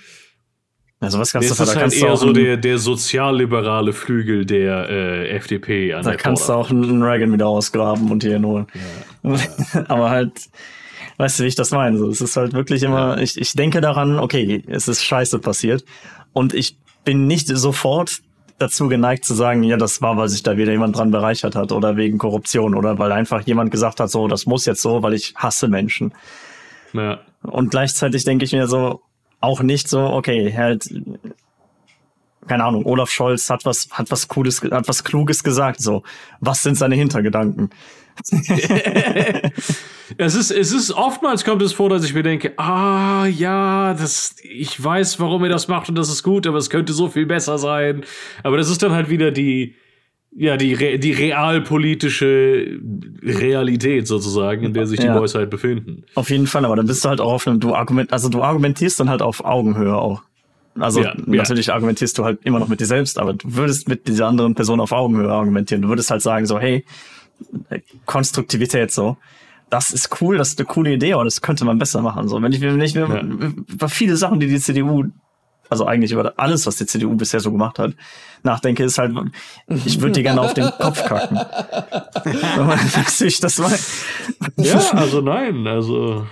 Ja, 1.04 1.10
sowas 1.12 1.34
kannst 1.34 1.50
Das 1.52 1.58
du, 1.58 1.64
ist 1.64 1.70
da 1.70 1.74
halt 1.76 1.82
kannst 1.84 2.02
du 2.02 2.06
eher 2.06 2.16
so 2.18 2.32
der, 2.32 2.56
der 2.58 2.78
sozialliberale 2.78 3.92
Flügel 3.92 4.46
der 4.46 4.90
äh, 4.90 5.30
FDP 5.36 5.94
an 5.94 6.04
Da 6.04 6.12
der 6.12 6.18
kannst 6.18 6.44
du 6.44 6.54
Vorderbank. 6.54 6.82
auch 6.84 6.90
einen 6.92 7.04
Reagan 7.04 7.34
wieder 7.34 7.48
ausgraben 7.48 8.10
und 8.10 8.24
hier 8.24 8.42
holen. 8.42 8.68
Aber 9.90 10.10
halt, 10.10 10.32
weißt 11.18 11.40
du, 11.40 11.44
wie 11.44 11.48
ich 11.48 11.56
das 11.56 11.72
meine? 11.72 11.98
So, 11.98 12.08
es 12.08 12.22
ist 12.22 12.38
halt 12.38 12.54
wirklich 12.54 12.84
immer, 12.84 13.18
ich, 13.18 13.38
ich 13.40 13.52
denke 13.54 13.82
daran, 13.82 14.18
okay, 14.18 14.64
es 14.68 14.88
ist 14.88 15.04
scheiße 15.04 15.40
passiert. 15.40 15.84
Und 16.32 16.54
ich 16.54 16.78
bin 17.04 17.28
nicht 17.28 17.50
sofort 17.50 18.22
dazu 18.60 18.88
geneigt 18.88 19.26
zu 19.26 19.34
sagen, 19.34 19.62
ja, 19.64 19.76
das 19.76 20.02
war, 20.02 20.16
weil 20.16 20.30
sich 20.30 20.42
da 20.42 20.56
wieder 20.56 20.72
jemand 20.72 20.98
dran 20.98 21.12
bereichert 21.12 21.56
hat 21.58 21.74
oder 21.74 21.98
wegen 21.98 22.18
Korruption 22.18 22.76
oder 22.76 22.98
weil 22.98 23.12
einfach 23.12 23.42
jemand 23.46 23.72
gesagt 23.72 24.00
hat, 24.00 24.10
so, 24.10 24.30
das 24.30 24.46
muss 24.46 24.66
jetzt 24.66 24.82
so, 24.82 25.04
weil 25.04 25.14
ich 25.14 25.34
hasse 25.36 25.68
Menschen. 25.68 26.14
Ja. 26.94 27.20
Und 27.42 27.72
gleichzeitig 27.72 28.24
denke 28.24 28.46
ich 28.46 28.54
mir 28.54 28.68
so, 28.68 29.02
auch 29.44 29.62
nicht 29.62 29.90
so, 29.90 30.00
okay, 30.00 30.54
halt, 30.56 30.90
keine 32.48 32.64
Ahnung, 32.64 32.86
Olaf 32.86 33.10
Scholz 33.10 33.50
hat 33.50 33.66
was, 33.66 33.90
hat 33.92 34.10
was 34.10 34.28
Cooles, 34.28 34.62
hat 34.62 34.88
was 34.88 35.04
Kluges 35.04 35.44
gesagt, 35.44 35.82
so. 35.82 36.04
Was 36.40 36.64
sind 36.64 36.76
seine 36.76 36.96
Hintergedanken? 36.96 37.70
Es 40.18 40.36
ist, 40.36 40.52
es 40.52 40.72
ist 40.72 40.92
oftmals 40.92 41.44
kommt 41.44 41.62
es 41.64 41.74
vor, 41.74 41.90
dass 41.90 42.04
ich 42.04 42.14
mir 42.14 42.22
denke, 42.22 42.54
ah 42.58 43.26
ja, 43.26 43.96
das, 43.96 44.36
ich 44.44 44.84
weiß, 44.84 45.20
warum 45.20 45.44
er 45.44 45.50
das 45.50 45.68
macht 45.68 45.90
und 45.90 45.96
das 45.96 46.10
ist 46.10 46.22
gut, 46.22 46.46
aber 46.46 46.58
es 46.58 46.70
könnte 46.70 46.94
so 46.94 47.08
viel 47.10 47.26
besser 47.26 47.58
sein. 47.58 48.04
Aber 48.44 48.58
das 48.58 48.70
ist 48.70 48.84
dann 48.84 48.92
halt 48.92 49.10
wieder 49.10 49.32
die, 49.32 49.76
ja, 50.36 50.58
die, 50.58 50.74
re- 50.74 50.98
die 51.00 51.12
realpolitische 51.12 52.80
Realität 53.22 54.08
sozusagen, 54.08 54.64
in 54.64 54.74
der 54.74 54.88
sich 54.88 55.00
die 55.00 55.06
Ja. 55.06 55.18
Boys 55.18 55.36
halt 55.36 55.50
befinden. 55.50 56.04
Auf 56.16 56.30
jeden 56.30 56.48
Fall, 56.48 56.66
aber 56.66 56.76
dann 56.76 56.88
bist 56.88 57.06
du 57.06 57.10
halt 57.10 57.22
auch 57.22 57.34
auf 57.34 57.48
einem, 57.48 57.60
du 57.60 57.76
argument, 57.76 58.12
also 58.12 58.30
du 58.30 58.42
argumentierst 58.42 59.00
dann 59.00 59.10
halt 59.10 59.22
auf 59.22 59.46
Augenhöhe 59.46 59.96
auch. 59.96 60.24
Also 60.80 61.02
Ja, 61.02 61.14
ja. 61.16 61.24
natürlich 61.36 61.72
argumentierst 61.72 62.18
du 62.18 62.24
halt 62.26 62.40
immer 62.44 62.58
noch 62.60 62.68
mit 62.68 62.80
dir 62.80 62.88
selbst, 62.88 63.20
aber 63.20 63.34
du 63.34 63.56
würdest 63.56 63.88
mit 63.88 64.08
dieser 64.08 64.26
anderen 64.28 64.56
Person 64.56 64.80
auf 64.80 64.92
Augenhöhe 64.92 65.30
argumentieren. 65.32 65.84
Du 65.84 65.90
würdest 65.90 66.10
halt 66.10 66.22
sagen 66.24 66.46
so, 66.48 66.60
hey, 66.60 66.84
Konstruktivität 68.06 68.92
so. 68.92 69.18
Das 69.70 69.92
ist 69.92 70.22
cool, 70.22 70.38
das 70.38 70.50
ist 70.50 70.60
eine 70.60 70.68
coole 70.68 70.94
Idee, 70.94 71.14
aber 71.14 71.24
das 71.24 71.42
könnte 71.42 71.66
man 71.66 71.80
besser 71.80 72.02
machen. 72.02 72.28
So, 72.28 72.42
wenn 72.42 72.52
ich 72.52 72.60
mir 72.60 72.74
nicht 72.74 72.96
Ja. 72.96 73.22
über 73.22 73.90
viele 73.90 74.18
Sachen, 74.18 74.40
die 74.40 74.48
die 74.48 74.60
CDU, 74.60 75.06
also 75.70 75.86
eigentlich 75.86 76.12
über 76.12 76.34
alles, 76.38 76.66
was 76.66 76.76
die 76.78 76.86
CDU 76.86 77.16
bisher 77.16 77.40
so 77.40 77.52
gemacht 77.52 77.80
hat, 77.80 77.94
nachdenke, 78.44 78.84
ist 78.84 78.98
halt, 78.98 79.16
ich 79.68 80.02
würde 80.02 80.14
die 80.14 80.24
gerne 80.24 80.42
auf 80.42 80.54
den 80.54 80.70
Kopf 80.80 81.04
kacken. 81.06 81.40
Ich 83.26 83.40
das 83.40 83.58
meine? 83.58 83.78
Ja, 84.58 84.80
also 84.92 85.22
nein, 85.22 85.66
also. 85.68 86.26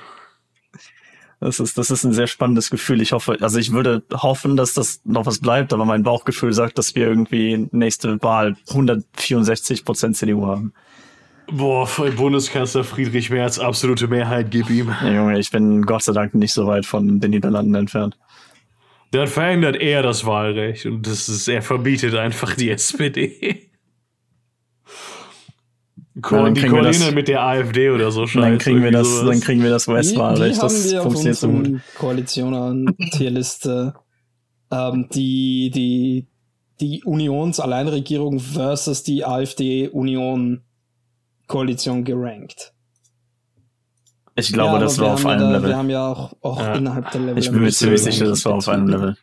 Das 1.39 1.59
ist, 1.59 1.77
das 1.77 1.89
ist 1.89 2.03
ein 2.03 2.13
sehr 2.13 2.27
spannendes 2.27 2.69
Gefühl. 2.69 3.01
Ich 3.01 3.13
hoffe, 3.13 3.37
also 3.41 3.57
ich 3.57 3.71
würde 3.71 4.03
hoffen, 4.13 4.57
dass 4.57 4.73
das 4.73 5.01
noch 5.05 5.25
was 5.25 5.39
bleibt, 5.39 5.73
aber 5.73 5.85
mein 5.85 6.03
Bauchgefühl 6.03 6.53
sagt, 6.53 6.77
dass 6.77 6.93
wir 6.93 7.07
irgendwie 7.07 7.67
nächste 7.71 8.21
Wahl 8.21 8.55
164 8.69 9.83
Prozent 9.83 10.17
CDU 10.17 10.45
haben. 10.45 10.73
Boah, 11.51 11.89
Bundeskanzler 12.15 12.83
Friedrich 12.83 13.29
Merz, 13.31 13.57
absolute 13.57 14.07
Mehrheit, 14.07 14.51
gib 14.51 14.69
ihm. 14.69 14.93
Ja, 15.01 15.11
Junge, 15.11 15.39
ich 15.39 15.49
bin 15.51 15.81
Gott 15.81 16.03
sei 16.03 16.13
Dank 16.13 16.35
nicht 16.35 16.53
so 16.53 16.67
weit 16.67 16.85
von 16.85 17.19
den 17.19 17.31
Niederlanden 17.31 17.73
entfernt. 17.73 18.17
Dann 19.11 19.27
verändert 19.27 19.75
er 19.75 20.01
das 20.03 20.25
Wahlrecht 20.25 20.85
und 20.85 21.05
das 21.05 21.27
ist, 21.29 21.47
er 21.49 21.61
verbietet 21.61 22.15
einfach 22.15 22.55
die 22.55 22.69
SPD. 22.69 23.69
Dann 26.15 26.53
die 26.53 26.61
kriegen 26.61 26.73
wir 26.75 26.83
das- 26.83 26.97
Kollegen 26.99 27.15
mit 27.15 27.27
der 27.27 27.41
AfD 27.43 27.89
oder 27.89 28.11
so 28.11 28.25
dann 28.25 28.57
kriegen 28.57 28.83
wir 28.83 28.91
das, 28.91 29.07
sowas. 29.07 29.29
dann 29.29 29.39
kriegen 29.41 29.63
wir 29.63 29.69
das 29.69 29.87
US-Wahlrecht. 29.87 30.61
haben 30.61 30.73
Das 30.73 30.93
funktioniert 30.93 31.35
so 31.37 31.47
gut. 31.47 31.57
unserem 31.57 31.81
Koalitionen-Tierliste 31.97 33.93
ähm, 34.71 35.07
die, 35.13 35.71
die, 35.73 36.27
die 36.79 37.03
Unions-Alleinregierung 37.03 38.39
versus 38.39 39.03
die 39.03 39.25
AfD-Union-Koalition 39.25 42.03
gerankt? 42.03 42.70
Ich 44.35 44.53
glaube, 44.53 44.73
Ja, 44.75 44.79
das 44.79 44.97
war 44.97 45.07
wir 45.07 45.13
auf 45.13 45.25
einem 45.25 45.41
da, 45.41 45.51
Level. 45.51 45.69
Wir 45.69 45.77
haben 45.77 45.89
ja 45.89 46.07
auch, 46.07 46.33
auch 46.41 46.59
Ja. 46.59 46.73
innerhalb 46.75 47.11
der 47.11 47.21
Level. 47.21 47.37
Ich 47.37 47.51
bin 47.51 47.61
mir 47.61 47.71
ziemlich 47.71 48.01
sicher, 48.01 48.25
das 48.27 48.45
war 48.45 48.53
auf 48.53 48.67
einem 48.69 48.87
Level. 48.87 49.17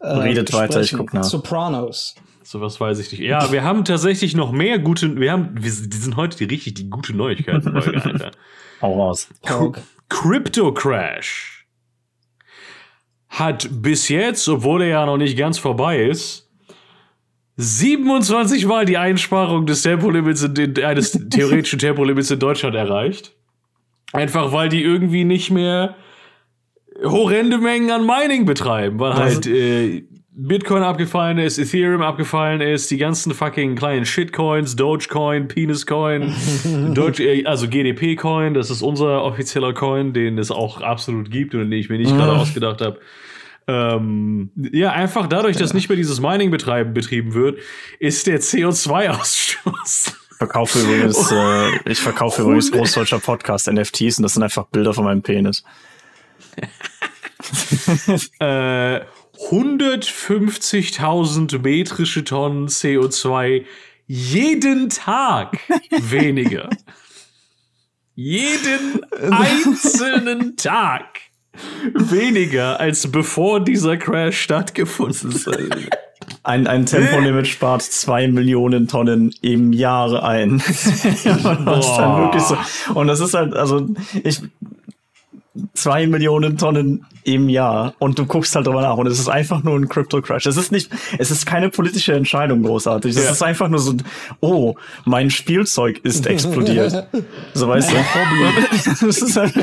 äh, 0.00 0.06
Redet 0.08 0.52
weiter, 0.52 0.80
ich 0.80 0.92
guck 0.92 1.14
nach. 1.14 1.24
Sopranos. 1.24 2.14
So 2.42 2.60
was 2.60 2.80
weiß 2.80 2.98
ich 2.98 3.12
nicht. 3.12 3.20
Ja, 3.20 3.50
wir 3.52 3.62
haben 3.62 3.84
tatsächlich 3.84 4.34
noch 4.34 4.52
mehr 4.52 4.78
gute, 4.78 5.16
wir 5.18 5.32
haben, 5.32 5.50
wir, 5.54 5.70
die 5.70 5.96
sind 5.96 6.16
heute 6.16 6.36
die 6.36 6.44
richtig 6.44 6.74
die 6.74 6.90
gute 6.90 7.14
Neuigkeiten, 7.14 7.72
Folge, 7.80 8.04
Alter. 8.04 8.30
Hau 8.82 8.94
raus. 9.00 9.28
Crypto 10.08 10.74
Crash 10.74 11.66
hat 13.28 13.68
bis 13.70 14.08
jetzt, 14.08 14.46
obwohl 14.48 14.82
er 14.82 14.88
ja 14.88 15.06
noch 15.06 15.16
nicht 15.16 15.38
ganz 15.38 15.56
vorbei 15.58 16.02
ist, 16.04 16.41
27 17.62 18.66
Mal 18.66 18.84
die 18.84 18.98
Einsparung 18.98 19.66
des 19.66 19.82
Tempolimits 19.82 20.42
in, 20.42 20.54
den- 20.54 20.84
eines 20.84 21.12
theoretischen 21.30 21.78
Tempolimits 21.78 22.30
in 22.30 22.38
Deutschland 22.38 22.74
erreicht. 22.74 23.32
Einfach 24.12 24.52
weil 24.52 24.68
die 24.68 24.82
irgendwie 24.82 25.24
nicht 25.24 25.50
mehr 25.50 25.96
horrende 27.02 27.58
Mengen 27.58 27.90
an 27.90 28.06
Mining 28.06 28.44
betreiben, 28.44 28.98
weil 28.98 29.14
halt 29.14 29.46
äh, 29.46 30.04
Bitcoin 30.34 30.82
abgefallen 30.82 31.38
ist, 31.38 31.58
Ethereum 31.58 32.02
abgefallen 32.02 32.60
ist, 32.60 32.90
die 32.90 32.96
ganzen 32.98 33.32
fucking 33.34 33.74
kleinen 33.76 34.04
Shitcoins, 34.04 34.76
Dogecoin, 34.76 35.48
Peniscoin, 35.48 36.32
Doge, 36.94 37.22
äh, 37.24 37.44
also 37.46 37.68
GDP-Coin, 37.68 38.54
das 38.54 38.70
ist 38.70 38.82
unser 38.82 39.22
offizieller 39.24 39.72
Coin, 39.72 40.12
den 40.12 40.38
es 40.38 40.50
auch 40.50 40.80
absolut 40.82 41.30
gibt 41.30 41.54
und 41.54 41.60
den 41.70 41.72
ich 41.72 41.88
mir 41.88 41.98
nicht 41.98 42.14
gerade 42.14 42.32
ausgedacht 42.32 42.80
habe. 42.82 42.98
Ähm, 43.68 44.50
ja, 44.56 44.92
einfach 44.92 45.28
dadurch, 45.28 45.56
dass 45.56 45.72
nicht 45.72 45.88
mehr 45.88 45.96
dieses 45.96 46.20
Mining 46.20 46.50
betreiben, 46.50 46.94
betrieben 46.94 47.34
wird, 47.34 47.58
ist 47.98 48.26
der 48.26 48.40
CO2-Ausstoß 48.40 50.14
Verkaufe 50.42 50.80
übrigens, 50.80 51.30
äh, 51.32 51.78
ich 51.88 52.00
verkaufe 52.00 52.42
übrigens 52.42 52.72
Großdeutscher 52.72 53.20
Podcast 53.20 53.70
NFTs 53.70 54.18
und 54.18 54.24
das 54.24 54.34
sind 54.34 54.42
einfach 54.42 54.66
Bilder 54.66 54.92
von 54.92 55.04
meinem 55.04 55.22
Penis. 55.22 55.62
äh, 58.40 59.00
150.000 59.50 61.60
metrische 61.60 62.24
Tonnen 62.24 62.66
CO2 62.66 63.64
jeden 64.08 64.90
Tag 64.90 65.60
weniger. 65.90 66.68
jeden 68.16 69.04
einzelnen 69.14 70.56
Tag 70.56 71.20
weniger 71.94 72.80
als 72.80 73.10
bevor 73.10 73.60
dieser 73.60 73.96
Crash 73.96 74.40
stattgefunden 74.40 75.32
hat. 75.32 75.58
ein, 76.42 76.66
ein 76.66 76.86
Tempolimit 76.86 77.46
spart 77.46 77.82
zwei 77.82 78.26
Millionen 78.28 78.88
Tonnen 78.88 79.34
im 79.42 79.72
Jahr 79.72 80.22
ein. 80.22 80.58
das 80.64 81.98
halt 81.98 82.18
wirklich 82.18 82.42
so. 82.42 82.56
Und 82.94 83.06
das 83.06 83.20
ist 83.20 83.34
halt, 83.34 83.54
also 83.54 83.88
ich, 84.24 84.40
zwei 85.74 86.06
Millionen 86.06 86.56
Tonnen 86.56 87.04
im 87.24 87.48
Jahr 87.48 87.94
und 87.98 88.18
du 88.18 88.26
guckst 88.26 88.54
halt 88.56 88.66
drüber 88.66 88.82
nach 88.82 88.96
und 88.96 89.06
es 89.06 89.18
ist 89.18 89.28
einfach 89.28 89.62
nur 89.62 89.76
ein 89.76 89.88
Crypto 89.88 90.20
Crash. 90.22 90.46
Es 90.46 90.56
ist 90.56 90.72
nicht, 90.72 90.90
es 91.18 91.30
ist 91.30 91.46
keine 91.46 91.68
politische 91.68 92.14
Entscheidung 92.14 92.62
großartig. 92.62 93.14
Es 93.14 93.24
ja. 93.24 93.30
ist 93.30 93.42
einfach 93.42 93.68
nur 93.68 93.78
so, 93.78 93.94
oh, 94.40 94.74
mein 95.04 95.30
Spielzeug 95.30 96.00
ist 96.04 96.26
explodiert. 96.26 97.06
so 97.54 97.68
weißt 97.68 97.92
du. 97.92 97.96
das 99.06 99.22
ist 99.22 99.36
halt, 99.36 99.54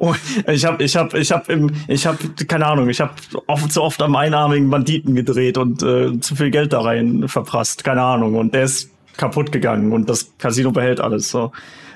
oh, 0.00 0.14
ich 0.50 0.64
habe, 0.64 0.82
ich 0.82 0.96
habe, 0.96 1.18
ich 1.18 1.30
habe 1.30 1.52
im, 1.52 1.70
ich 1.88 2.06
habe 2.06 2.18
keine 2.48 2.66
Ahnung, 2.66 2.88
ich 2.88 3.00
habe 3.00 3.12
oft 3.46 3.70
zu 3.70 3.82
oft 3.82 4.00
am 4.02 4.16
einarmigen 4.16 4.70
Banditen 4.70 5.14
gedreht 5.14 5.58
und 5.58 5.82
äh, 5.82 6.18
zu 6.20 6.36
viel 6.36 6.50
Geld 6.50 6.72
da 6.72 6.80
rein 6.80 7.28
verprasst, 7.28 7.84
keine 7.84 8.02
Ahnung 8.02 8.34
und 8.34 8.54
der 8.54 8.64
ist 8.64 8.90
kaputt 9.16 9.52
gegangen 9.52 9.92
und 9.92 10.08
das 10.08 10.32
Casino 10.38 10.72
behält 10.72 11.00
alles 11.00 11.30
so. 11.30 11.52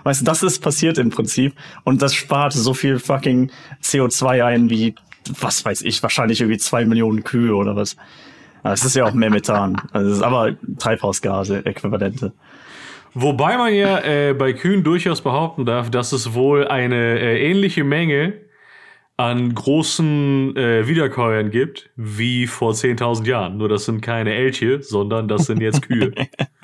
Weißt 0.09 0.23
du, 0.23 0.25
das 0.25 0.43
ist 0.43 0.61
passiert 0.61 0.97
im 0.97 1.11
Prinzip 1.11 1.53
und 1.85 2.01
das 2.01 2.15
spart 2.15 2.55
so 2.55 2.73
viel 2.73 2.99
fucking 2.99 3.51
CO2 3.83 4.43
ein 4.43 4.71
wie, 4.71 4.95
was 5.39 5.67
weiß 5.67 5.83
ich, 5.83 6.03
wahrscheinlich 6.03 6.41
irgendwie 6.41 6.57
zwei 6.57 6.87
Millionen 6.87 7.25
Kühe 7.25 7.55
oder 7.55 7.77
was. 7.77 7.95
Es 8.63 8.87
ist 8.87 8.97
ja 8.97 9.05
auch 9.05 9.13
mehr 9.13 9.29
Methan. 9.29 9.77
Also 9.93 10.11
ist 10.11 10.23
aber 10.23 10.57
Treibhausgase, 10.79 11.67
Äquivalente. 11.67 12.33
Wobei 13.13 13.59
man 13.59 13.75
ja 13.75 13.99
äh, 13.99 14.33
bei 14.33 14.55
Kühen 14.55 14.83
durchaus 14.83 15.21
behaupten 15.21 15.67
darf, 15.67 15.91
dass 15.91 16.13
es 16.13 16.33
wohl 16.33 16.67
eine 16.67 17.21
äh, 17.21 17.47
ähnliche 17.47 17.85
Menge 17.85 18.33
an 19.19 19.55
großen 19.55 20.57
äh, 20.57 20.89
Wiederkäuern 20.89 21.51
gibt 21.51 21.91
wie 21.97 22.47
vor 22.47 22.73
10.000 22.73 23.27
Jahren. 23.27 23.59
Nur 23.59 23.69
das 23.69 23.85
sind 23.85 24.01
keine 24.01 24.33
Elche, 24.33 24.83
sondern 24.83 25.29
das 25.29 25.45
sind 25.45 25.61
jetzt 25.61 25.83
Kühe. 25.83 26.15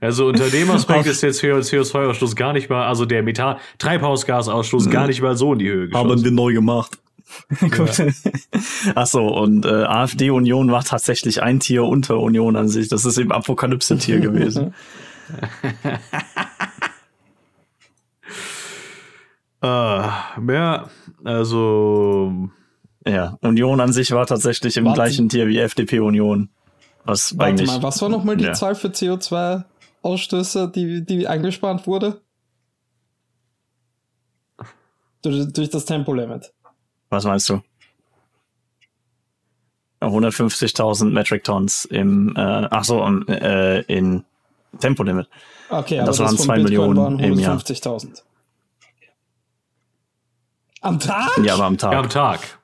Also 0.00 0.26
unter 0.26 0.48
dem 0.48 0.70
Aspekt 0.70 1.06
ist 1.06 1.22
der 1.22 1.32
CO2-Ausstoß 1.32 2.36
gar 2.36 2.52
nicht 2.52 2.70
mal, 2.70 2.86
also 2.86 3.04
der 3.04 3.22
Methan 3.22 3.56
Treibhausgasausstoß 3.78 4.90
gar 4.90 5.06
nicht 5.06 5.22
mal 5.22 5.36
so 5.36 5.52
in 5.52 5.58
die 5.58 5.68
Höhe 5.68 5.88
geschossen. 5.88 6.10
Haben 6.10 6.24
wir 6.24 6.30
neu 6.30 6.52
gemacht. 6.52 6.98
Ja. 7.60 8.06
Ach 8.94 9.06
so, 9.06 9.26
und 9.26 9.66
äh, 9.66 9.84
AfD-Union 9.84 10.70
war 10.70 10.82
tatsächlich 10.82 11.42
ein 11.42 11.60
Tier 11.60 11.84
unter 11.84 12.18
Union 12.18 12.56
an 12.56 12.68
sich. 12.68 12.88
Das 12.88 13.04
ist 13.04 13.18
eben 13.18 13.32
Apokalypse-Tier 13.32 14.20
gewesen. 14.20 14.74
äh, 19.60 19.66
ja, 20.48 20.88
also. 21.24 22.48
Ja, 23.06 23.36
Union 23.42 23.80
an 23.80 23.92
sich 23.92 24.10
war 24.12 24.26
tatsächlich 24.26 24.78
im 24.78 24.86
Warte. 24.86 24.94
gleichen 24.96 25.28
Tier 25.28 25.48
wie 25.48 25.58
FDP-Union. 25.58 26.48
Was 27.04 27.36
Warte 27.36 27.50
eigentlich, 27.50 27.68
mal, 27.68 27.82
was 27.82 28.00
war 28.02 28.08
nochmal 28.08 28.36
die 28.36 28.44
ja. 28.44 28.52
Zahl 28.54 28.74
für 28.74 28.88
CO2? 28.88 29.64
Ausstöße, 30.02 30.70
die, 30.74 31.04
die 31.04 31.26
eingespart 31.26 31.86
wurde? 31.86 32.20
Durch, 35.22 35.52
durch 35.52 35.70
das 35.70 35.84
Tempolimit. 35.84 36.52
Was 37.10 37.24
meinst 37.24 37.48
du? 37.48 37.60
150.000 40.00 41.10
Metric 41.10 41.42
Tons 41.42 41.84
im, 41.84 42.34
äh, 42.36 42.40
ach 42.70 42.84
so, 42.84 43.04
äh, 43.28 43.80
in 43.82 44.24
Tempolimit. 44.78 45.28
Okay, 45.70 45.98
aber 45.98 46.06
das, 46.06 46.18
waren 46.20 46.36
das 46.36 46.44
zwei 46.44 46.58
Millionen 46.58 46.96
waren 46.96 47.18
im 47.18 47.38
Jahr. 47.38 47.58
150.000. 47.58 48.22
Am 50.80 51.00
Tag? 51.00 51.36
Ja, 51.42 51.54
aber 51.54 51.64
am 51.64 51.76
Tag. 51.76 51.92
Ja, 51.92 51.98
am 51.98 52.08
Tag. 52.08 52.58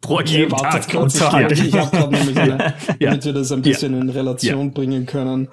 Pro 0.00 0.14
okay, 0.14 0.38
jeden 0.38 0.56
Tag. 0.56 0.88
Kurz, 0.90 1.14
Tag. 1.14 1.52
Ich, 1.52 1.64
ich 1.64 1.74
habe 1.74 1.96
gerade 1.96 2.12
nämlich, 2.12 2.36
eine, 2.38 2.74
ja. 2.98 3.10
damit 3.10 3.24
wir 3.24 3.32
das 3.32 3.52
ein 3.52 3.62
bisschen 3.62 3.94
ja. 3.94 4.00
in 4.00 4.10
Relation 4.10 4.66
ja. 4.66 4.72
bringen 4.72 5.06
können 5.06 5.48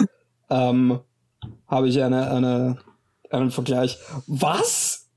ähm, 0.53 0.99
habe 1.67 1.89
ich 1.89 2.01
eine, 2.01 2.29
eine, 2.29 2.77
einen 3.31 3.51
Vergleich. 3.51 3.97
Was? 4.27 5.09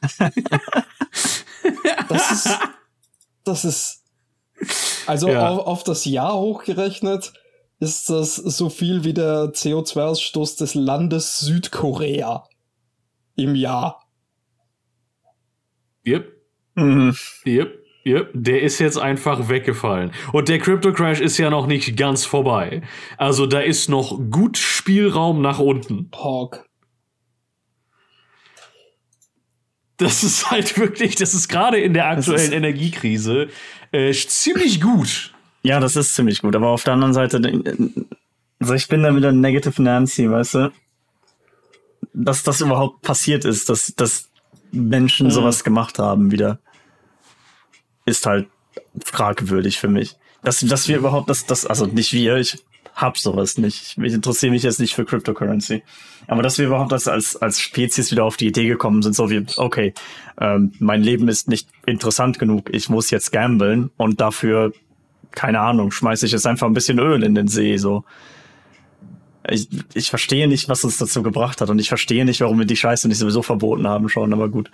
das 2.08 2.32
ist, 2.32 2.58
das 3.44 3.64
ist, 3.64 4.04
also 5.06 5.28
ja. 5.28 5.48
auf, 5.48 5.66
auf 5.66 5.84
das 5.84 6.04
Jahr 6.04 6.34
hochgerechnet 6.34 7.32
ist 7.78 8.10
das 8.10 8.36
so 8.36 8.68
viel 8.68 9.04
wie 9.04 9.14
der 9.14 9.52
CO2-Ausstoß 9.52 10.58
des 10.58 10.74
Landes 10.74 11.38
Südkorea 11.38 12.46
im 13.36 13.54
Jahr. 13.54 14.06
Yep. 16.06 16.30
Mhm. 16.74 17.16
Yep. 17.46 17.79
Yep, 18.06 18.30
der 18.32 18.62
ist 18.62 18.78
jetzt 18.78 18.98
einfach 18.98 19.48
weggefallen. 19.48 20.12
Und 20.32 20.48
der 20.48 20.58
Crypto 20.58 20.92
Crash 20.92 21.20
ist 21.20 21.36
ja 21.36 21.50
noch 21.50 21.66
nicht 21.66 21.96
ganz 21.98 22.24
vorbei. 22.24 22.82
Also 23.18 23.46
da 23.46 23.60
ist 23.60 23.90
noch 23.90 24.18
gut 24.30 24.56
Spielraum 24.56 25.42
nach 25.42 25.58
unten. 25.58 26.10
Hawk. 26.14 26.64
Das 29.98 30.24
ist 30.24 30.50
halt 30.50 30.78
wirklich, 30.78 31.14
das 31.16 31.34
ist 31.34 31.48
gerade 31.48 31.78
in 31.78 31.92
der 31.92 32.08
aktuellen 32.08 32.52
Energiekrise 32.52 33.48
äh, 33.92 34.12
ziemlich 34.12 34.80
gut. 34.80 35.34
Ja, 35.62 35.78
das 35.78 35.94
ist 35.94 36.14
ziemlich 36.14 36.40
gut. 36.40 36.56
Aber 36.56 36.68
auf 36.68 36.84
der 36.84 36.94
anderen 36.94 37.12
Seite, 37.12 37.38
also 38.60 38.74
ich 38.74 38.88
bin 38.88 39.02
da 39.02 39.14
wieder 39.14 39.30
Negative 39.30 39.82
Nancy, 39.82 40.30
weißt 40.30 40.54
du? 40.54 40.72
Dass 42.14 42.42
das 42.44 42.62
überhaupt 42.62 43.02
passiert 43.02 43.44
ist, 43.44 43.68
dass, 43.68 43.94
dass 43.94 44.30
Menschen 44.72 45.26
mhm. 45.26 45.32
sowas 45.32 45.64
gemacht 45.64 45.98
haben 45.98 46.30
wieder 46.30 46.60
ist 48.04 48.26
halt 48.26 48.48
fragwürdig 49.04 49.78
für 49.78 49.88
mich. 49.88 50.16
Dass, 50.42 50.60
dass 50.60 50.88
wir 50.88 50.96
überhaupt, 50.96 51.28
das, 51.28 51.46
das, 51.46 51.66
also 51.66 51.86
nicht 51.86 52.12
wir, 52.12 52.36
ich 52.36 52.64
hab 52.94 53.18
sowas 53.18 53.58
nicht. 53.58 53.96
Ich 53.98 54.12
interessiere 54.12 54.52
mich 54.52 54.62
jetzt 54.62 54.80
nicht 54.80 54.94
für 54.94 55.04
Cryptocurrency. 55.04 55.82
Aber 56.26 56.42
dass 56.42 56.58
wir 56.58 56.66
überhaupt 56.66 56.92
als, 56.92 57.08
als, 57.08 57.36
als 57.36 57.60
Spezies 57.60 58.10
wieder 58.10 58.24
auf 58.24 58.36
die 58.36 58.48
Idee 58.48 58.66
gekommen 58.66 59.02
sind, 59.02 59.14
so 59.14 59.30
wie, 59.30 59.44
okay, 59.56 59.94
ähm, 60.40 60.72
mein 60.78 61.02
Leben 61.02 61.28
ist 61.28 61.48
nicht 61.48 61.68
interessant 61.86 62.38
genug, 62.38 62.70
ich 62.72 62.88
muss 62.88 63.10
jetzt 63.10 63.32
gamblen 63.32 63.90
und 63.96 64.20
dafür, 64.20 64.72
keine 65.32 65.60
Ahnung, 65.60 65.90
schmeiße 65.90 66.26
ich 66.26 66.32
jetzt 66.32 66.46
einfach 66.46 66.66
ein 66.66 66.74
bisschen 66.74 66.98
Öl 66.98 67.22
in 67.22 67.34
den 67.34 67.48
See, 67.48 67.76
so. 67.76 68.04
Ich, 69.48 69.68
ich 69.94 70.10
verstehe 70.10 70.46
nicht, 70.46 70.68
was 70.68 70.84
uns 70.84 70.98
dazu 70.98 71.22
gebracht 71.22 71.60
hat 71.60 71.70
und 71.70 71.78
ich 71.78 71.88
verstehe 71.88 72.24
nicht, 72.24 72.42
warum 72.42 72.58
wir 72.58 72.66
die 72.66 72.76
Scheiße 72.76 73.08
nicht 73.08 73.18
sowieso 73.18 73.42
verboten 73.42 73.88
haben 73.88 74.08
schon, 74.08 74.32
aber 74.32 74.48
gut. 74.48 74.70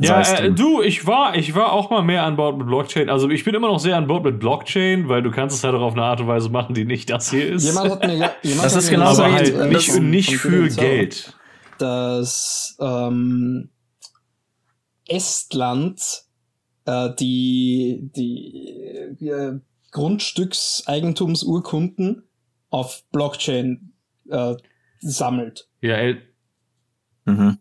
Ja, 0.00 0.20
äh, 0.22 0.50
du, 0.50 0.82
ich 0.82 1.06
war, 1.06 1.36
ich 1.36 1.54
war 1.54 1.72
auch 1.72 1.90
mal 1.90 2.02
mehr 2.02 2.24
an 2.24 2.34
Bord 2.36 2.58
mit 2.58 2.66
Blockchain. 2.66 3.08
Also 3.08 3.30
ich 3.30 3.44
bin 3.44 3.54
immer 3.54 3.68
noch 3.68 3.78
sehr 3.78 3.96
an 3.96 4.08
Bord 4.08 4.24
mit 4.24 4.40
Blockchain, 4.40 5.08
weil 5.08 5.22
du 5.22 5.30
kannst 5.30 5.56
es 5.56 5.64
halt 5.64 5.76
auch 5.76 5.82
auf 5.82 5.92
eine 5.92 6.02
Art 6.02 6.20
und 6.20 6.26
Weise 6.26 6.48
machen, 6.48 6.74
die 6.74 6.84
nicht 6.84 7.08
das 7.10 7.30
hier 7.30 7.48
ist. 7.48 7.64
Jemand 7.64 7.92
hat 7.92 8.04
mir, 8.04 8.14
jemand 8.42 8.64
das 8.64 8.74
hat 8.74 8.82
ist 8.82 8.90
genauso 8.90 9.22
halt 9.24 9.54
äh, 9.54 9.68
nicht, 9.68 9.94
nicht 10.00 10.38
für 10.38 10.68
Geld. 10.68 11.32
Dass 11.78 12.76
ähm, 12.80 13.70
Estland 15.06 16.24
äh, 16.84 17.10
die, 17.18 18.10
die 18.16 19.28
äh, 19.28 19.60
Grundstückseigentumsurkunden 19.92 22.24
auf 22.70 23.04
Blockchain 23.12 23.92
äh, 24.28 24.56
sammelt. 25.00 25.68
Ja, 25.80 26.12
mhm. 27.24 27.58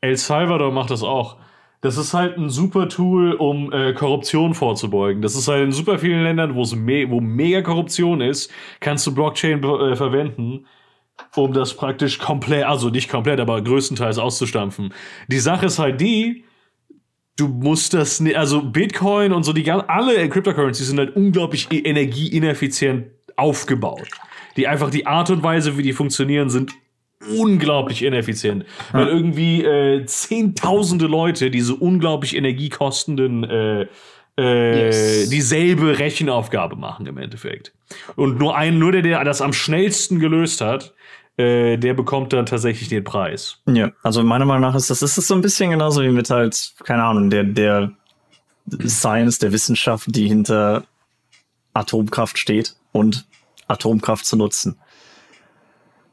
El 0.00 0.16
Salvador 0.16 0.72
macht 0.72 0.90
das 0.90 1.02
auch. 1.02 1.36
Das 1.82 1.96
ist 1.96 2.12
halt 2.12 2.36
ein 2.36 2.50
super 2.50 2.88
Tool, 2.88 3.32
um 3.32 3.72
äh, 3.72 3.94
Korruption 3.94 4.54
vorzubeugen. 4.54 5.22
Das 5.22 5.34
ist 5.34 5.48
halt 5.48 5.64
in 5.64 5.72
super 5.72 5.98
vielen 5.98 6.22
Ländern, 6.22 6.54
wo 6.54 6.62
es 6.62 6.74
me 6.74 7.10
wo 7.10 7.20
mega 7.20 7.62
Korruption 7.62 8.20
ist, 8.20 8.52
kannst 8.80 9.06
du 9.06 9.14
Blockchain 9.14 9.62
äh, 9.62 9.96
verwenden, 9.96 10.66
um 11.34 11.52
das 11.54 11.74
praktisch 11.74 12.18
komplett, 12.18 12.64
also 12.64 12.90
nicht 12.90 13.10
komplett, 13.10 13.40
aber 13.40 13.62
größtenteils 13.62 14.18
auszustampfen. 14.18 14.92
Die 15.28 15.38
Sache 15.38 15.66
ist 15.66 15.78
halt 15.78 16.00
die, 16.00 16.44
du 17.36 17.48
musst 17.48 17.94
das, 17.94 18.22
also 18.34 18.62
Bitcoin 18.62 19.32
und 19.32 19.44
so 19.44 19.54
die 19.54 19.70
alle 19.70 20.28
Cryptocurrencies 20.28 20.88
sind 20.88 20.98
halt 20.98 21.16
unglaublich 21.16 21.68
e-, 21.72 21.78
energieineffizient 21.78 23.06
aufgebaut. 23.36 24.08
Die 24.58 24.68
einfach 24.68 24.90
die 24.90 25.06
Art 25.06 25.30
und 25.30 25.42
Weise, 25.42 25.78
wie 25.78 25.82
die 25.82 25.94
funktionieren, 25.94 26.50
sind 26.50 26.72
unglaublich 27.28 28.02
ineffizient. 28.02 28.64
Weil 28.92 29.08
irgendwie 29.08 29.64
äh, 29.64 30.04
zehntausende 30.06 31.06
Leute 31.06 31.50
diese 31.50 31.74
unglaublich 31.74 32.36
energiekostenden 32.36 33.44
äh, 33.44 33.86
äh, 34.38 34.86
yes. 34.86 35.28
dieselbe 35.28 35.98
Rechenaufgabe 35.98 36.76
machen 36.76 37.06
im 37.06 37.18
Endeffekt. 37.18 37.72
Und 38.16 38.38
nur 38.38 38.56
ein, 38.56 38.78
nur 38.78 38.92
der, 38.92 39.02
der 39.02 39.24
das 39.24 39.42
am 39.42 39.52
schnellsten 39.52 40.18
gelöst 40.18 40.60
hat, 40.60 40.94
äh, 41.36 41.76
der 41.76 41.94
bekommt 41.94 42.32
dann 42.32 42.46
tatsächlich 42.46 42.88
den 42.88 43.04
Preis. 43.04 43.58
Ja, 43.66 43.92
also 44.02 44.22
meiner 44.22 44.44
Meinung 44.46 44.62
nach 44.62 44.74
ist 44.74 44.90
das, 44.90 45.02
ist 45.02 45.18
das 45.18 45.26
so 45.26 45.34
ein 45.34 45.42
bisschen 45.42 45.70
genauso 45.70 46.02
wie 46.02 46.08
mit 46.08 46.30
halt, 46.30 46.72
keine 46.84 47.04
Ahnung, 47.04 47.30
der, 47.30 47.44
der 47.44 47.92
Science, 48.86 49.38
der 49.38 49.52
Wissenschaft, 49.52 50.06
die 50.08 50.28
hinter 50.28 50.84
Atomkraft 51.74 52.38
steht 52.38 52.76
und 52.92 53.26
Atomkraft 53.68 54.24
zu 54.26 54.36
nutzen. 54.36 54.78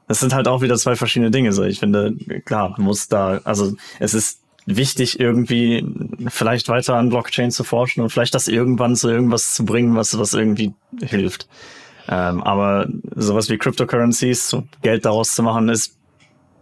Das 0.08 0.20
sind 0.20 0.34
halt 0.34 0.48
auch 0.48 0.62
wieder 0.62 0.76
zwei 0.78 0.96
verschiedene 0.96 1.32
Dinge. 1.32 1.52
So, 1.52 1.64
ich 1.64 1.80
finde, 1.80 2.16
klar, 2.46 2.76
muss 2.78 3.08
da, 3.08 3.42
also 3.44 3.76
es 4.00 4.14
ist 4.14 4.42
wichtig, 4.66 5.20
irgendwie 5.20 5.86
vielleicht 6.28 6.70
weiter 6.70 6.96
an 6.96 7.10
Blockchain 7.10 7.52
zu 7.52 7.64
forschen 7.64 8.02
und 8.02 8.10
vielleicht 8.10 8.36
das 8.36 8.48
irgendwann 8.48 8.96
zu 8.96 9.10
irgendwas 9.10 9.54
zu 9.54 9.66
bringen, 9.66 9.96
was, 9.96 10.18
was 10.18 10.34
irgendwie 10.34 10.74
hilft. 11.02 11.48
Ähm, 12.10 12.44
aber 12.44 12.88
sowas 13.16 13.50
wie 13.50 13.58
Cryptocurrencies, 13.58 14.50
so 14.50 14.64
Geld 14.82 15.06
daraus 15.06 15.36
zu 15.36 15.44
machen, 15.44 15.70
ist 15.70 15.98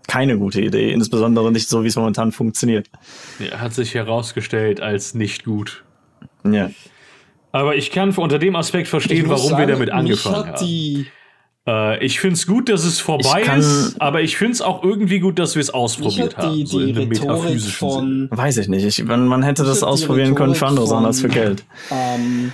keine 0.08 0.38
gute 0.38 0.62
Idee, 0.62 0.92
insbesondere 0.92 1.52
nicht 1.52 1.68
so, 1.68 1.84
wie 1.84 1.88
es 1.88 1.96
momentan 1.96 2.32
funktioniert. 2.32 2.90
Ja, 3.40 3.60
hat 3.60 3.74
sich 3.74 3.94
herausgestellt 3.96 4.82
als 4.82 5.16
nicht 5.16 5.46
gut. 5.46 5.84
Ja. 6.44 6.70
Aber 7.52 7.76
ich 7.76 7.92
kann 7.92 8.12
unter 8.12 8.38
dem 8.38 8.56
Aspekt 8.56 8.88
verstehen, 8.88 9.30
warum 9.30 9.52
sagen, 9.52 9.60
wir 9.60 9.68
damit 9.68 9.90
angefangen 9.90 10.48
haben. 10.54 11.08
Äh, 11.68 12.06
ich 12.06 12.20
finde 12.20 12.36
es 12.36 12.46
gut, 12.46 12.70
dass 12.70 12.86
es 12.86 13.00
vorbei 13.00 13.42
kann, 13.42 13.60
ist, 13.60 14.00
aber 14.00 14.22
ich 14.22 14.38
finde 14.38 14.54
es 14.54 14.62
auch 14.62 14.84
irgendwie 14.84 15.20
gut, 15.20 15.40
dass 15.40 15.56
wir 15.56 15.62
es 15.62 15.72
ausprobiert 15.72 16.38
haben. 16.38 16.56
Die, 16.56 16.66
so 16.66 16.80
die 16.80 16.92
Rhetorik 16.92 17.62
von, 17.62 18.30
Weiß 18.32 18.58
ich 18.58 18.68
nicht. 18.68 18.86
Ich, 18.86 19.04
man, 19.04 19.28
man 19.28 19.44
hätte 19.44 19.64
das 19.64 19.84
ausprobieren 19.84 20.36
können 20.36 20.56
für 20.56 20.68
andere 20.68 20.88
Sachen 20.88 21.06
als 21.06 21.22
für 21.22 21.30
Geld. 21.30 21.66
Ähm, 21.92 22.52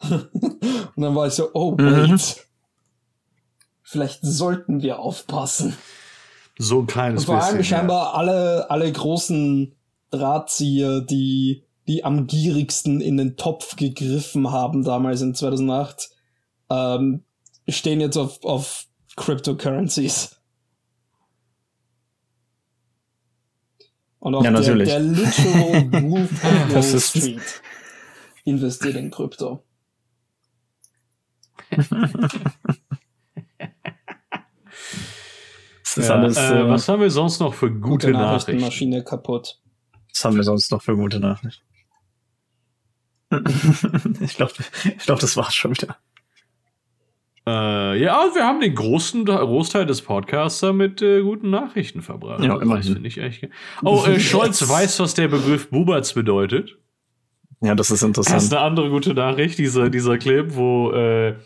und 0.00 0.30
dann 0.96 1.14
war 1.14 1.26
ich 1.26 1.34
so, 1.34 1.50
oh, 1.52 1.76
wait. 1.78 2.10
Mhm. 2.10 2.18
Vielleicht 3.84 4.20
sollten 4.22 4.82
wir 4.82 4.98
aufpassen. 4.98 5.76
So 6.58 6.80
ein 6.80 6.86
kleines 6.86 7.20
und 7.20 7.26
vor 7.26 7.36
allem 7.36 7.58
bisschen. 7.58 7.76
scheinbar 7.76 8.06
ja. 8.06 8.12
alle, 8.12 8.70
alle 8.70 8.90
großen 8.90 9.74
Drahtzieher, 10.10 11.00
die 11.00 11.64
die 11.86 12.04
am 12.04 12.26
gierigsten 12.26 13.00
in 13.00 13.16
den 13.16 13.36
Topf 13.36 13.76
gegriffen 13.76 14.50
haben 14.50 14.84
damals 14.84 15.20
in 15.20 15.34
2008, 15.34 16.10
ähm, 16.70 17.24
stehen 17.68 18.00
jetzt 18.00 18.16
auf, 18.16 18.42
auf 18.44 18.86
Cryptocurrencies. 19.16 20.40
Und 24.18 24.34
auch 24.34 24.44
ja, 24.44 24.50
der, 24.50 24.76
der 24.76 25.00
literal 25.00 25.92
Wolf 26.10 26.44
of 26.44 26.74
Wall 26.74 27.00
Street 27.00 27.62
investiert 28.44 28.96
in 28.96 29.10
Krypto. 29.10 29.62
ja, 35.96 36.14
alles, 36.14 36.36
äh, 36.36 36.60
äh, 36.60 36.68
was 36.68 36.88
haben 36.88 37.00
wir 37.00 37.10
sonst 37.10 37.40
noch 37.40 37.54
für 37.54 37.70
gute, 37.70 38.08
gute 38.08 38.10
Nachrichten? 38.12 38.60
Maschine 38.60 39.04
kaputt. 39.04 39.60
Was 40.12 40.24
haben 40.24 40.36
wir 40.36 40.44
sonst 40.44 40.70
noch 40.70 40.82
für 40.82 40.96
gute 40.96 41.20
Nachrichten? 41.20 41.62
ich 44.20 44.36
glaube, 44.36 44.52
ich 44.84 45.04
glaub, 45.04 45.18
das 45.18 45.36
war's 45.36 45.54
schon 45.54 45.72
wieder. 45.72 45.96
Äh, 47.46 48.02
ja, 48.02 48.30
wir 48.34 48.44
haben 48.44 48.60
den 48.60 48.74
großen 48.74 49.24
Großteil 49.26 49.84
des 49.84 50.02
Podcasts 50.02 50.62
mit 50.62 51.02
äh, 51.02 51.20
guten 51.20 51.50
Nachrichten 51.50 52.00
verbracht. 52.00 52.42
Ja, 52.42 52.60
immerhin. 52.60 52.94
Das 52.94 53.04
ich 53.04 53.18
echt. 53.18 53.48
Oh, 53.82 54.04
äh, 54.06 54.18
Scholz 54.20 54.66
weiß, 54.66 55.00
was 55.00 55.14
der 55.14 55.28
Begriff 55.28 55.68
Buberts 55.68 56.14
bedeutet. 56.14 56.78
Ja, 57.60 57.74
das 57.74 57.90
ist 57.90 58.02
interessant. 58.02 58.36
Das 58.36 58.44
ist 58.44 58.52
eine 58.52 58.62
andere 58.62 58.88
gute 58.88 59.14
Nachricht, 59.14 59.58
dieser, 59.58 59.90
dieser 59.90 60.16
Clip, 60.18 60.54
wo 60.54 60.92
äh, 60.92 61.36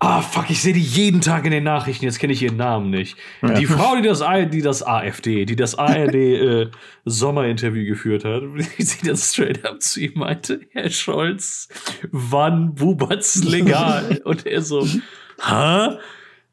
Ah, 0.00 0.22
fuck, 0.22 0.48
ich 0.48 0.62
sehe 0.62 0.72
die 0.72 0.80
jeden 0.80 1.20
Tag 1.20 1.44
in 1.44 1.50
den 1.50 1.64
Nachrichten, 1.64 2.04
jetzt 2.04 2.20
kenne 2.20 2.32
ich 2.32 2.42
ihren 2.42 2.56
Namen 2.56 2.90
nicht. 2.90 3.16
Ja. 3.42 3.54
Die 3.54 3.66
Frau, 3.66 3.96
die 3.96 4.02
das, 4.02 4.22
die 4.52 4.62
das 4.62 4.86
AfD, 4.86 5.44
die 5.44 5.56
das 5.56 5.74
ARD 5.74 6.14
äh, 6.14 6.70
Sommerinterview 7.04 7.84
geführt 7.84 8.24
hat, 8.24 8.42
wie 8.54 8.82
sie 8.82 9.06
das 9.06 9.32
straight 9.32 9.64
up 9.64 9.82
zu 9.82 10.00
ihm 10.00 10.12
meinte, 10.14 10.60
Herr 10.70 10.90
Scholz, 10.90 11.68
wann 12.12 12.74
bubert's 12.74 13.42
legal? 13.42 14.20
Und 14.24 14.46
er 14.46 14.62
so, 14.62 14.86
hä? 15.44 15.98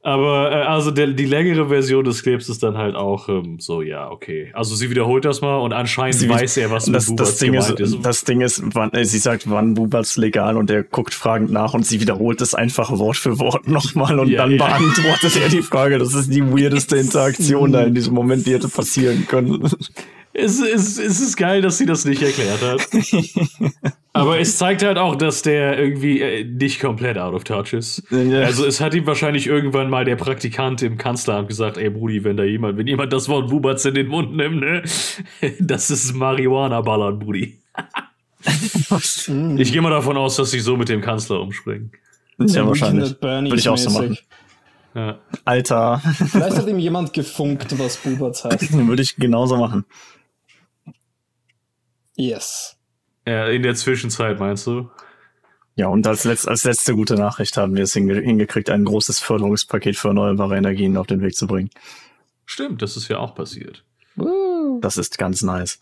Aber 0.06 0.52
äh, 0.52 0.56
also 0.66 0.92
der, 0.92 1.08
die 1.08 1.26
längere 1.26 1.68
Version 1.68 2.06
des 2.06 2.22
Clips 2.22 2.48
ist 2.48 2.62
dann 2.62 2.78
halt 2.78 2.96
auch 2.96 3.28
ähm, 3.28 3.58
so, 3.60 3.82
ja, 3.82 4.12
okay. 4.12 4.52
Also 4.54 4.76
sie 4.76 4.92
wiederholt 4.92 5.26
das 5.26 5.42
mal 5.42 5.56
und 5.56 5.74
anscheinend 5.74 6.14
sie 6.14 6.30
weiß 6.30 6.58
er, 6.58 6.70
was 6.70 6.86
das, 6.86 7.10
mit 7.10 7.18
Buberts 7.18 7.32
das 7.32 7.40
Ding 7.40 7.54
ist, 7.56 7.70
ist. 7.72 8.06
Das 8.06 8.24
Ding 8.24 8.42
ist, 8.42 8.62
wann, 8.76 8.94
äh, 8.94 9.04
sie 9.04 9.18
sagt, 9.18 9.50
wann 9.50 9.74
Buberts 9.74 10.16
legal 10.18 10.58
und 10.58 10.70
er 10.70 10.84
guckt 10.84 11.16
fragend 11.16 11.50
nach 11.50 11.74
und 11.74 11.88
sie 11.88 12.02
wiederholt 12.02 12.40
das 12.40 12.54
einfach 12.54 12.92
Wort 12.92 13.18
für 13.18 13.40
Wort 13.40 13.68
nochmal 13.68 14.20
und 14.20 14.30
ja, 14.30 14.44
dann 14.44 14.52
ja. 14.52 14.58
beantwortet 14.64 15.42
er 15.42 15.50
die 15.50 15.64
Frage. 15.64 15.98
Das 15.98 16.14
ist 16.14 16.32
die 16.32 16.44
weirdeste 16.54 16.98
Interaktion 17.00 17.72
da 17.72 17.82
in 17.82 17.96
diesem 17.96 18.14
Moment, 18.14 18.46
die 18.46 18.54
hätte 18.54 18.70
passieren 18.70 19.26
können. 19.28 19.68
Es, 20.38 20.60
es, 20.60 20.98
es 20.98 21.22
ist 21.22 21.38
geil, 21.38 21.62
dass 21.62 21.78
sie 21.78 21.86
das 21.86 22.04
nicht 22.04 22.22
erklärt 22.22 22.62
hat. 22.62 22.86
Aber 24.14 24.38
es 24.38 24.58
zeigt 24.58 24.84
halt 24.84 24.98
auch, 24.98 25.16
dass 25.16 25.42
der 25.42 25.80
irgendwie 25.80 26.20
äh, 26.20 26.44
nicht 26.44 26.82
komplett 26.82 27.18
out 27.18 27.34
of 27.34 27.46
touch 27.46 27.72
ist. 27.72 28.04
Ja. 28.12 28.42
Also 28.42 28.66
es 28.66 28.82
hat 28.82 28.94
ihm 28.94 29.06
wahrscheinlich 29.08 29.48
irgendwann 29.48 29.90
mal 29.90 30.04
der 30.04 30.18
Praktikant 30.18 30.82
im 30.82 30.98
Kanzleramt 30.98 31.48
gesagt, 31.48 31.78
ey 31.78 31.90
Brudi, 31.90 32.26
wenn 32.26 32.36
da 32.36 32.44
jemand, 32.44 32.78
wenn 32.78 32.86
jemand 32.86 33.14
das 33.14 33.30
Wort 33.30 33.50
Bubatz 33.50 33.86
in 33.86 33.94
den 33.94 34.08
Mund 34.08 34.36
nimmt, 34.36 34.60
ne, 34.60 34.84
das 35.60 35.90
ist 35.90 36.14
Marihuana-Ballern, 36.14 37.18
Brudi. 37.18 37.58
ich 39.58 39.72
gehe 39.72 39.82
mal 39.82 39.90
davon 39.90 40.18
aus, 40.18 40.36
dass 40.36 40.52
sie 40.52 40.60
so 40.60 40.76
mit 40.76 40.90
dem 40.90 41.00
Kanzler 41.00 41.40
umspringen. 41.40 41.92
Ja, 42.40 42.68
wahrscheinlich. 42.68 43.16
Würde 43.22 43.56
ich 43.56 43.70
auch 43.70 43.78
so 43.78 43.90
machen. 43.90 44.18
Ja. 44.94 45.18
Alter. 45.46 46.02
Vielleicht 46.30 46.58
hat 46.58 46.68
ihm 46.68 46.80
jemand 46.80 47.14
gefunkt, 47.14 47.78
was 47.80 47.98
Bubatz 47.98 48.44
heißt. 48.44 48.74
Würde 48.74 49.02
ich 49.02 49.16
genauso 49.16 49.58
machen. 49.58 49.86
Yes. 52.16 52.78
Ja, 53.28 53.48
in 53.48 53.64
der 53.64 53.76
Zwischenzeit 53.76 54.40
meinst 54.40 54.68
du? 54.68 54.90
Ja, 55.76 55.88
und 55.88 56.08
als, 56.08 56.24
letz 56.24 56.48
als 56.48 56.64
letzte 56.64 56.96
gute 56.96 57.16
Nachricht 57.16 57.58
haben 57.58 57.76
wir 57.76 57.84
es 57.84 57.94
hinge 57.94 58.16
hingekriegt, 58.16 58.70
ein 58.70 58.86
großes 58.86 59.20
Förderungspaket 59.20 59.98
für 59.98 60.10
erneuerbare 60.10 60.56
Energien 60.56 60.96
auf 60.96 61.08
den 61.08 61.22
Weg 61.22 61.36
zu 61.36 61.48
bringen. 61.48 61.70
Stimmt, 62.46 62.82
das 62.82 62.96
ist 62.96 63.10
ja 63.10 63.18
auch 63.20 63.36
passiert. 63.36 63.84
Das 64.80 64.98
ist 64.98 65.18
ganz 65.18 65.42
nice. 65.42 65.80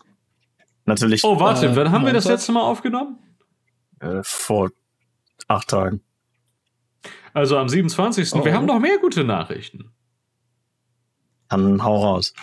Natürlich. 0.86 1.22
Oh, 1.22 1.38
warte, 1.38 1.66
äh, 1.66 1.76
wann 1.76 1.92
haben 1.92 2.04
wir 2.04 2.12
das 2.12 2.24
letzte 2.24 2.52
Mal 2.52 2.62
aufgenommen? 2.62 3.18
Äh, 4.00 4.20
vor 4.22 4.70
acht 5.46 5.68
Tagen. 5.68 6.00
Also 7.32 7.58
am 7.58 7.68
27. 7.68 8.32
Oh. 8.34 8.44
Wir 8.44 8.54
haben 8.54 8.66
noch 8.66 8.80
mehr 8.80 8.98
gute 8.98 9.24
Nachrichten. 9.24 9.90
Dann 11.48 11.82
hau 11.84 12.02
raus. 12.02 12.34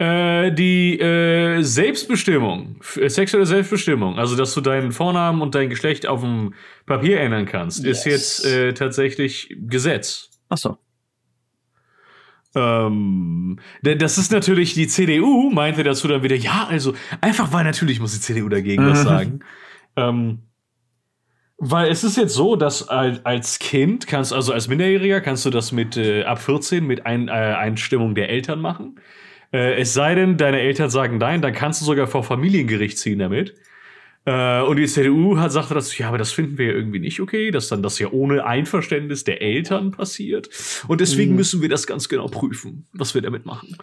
Äh, 0.00 0.52
die 0.52 0.98
äh, 0.98 1.60
Selbstbestimmung, 1.60 2.80
äh, 2.96 3.10
sexuelle 3.10 3.44
Selbstbestimmung, 3.44 4.18
also 4.18 4.34
dass 4.34 4.54
du 4.54 4.62
deinen 4.62 4.92
Vornamen 4.92 5.42
und 5.42 5.54
dein 5.54 5.68
Geschlecht 5.68 6.06
auf 6.06 6.22
dem 6.22 6.54
Papier 6.86 7.20
ändern 7.20 7.44
kannst, 7.44 7.84
yes. 7.84 7.98
ist 7.98 8.04
jetzt 8.06 8.46
äh, 8.46 8.72
tatsächlich 8.72 9.54
Gesetz. 9.60 10.30
Ach 10.48 10.56
so. 10.56 10.78
Ähm, 12.54 13.58
denn 13.82 13.98
das 13.98 14.16
ist 14.16 14.32
natürlich, 14.32 14.72
die 14.72 14.86
CDU 14.86 15.50
meinte 15.50 15.82
dazu 15.82 16.08
dann 16.08 16.22
wieder, 16.22 16.36
ja, 16.36 16.66
also 16.66 16.94
einfach 17.20 17.52
weil 17.52 17.64
natürlich 17.64 18.00
muss 18.00 18.14
die 18.14 18.20
CDU 18.20 18.48
dagegen 18.48 18.86
was 18.86 19.00
mhm. 19.00 19.04
sagen. 19.04 19.40
Ähm, 19.96 20.38
weil 21.58 21.90
es 21.90 22.04
ist 22.04 22.16
jetzt 22.16 22.32
so, 22.32 22.56
dass 22.56 22.88
als 22.88 23.58
Kind 23.58 24.06
kannst, 24.06 24.32
also 24.32 24.54
als 24.54 24.66
Minderjähriger, 24.66 25.20
kannst 25.20 25.44
du 25.44 25.50
das 25.50 25.72
mit 25.72 25.98
äh, 25.98 26.24
ab 26.24 26.40
14 26.40 26.86
mit 26.86 27.04
ein, 27.04 27.28
äh, 27.28 27.32
Einstimmung 27.32 28.14
der 28.14 28.30
Eltern 28.30 28.62
machen. 28.62 28.98
Äh, 29.52 29.80
es 29.80 29.94
sei 29.94 30.14
denn, 30.14 30.36
deine 30.36 30.60
Eltern 30.60 30.90
sagen 30.90 31.18
nein, 31.18 31.42
dann 31.42 31.52
kannst 31.52 31.80
du 31.80 31.84
sogar 31.84 32.06
vor 32.06 32.24
Familiengericht 32.24 32.98
ziehen 32.98 33.18
damit. 33.18 33.54
Äh, 34.26 34.60
und 34.62 34.76
die 34.76 34.86
CDU 34.86 35.38
hat 35.38 35.52
sagte 35.52 35.74
das, 35.74 35.96
ja, 35.96 36.08
aber 36.08 36.18
das 36.18 36.32
finden 36.32 36.58
wir 36.58 36.66
ja 36.66 36.72
irgendwie 36.72 36.98
nicht 36.98 37.20
okay, 37.20 37.50
dass 37.50 37.68
dann 37.68 37.82
das 37.82 37.98
ja 37.98 38.08
ohne 38.10 38.44
Einverständnis 38.44 39.24
der 39.24 39.40
Eltern 39.40 39.92
passiert. 39.92 40.50
Und 40.88 41.00
deswegen 41.00 41.32
mhm. 41.32 41.38
müssen 41.38 41.62
wir 41.62 41.68
das 41.68 41.86
ganz 41.86 42.08
genau 42.08 42.26
prüfen, 42.26 42.86
was 42.92 43.14
wir 43.14 43.22
damit 43.22 43.46
machen. 43.46 43.76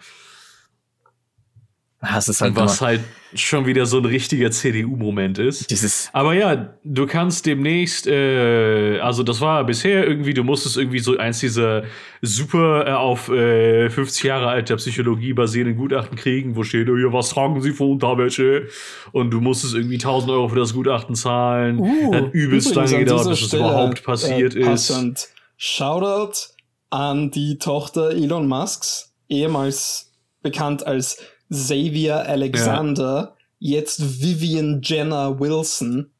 Das 2.00 2.28
ist 2.28 2.40
halt 2.40 2.54
was 2.54 2.80
halt 2.80 3.00
schon 3.34 3.66
wieder 3.66 3.84
so 3.84 3.98
ein 3.98 4.04
richtiger 4.04 4.52
CDU-Moment 4.52 5.38
ist. 5.38 5.68
Dieses 5.68 6.10
Aber 6.12 6.32
ja, 6.32 6.72
du 6.84 7.06
kannst 7.06 7.44
demnächst, 7.44 8.06
äh, 8.06 9.00
also 9.00 9.24
das 9.24 9.40
war 9.40 9.64
bisher 9.64 10.06
irgendwie, 10.06 10.32
du 10.32 10.44
musstest 10.44 10.76
irgendwie 10.76 11.00
so 11.00 11.16
eins 11.18 11.40
dieser 11.40 11.82
super 12.22 12.86
äh, 12.86 12.92
auf 12.92 13.28
äh, 13.30 13.90
50 13.90 14.22
Jahre 14.22 14.46
alter 14.46 14.76
Psychologie 14.76 15.32
basierenden 15.32 15.76
Gutachten 15.76 16.16
kriegen, 16.16 16.54
wo 16.54 16.62
steht, 16.62 16.88
oh, 16.88 16.96
ja, 16.96 17.12
was 17.12 17.30
tragen 17.30 17.60
sie 17.60 17.72
für 17.72 17.84
Unterwäsche? 17.84 18.68
Und 19.10 19.30
du 19.32 19.40
musstest 19.40 19.74
irgendwie 19.74 19.96
1000 19.96 20.30
Euro 20.30 20.48
für 20.48 20.58
das 20.60 20.72
Gutachten 20.72 21.16
zahlen. 21.16 21.80
Uh, 21.80 22.14
Hat 22.14 22.32
übelst 22.32 22.76
lange 22.76 22.96
gedauert, 22.96 23.28
bis 23.28 23.42
es 23.42 23.52
überhaupt 23.52 24.04
passiert 24.04 24.54
äh, 24.54 24.72
ist. 24.72 25.34
Shoutout 25.56 26.54
an 26.90 27.32
die 27.32 27.58
Tochter 27.58 28.10
Elon 28.10 28.46
Musks, 28.46 29.12
ehemals 29.28 30.12
bekannt 30.42 30.86
als 30.86 31.18
Xavier 31.50 32.26
Alexander, 32.28 33.34
ja. 33.58 33.78
jetzt 33.78 34.22
Vivian 34.22 34.80
Jenner 34.82 35.40
Wilson, 35.40 36.10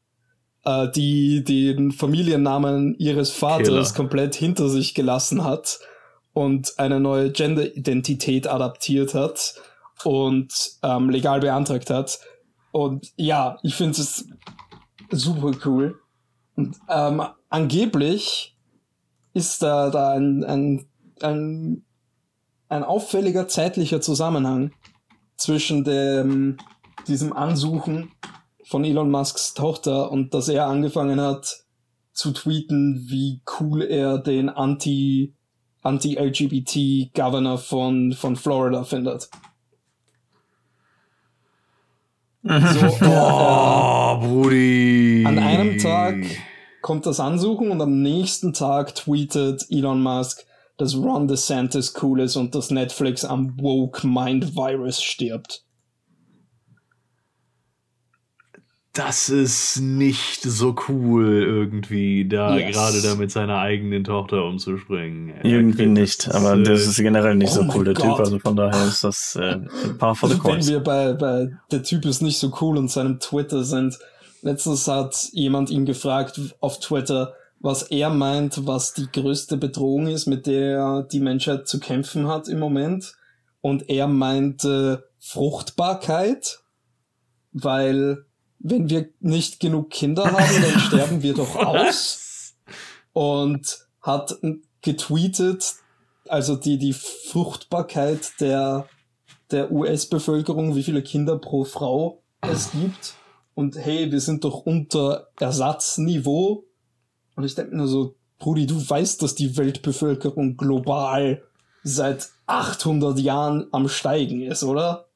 äh, 0.65 0.91
die 0.91 1.45
den 1.45 1.93
Familiennamen 1.93 2.95
ihres 2.99 3.31
Vaters 3.31 3.67
Killer. 3.67 3.95
komplett 3.95 4.35
hinter 4.35 4.69
sich 4.69 4.95
gelassen 4.95 5.45
hat 5.45 5.81
und 6.33 6.79
eine 6.79 7.01
neue 7.01 7.31
Gender-Identität 7.31 8.47
adaptiert 8.47 9.15
hat 9.15 9.55
und 10.05 10.53
ähm, 10.83 11.11
legal 11.11 11.41
beantragt 11.41 11.91
hat. 11.91 12.21
Und 12.71 13.13
ja, 13.17 13.59
ich 13.63 13.75
finde 13.75 14.01
es 14.01 14.27
super 15.11 15.53
cool. 15.65 15.99
Und 16.55 16.77
ähm, 16.89 17.23
angeblich 17.49 18.57
ist 19.35 19.63
da, 19.63 19.91
da 19.91 20.13
ein, 20.13 20.45
ein, 20.45 20.87
ein, 21.23 21.85
ein 22.69 22.85
auffälliger 22.85 23.49
zeitlicher 23.49 24.01
Zusammenhang 24.01 24.73
zwischen 25.39 25.85
dem, 25.85 26.59
diesem 27.07 27.33
Ansuchen 27.33 28.11
von 28.65 28.85
Elon 28.85 29.11
Musks 29.11 29.55
Tochter 29.55 30.11
und 30.11 30.35
dass 30.35 30.49
er 30.49 30.67
angefangen 30.67 31.21
hat 31.21 31.65
zu 32.13 32.33
tweeten, 32.33 33.07
wie 33.09 33.41
cool 33.59 33.83
er 33.83 34.19
den 34.19 34.51
Anti, 34.51 35.35
Anti-LGBT-Governor 35.83 37.59
von, 37.59 38.13
von 38.13 38.37
Florida 38.37 38.85
findet. 38.85 39.31
So, 42.43 42.51
oh, 43.07 44.19
Brudi. 44.19 45.25
An 45.27 45.39
einem 45.39 45.79
Tag 45.79 46.17
kommt 46.83 47.07
das 47.07 47.21
Ansuchen 47.21 47.71
und 47.71 47.81
am 47.81 48.03
nächsten 48.03 48.53
Tag 48.53 48.95
tweetet 48.95 49.67
Elon 49.71 50.03
Musk, 50.03 50.45
dass 50.79 50.97
Ron 50.97 51.29
DeSantis 51.29 51.93
cool 52.03 52.21
ist 52.21 52.37
und 52.37 52.55
dass 52.55 52.71
Netflix 52.71 53.25
am 53.25 53.61
Woke 53.61 54.07
Mind 54.07 54.57
Virus 54.57 55.03
stirbt. 55.03 55.65
das 58.99 59.29
ist 59.29 59.81
nicht 59.81 60.43
so 60.43 60.75
cool, 60.89 61.45
irgendwie 61.45 62.27
da 62.27 62.57
yes. 62.57 62.75
gerade 62.75 63.01
da 63.01 63.15
mit 63.15 63.31
seiner 63.31 63.59
eigenen 63.59 64.03
Tochter 64.03 64.45
umzuspringen. 64.45 65.35
Irgendwie 65.45 65.87
nicht, 65.87 66.29
aber 66.35 66.55
äh, 66.55 66.63
das 66.65 66.87
ist 66.87 66.97
generell 66.97 67.37
nicht 67.37 67.53
oh 67.53 67.63
so 67.63 67.73
cool, 67.75 67.85
der 67.85 67.95
God. 67.95 68.05
Typ. 68.05 68.19
Also 68.19 68.39
von 68.41 68.57
daher 68.57 68.87
ist 68.87 69.05
das 69.05 69.37
äh, 69.37 69.61
ein 69.85 69.99
paar 69.99 70.17
von 70.17 70.31
the 70.31 70.39
Wenn 70.43 70.67
wir 70.67 70.81
bei, 70.81 71.13
bei 71.13 71.49
der 71.71 71.85
Typ 71.85 72.07
ist 72.07 72.23
nicht 72.23 72.39
so 72.39 72.53
cool 72.61 72.77
und 72.77 72.91
seinem 72.91 73.21
Twitter 73.21 73.63
sind. 73.63 73.97
Letztens 74.43 74.89
hat 74.89 75.29
jemand 75.33 75.71
ihn 75.71 75.85
gefragt 75.85 76.41
auf 76.61 76.81
Twitter, 76.81 77.35
was 77.61 77.85
er 77.85 78.11
meint, 78.11 78.67
was 78.67 78.95
die 78.95 79.11
größte 79.11 79.57
Bedrohung 79.57 80.07
ist, 80.07 80.27
mit 80.27 80.47
der 80.47 81.03
die 81.03 81.21
Menschheit 81.21 81.67
zu 81.67 81.81
kämpfen 81.81 82.29
hat 82.29 82.49
im 82.49 82.59
Moment. 82.59 83.15
Und 83.61 83.91
er 83.91 84.07
meinte 84.07 85.09
Fruchtbarkeit, 85.19 86.61
weil 87.53 88.25
wenn 88.61 88.89
wir 88.91 89.09
nicht 89.21 89.61
genug 89.61 89.91
Kinder 89.91 90.25
haben, 90.25 90.63
dann 90.63 90.81
sterben 90.89 91.23
wir 91.23 91.35
doch 91.35 91.57
aus. 91.57 92.55
Und 93.13 93.87
hat 94.01 94.39
getweetet, 94.83 95.75
also 96.29 96.55
die, 96.55 96.79
die 96.79 96.93
Fruchtbarkeit 96.93 98.41
der, 98.41 98.89
der 99.51 99.73
US-Bevölkerung, 99.73 100.77
wie 100.77 100.83
viele 100.83 101.03
Kinder 101.03 101.39
pro 101.39 101.65
Frau 101.65 102.23
es 102.41 102.71
gibt. 102.73 103.15
Und 103.55 103.77
hey, 103.77 104.13
wir 104.13 104.21
sind 104.21 104.45
doch 104.45 104.61
unter 104.61 105.29
Ersatzniveau. 105.41 106.68
Und 107.39 107.45
ich 107.45 107.55
denke 107.55 107.77
nur 107.77 107.87
so, 107.87 108.17
Brudi, 108.41 108.67
du 108.67 108.75
weißt, 108.75 109.23
dass 109.23 109.37
die 109.37 109.57
Weltbevölkerung 109.57 110.57
global 110.57 111.41
seit 111.85 112.31
800 112.49 113.17
Jahren 113.21 113.69
am 113.71 113.89
Steigen 113.89 114.43
ist, 114.43 114.65
oder? 114.65 115.07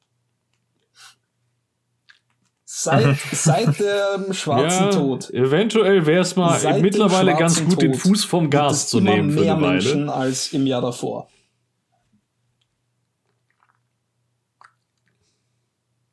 Seit, 2.63 3.17
seit 3.33 3.77
dem 3.77 4.31
schwarzen 4.31 4.85
ja, 4.85 4.89
Tod. 4.91 5.31
Eventuell 5.31 6.05
wäre 6.05 6.21
es 6.21 6.37
mal 6.37 6.57
seit 6.57 6.81
mittlerweile 6.81 7.35
ganz 7.35 7.59
gut, 7.59 7.71
Tod 7.71 7.81
den 7.81 7.93
Fuß 7.93 8.23
vom 8.23 8.49
Gas 8.49 8.87
zu 8.87 9.01
nehmen 9.01 9.29
für 9.29 9.41
mehr 9.41 9.55
eine 9.55 9.61
Weile. 9.61 9.73
Menschen 9.73 10.09
als 10.09 10.53
im 10.53 10.65
Jahr 10.65 10.81
davor. 10.81 11.27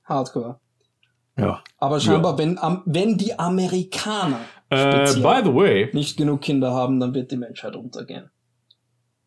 Hardcore. 0.03 0.59
Ja. 1.37 1.63
Aber 1.79 2.01
scheinbar, 2.01 2.33
ja. 2.33 2.39
wenn, 2.39 2.59
wenn 2.85 3.17
die 3.17 3.39
Amerikaner 3.39 4.41
äh, 4.71 5.05
by 5.15 5.41
the 5.45 5.55
way. 5.55 5.91
nicht 5.93 6.17
genug 6.17 6.41
Kinder 6.41 6.73
haben, 6.73 7.01
dann 7.01 7.15
wird 7.15 7.31
die 7.31 7.37
Menschheit 7.37 7.77
untergehen. 7.77 8.31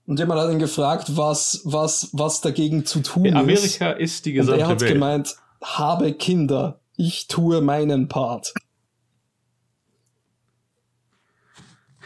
Und 0.05 0.19
jemand 0.19 0.41
hat 0.41 0.51
ihn 0.51 0.59
gefragt, 0.59 1.15
was, 1.15 1.61
was, 1.63 2.09
was 2.11 2.41
dagegen 2.41 2.85
zu 2.85 3.01
tun 3.01 3.25
In 3.25 3.37
Amerika 3.37 3.91
ist. 3.91 4.15
ist 4.15 4.25
die 4.25 4.33
gesamte 4.33 4.53
Und 4.55 4.59
er 4.59 4.67
hat 4.67 4.81
Welt. 4.81 4.93
gemeint, 4.93 5.35
habe 5.61 6.13
Kinder 6.13 6.81
ich 6.95 7.27
tue 7.27 7.61
meinen 7.61 8.07
Part. 8.07 8.53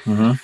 Mhm. 0.06 0.40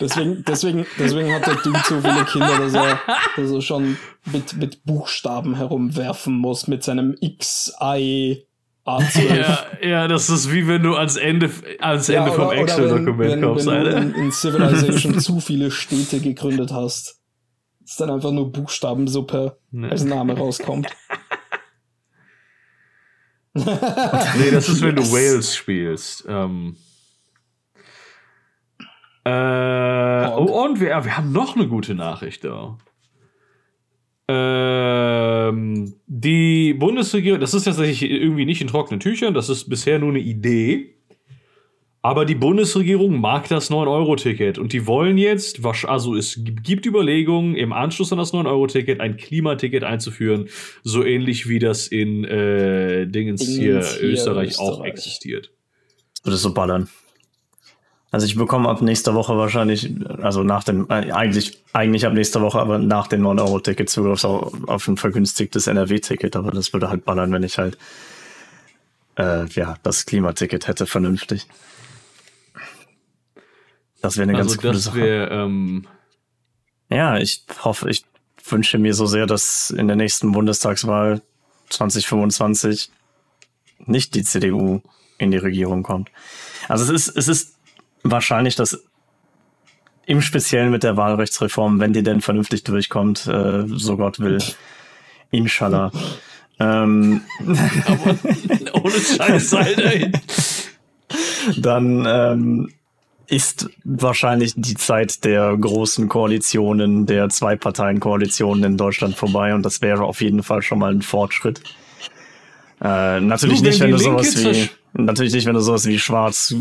Deswegen, 0.00 0.44
deswegen, 0.44 0.86
deswegen 0.98 1.32
hat 1.32 1.46
der 1.46 1.54
Dude 1.56 1.78
so 1.86 2.00
viele 2.00 2.24
Kinder, 2.24 2.58
dass 2.58 2.74
er, 2.74 2.98
dass 3.36 3.50
er 3.50 3.62
schon 3.62 3.96
mit, 4.24 4.56
mit 4.56 4.84
Buchstaben 4.84 5.54
herumwerfen 5.54 6.34
muss, 6.34 6.66
mit 6.66 6.82
seinem 6.82 7.16
X, 7.20 7.72
I, 7.80 8.46
A12. 8.86 9.34
Ja, 9.34 9.66
ja, 9.82 10.08
das 10.08 10.28
ist 10.28 10.52
wie 10.52 10.68
wenn 10.68 10.82
du 10.82 10.94
ans 10.94 11.16
Ende, 11.16 11.50
ans 11.80 12.08
Ende 12.08 12.30
ja, 12.30 12.34
vom 12.34 12.52
Excel-Dokument 12.52 13.42
kommst, 13.42 13.66
wenn, 13.66 13.84
wenn 13.84 14.12
du 14.12 14.18
in, 14.18 14.24
in 14.26 14.32
Civilization 14.32 15.18
zu 15.20 15.40
viele 15.40 15.70
Städte 15.70 16.20
gegründet 16.20 16.70
hast, 16.70 17.20
dass 17.80 17.96
dann 17.96 18.10
einfach 18.10 18.30
nur 18.30 18.52
Buchstabensuppe 18.52 19.56
nee. 19.70 19.88
als 19.88 20.04
Name 20.04 20.36
rauskommt. 20.36 20.88
nee, 23.54 24.50
das 24.50 24.68
ist, 24.68 24.82
wenn 24.82 24.96
du 24.96 25.02
Wales 25.12 25.56
spielst. 25.56 26.24
Ähm. 26.28 26.76
Äh, 29.24 30.28
oh, 30.28 30.64
und 30.64 30.80
wir, 30.80 31.04
wir 31.04 31.16
haben 31.16 31.32
noch 31.32 31.56
eine 31.56 31.68
gute 31.68 31.94
Nachricht 31.94 32.44
da. 32.44 32.76
Ähm, 34.26 35.94
die 36.06 36.74
Bundesregierung, 36.74 37.40
das 37.40 37.54
ist 37.54 37.64
tatsächlich 37.64 38.10
irgendwie 38.10 38.46
nicht 38.46 38.60
in 38.60 38.68
trockenen 38.68 39.00
Tüchern, 39.00 39.34
das 39.34 39.48
ist 39.48 39.68
bisher 39.68 39.98
nur 39.98 40.10
eine 40.10 40.20
Idee. 40.20 40.94
Aber 42.00 42.26
die 42.26 42.34
Bundesregierung 42.34 43.18
mag 43.18 43.48
das 43.48 43.70
9-Euro-Ticket 43.70 44.58
und 44.58 44.74
die 44.74 44.86
wollen 44.86 45.16
jetzt, 45.16 45.64
also 45.86 46.14
es 46.14 46.38
gibt 46.44 46.84
Überlegungen, 46.84 47.54
im 47.54 47.72
Anschluss 47.72 48.12
an 48.12 48.18
das 48.18 48.34
9-Euro-Ticket 48.34 49.00
ein 49.00 49.16
Klimaticket 49.16 49.84
einzuführen, 49.84 50.50
so 50.82 51.02
ähnlich 51.02 51.48
wie 51.48 51.58
das 51.58 51.88
in 51.88 52.24
äh, 52.24 53.06
Dingens, 53.06 53.40
Dingens 53.40 53.58
hier, 53.58 53.80
hier 53.80 54.10
Österreich, 54.10 54.50
Österreich, 54.50 54.58
auch 54.58 54.84
existiert. 54.84 55.50
Das 56.16 56.26
würde 56.26 56.36
so 56.36 56.52
ballern. 56.52 56.88
Also 58.14 58.26
ich 58.26 58.36
bekomme 58.36 58.68
ab 58.68 58.80
nächster 58.80 59.16
Woche 59.16 59.36
wahrscheinlich, 59.36 59.92
also 60.22 60.44
nach 60.44 60.62
dem, 60.62 60.88
äh, 60.88 61.10
eigentlich, 61.10 61.58
eigentlich 61.72 62.06
ab 62.06 62.12
nächster 62.12 62.40
Woche, 62.42 62.60
aber 62.60 62.78
nach 62.78 63.08
dem 63.08 63.22
9-Euro-Ticket 63.22 63.90
Zugriff 63.90 64.22
auf, 64.22 64.52
auf 64.68 64.86
ein 64.86 64.96
vergünstigtes 64.96 65.66
NRW-Ticket, 65.66 66.36
aber 66.36 66.52
das 66.52 66.72
würde 66.72 66.90
halt 66.90 67.04
ballern, 67.04 67.32
wenn 67.32 67.42
ich 67.42 67.58
halt 67.58 67.76
äh, 69.18 69.46
ja, 69.46 69.78
das 69.82 70.06
Klimaticket 70.06 70.68
hätte 70.68 70.86
vernünftig. 70.86 71.48
Das 74.00 74.16
wäre 74.16 74.28
eine 74.28 74.38
also 74.38 74.50
ganz 74.50 74.62
coole 74.62 74.78
Sache. 74.78 75.00
Wär, 75.00 75.30
ähm 75.32 75.88
ja, 76.90 77.18
ich 77.18 77.44
hoffe, 77.64 77.90
ich 77.90 78.04
wünsche 78.48 78.78
mir 78.78 78.94
so 78.94 79.06
sehr, 79.06 79.26
dass 79.26 79.70
in 79.70 79.88
der 79.88 79.96
nächsten 79.96 80.30
Bundestagswahl 80.30 81.20
2025 81.68 82.92
nicht 83.86 84.14
die 84.14 84.22
CDU 84.22 84.82
in 85.18 85.32
die 85.32 85.38
Regierung 85.38 85.82
kommt. 85.82 86.12
Also 86.68 86.84
es 86.84 87.08
ist, 87.08 87.16
es 87.16 87.26
ist 87.26 87.53
wahrscheinlich, 88.04 88.54
dass 88.54 88.84
im 90.06 90.20
Speziellen 90.20 90.70
mit 90.70 90.82
der 90.82 90.96
Wahlrechtsreform, 90.96 91.80
wenn 91.80 91.92
die 91.92 92.02
denn 92.02 92.20
vernünftig 92.20 92.62
durchkommt, 92.64 93.26
äh, 93.26 93.64
so 93.66 93.96
Gott 93.96 94.20
will, 94.20 94.38
inshallah. 95.30 95.90
ähm, 96.60 97.22
Aber 97.86 98.84
ohne 98.84 98.92
Scheiß, 98.92 99.54
Alter. 99.54 100.18
dann 101.56 102.04
ähm, 102.06 102.72
ist 103.26 103.70
wahrscheinlich 103.84 104.52
die 104.56 104.74
Zeit 104.74 105.24
der 105.24 105.56
großen 105.56 106.08
Koalitionen, 106.08 107.06
der 107.06 107.30
Zwei-Parteien-Koalitionen 107.30 108.64
in 108.64 108.76
Deutschland 108.76 109.16
vorbei 109.16 109.54
und 109.54 109.62
das 109.62 109.80
wäre 109.80 110.04
auf 110.04 110.20
jeden 110.20 110.42
Fall 110.42 110.62
schon 110.62 110.78
mal 110.78 110.92
ein 110.92 111.02
Fortschritt. 111.02 111.62
Äh, 112.82 113.20
natürlich 113.20 113.60
du, 113.60 113.68
nicht, 113.68 113.80
wenn 113.80 113.92
du 113.92 113.98
sowas 113.98 114.36
wie, 114.36 114.68
natürlich 114.92 115.32
nicht, 115.32 115.46
wenn 115.46 115.54
du 115.54 115.60
sowas 115.60 115.86
wie 115.86 115.98
schwarz, 115.98 116.54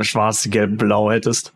schwarz, 0.00 0.48
gelb, 0.50 0.78
blau 0.78 1.10
hättest. 1.10 1.52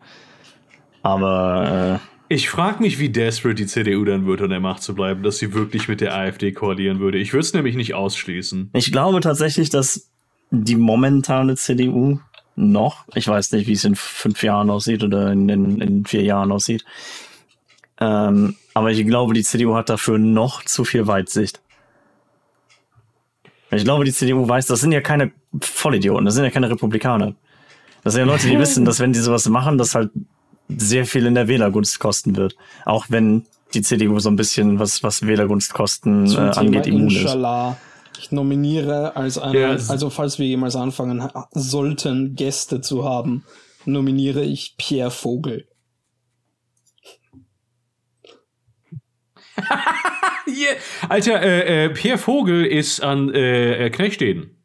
Aber, 1.01 1.99
äh, 2.01 2.17
ich 2.29 2.49
frage 2.49 2.81
mich, 2.81 2.99
wie 2.99 3.09
desperate 3.09 3.55
die 3.55 3.67
CDU 3.67 4.03
dann 4.03 4.25
wird, 4.25 4.41
an 4.41 4.49
der 4.49 4.59
Macht 4.59 4.83
zu 4.83 4.93
bleiben, 4.93 5.23
dass 5.23 5.37
sie 5.37 5.53
wirklich 5.53 5.87
mit 5.87 6.01
der 6.01 6.13
AfD 6.13 6.51
koalieren 6.51 6.99
würde. 6.99 7.17
Ich 7.17 7.31
würde 7.31 7.45
es 7.45 7.53
nämlich 7.53 7.75
nicht 7.75 7.93
ausschließen. 7.93 8.71
Ich 8.73 8.91
glaube 8.91 9.21
tatsächlich, 9.21 9.69
dass 9.69 10.09
die 10.51 10.75
momentane 10.75 11.55
CDU 11.55 12.19
noch. 12.55 13.05
Ich 13.15 13.27
weiß 13.27 13.51
nicht, 13.53 13.67
wie 13.67 13.73
es 13.73 13.85
in 13.85 13.95
fünf 13.95 14.43
Jahren 14.43 14.69
aussieht 14.69 15.03
oder 15.03 15.31
in, 15.31 15.47
in, 15.47 15.79
in 15.79 16.05
vier 16.05 16.23
Jahren 16.23 16.51
aussieht. 16.51 16.83
Ähm, 17.99 18.55
aber 18.73 18.91
ich 18.91 19.05
glaube, 19.05 19.33
die 19.33 19.43
CDU 19.43 19.75
hat 19.75 19.89
dafür 19.89 20.17
noch 20.17 20.63
zu 20.63 20.83
viel 20.83 21.07
Weitsicht. 21.07 21.61
Ich 23.71 23.83
glaube, 23.83 24.05
die 24.05 24.13
CDU 24.13 24.47
weiß, 24.47 24.65
das 24.65 24.81
sind 24.81 24.91
ja 24.91 25.01
keine 25.01 25.31
Vollidioten, 25.59 26.25
das 26.25 26.35
sind 26.35 26.43
ja 26.43 26.51
keine 26.51 26.69
Republikaner. 26.69 27.35
Das 28.07 28.13
sind 28.13 28.25
ja 28.25 28.31
Leute, 28.31 28.47
die 28.47 28.57
wissen, 28.65 28.85
dass 28.85 29.01
wenn 29.01 29.11
die 29.11 29.19
sowas 29.19 29.49
machen, 29.49 29.77
das 29.77 29.93
halt 29.93 30.11
sehr 30.69 31.05
viel 31.05 31.25
in 31.25 31.35
der 31.35 31.49
Wählergunst 31.49 31.99
kosten 31.99 32.37
wird. 32.37 32.55
Auch 32.85 33.07
wenn 33.09 33.45
die 33.73 33.81
CDU 33.81 34.19
so 34.19 34.29
ein 34.29 34.37
bisschen, 34.37 34.79
was, 34.79 35.03
was 35.03 35.27
Wählergunstkosten 35.27 36.23
äh, 36.25 36.27
Thema 36.29 36.57
angeht, 36.57 36.87
immun 36.87 37.07
ist. 37.09 37.21
Inshallah. 37.21 37.77
Ich 38.17 38.31
nominiere 38.31 39.17
als 39.17 39.37
eine, 39.37 39.59
Ja, 39.59 39.73
es- 39.73 39.89
also 39.89 40.09
falls 40.09 40.39
wir 40.39 40.47
jemals 40.47 40.77
anfangen 40.77 41.21
sollten, 41.51 42.35
Gäste 42.35 42.79
zu 42.79 43.03
haben, 43.03 43.43
nominiere 43.83 44.41
ich 44.43 44.75
Pierre 44.77 45.11
Vogel. 45.11 45.67
Hier, 50.45 50.69
Alter, 51.09 51.41
äh, 51.41 51.85
äh, 51.85 51.89
Pierre 51.89 52.17
Vogel 52.17 52.65
ist 52.65 53.01
an 53.03 53.33
äh, 53.33 53.85
äh, 53.85 53.89
Knechtsteden. 53.89 54.56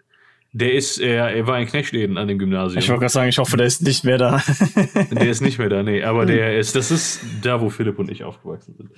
Der 0.55 0.75
ist, 0.75 0.99
er, 0.99 1.29
er 1.35 1.47
war 1.47 1.59
in 1.59 1.67
Knechtsteden 1.67 2.19
an 2.19 2.29
dem 2.29 2.39
Gymnasium. 2.39 2.79
Ich 2.79 2.89
wollte 2.91 3.01
gerade 3.01 3.13
sagen, 3.13 3.29
ich 3.31 3.39
hoffe, 3.39 3.57
der 3.57 3.67
ist 3.67 3.81
nicht 3.83 4.05
mehr 4.05 4.19
da. 4.19 4.43
Der 5.11 5.29
ist 5.31 5.41
nicht 5.41 5.59
mehr 5.59 5.71
da, 5.71 5.83
nee, 5.83 6.03
aber 6.03 6.27
der 6.27 6.59
ist, 6.59 6.77
das 6.77 6.91
ist 6.91 7.25
da, 7.43 7.61
wo 7.63 7.71
Philipp 7.71 7.99
und 7.99 8.11
ich 8.11 8.23
aufgewachsen 8.25 8.75
sind. 8.77 8.91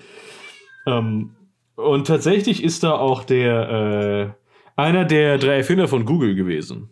Ähm, 0.87 1.31
und 1.77 2.07
tatsächlich 2.09 2.63
ist 2.65 2.83
da 2.83 2.93
auch 2.93 3.23
der, 3.23 4.35
äh, 4.77 4.81
einer 4.81 5.05
der 5.05 5.39
drei 5.39 5.59
Erfinder 5.59 5.87
von 5.87 6.05
Google 6.05 6.35
gewesen. 6.35 6.91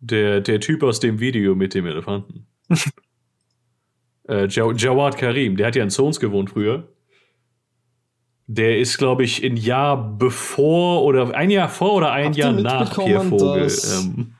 Der, 0.00 0.40
der 0.40 0.60
Typ 0.60 0.82
aus 0.82 0.98
dem 0.98 1.20
Video 1.20 1.54
mit 1.54 1.74
dem 1.74 1.86
Elefanten. 1.86 2.46
äh, 4.28 4.46
Jaw- 4.48 4.74
Jawad 4.76 5.16
Karim, 5.18 5.56
der 5.56 5.66
hat 5.66 5.76
ja 5.76 5.82
in 5.82 5.90
Zons 5.90 6.18
gewohnt 6.18 6.50
früher. 6.50 6.88
Der 8.48 8.78
ist, 8.78 8.98
glaube 8.98 9.24
ich, 9.24 9.42
ein 9.44 9.56
Jahr 9.56 9.96
bevor 10.18 11.04
oder 11.04 11.34
ein 11.34 11.50
Jahr 11.50 11.68
vor 11.68 11.94
oder 11.94 12.12
ein 12.12 12.26
Habt 12.26 12.36
ihr 12.36 12.44
Jahr 12.44 12.52
nach 12.52 12.94
Pierre 12.94 13.24
Vogel. 13.24 13.62
dass- 13.64 14.02
Ähm, 14.04 14.34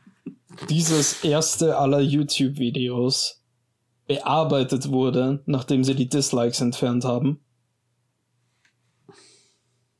Dieses 0.68 1.24
erste 1.24 1.78
aller 1.78 2.00
YouTube-Videos 2.00 3.42
bearbeitet 4.06 4.90
wurde, 4.90 5.42
nachdem 5.46 5.82
sie 5.84 5.94
die 5.94 6.08
Dislikes 6.08 6.60
entfernt 6.60 7.04
haben. 7.04 7.40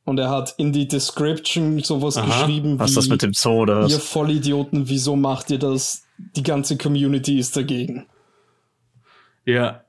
Und 0.04 0.18
er 0.18 0.30
hat 0.30 0.54
in 0.58 0.72
die 0.72 0.88
Description 0.88 1.78
sowas 1.80 2.16
Aha. 2.16 2.26
geschrieben 2.26 2.78
Was 2.78 2.88
wie 2.88 2.90
ist 2.90 2.96
das 2.96 3.08
mit 3.08 3.22
dem 3.22 3.32
Zoo 3.32 3.62
oder 3.62 3.80
Ihr 3.88 3.96
was? 3.96 4.04
Vollidioten, 4.04 4.88
wieso 4.88 5.14
macht 5.16 5.50
ihr 5.50 5.58
das? 5.58 6.04
Die 6.36 6.42
ganze 6.42 6.76
Community 6.76 7.38
ist 7.38 7.56
dagegen. 7.56 8.06
Ja. 9.44 9.84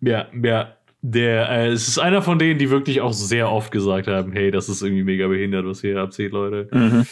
Ja, 0.00 0.26
ja. 0.42 0.75
Der, 1.08 1.48
äh, 1.50 1.68
es 1.68 1.86
ist 1.86 1.98
einer 1.98 2.20
von 2.20 2.38
denen, 2.38 2.58
die 2.58 2.68
wirklich 2.70 3.00
auch 3.00 3.12
sehr 3.12 3.50
oft 3.52 3.70
gesagt 3.70 4.08
haben, 4.08 4.32
hey, 4.32 4.50
das 4.50 4.68
ist 4.68 4.82
irgendwie 4.82 5.04
mega 5.04 5.28
behindert, 5.28 5.64
was 5.64 5.84
ihr 5.84 5.92
hier 5.92 6.00
abzieht, 6.02 6.32
Leute. 6.32 6.68
Mhm. 6.76 7.06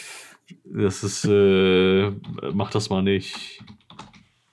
Das 0.65 1.01
ist, 1.03 1.23
äh, 1.23 2.11
macht 2.53 2.75
das 2.75 2.89
mal 2.89 3.01
nicht. 3.01 3.61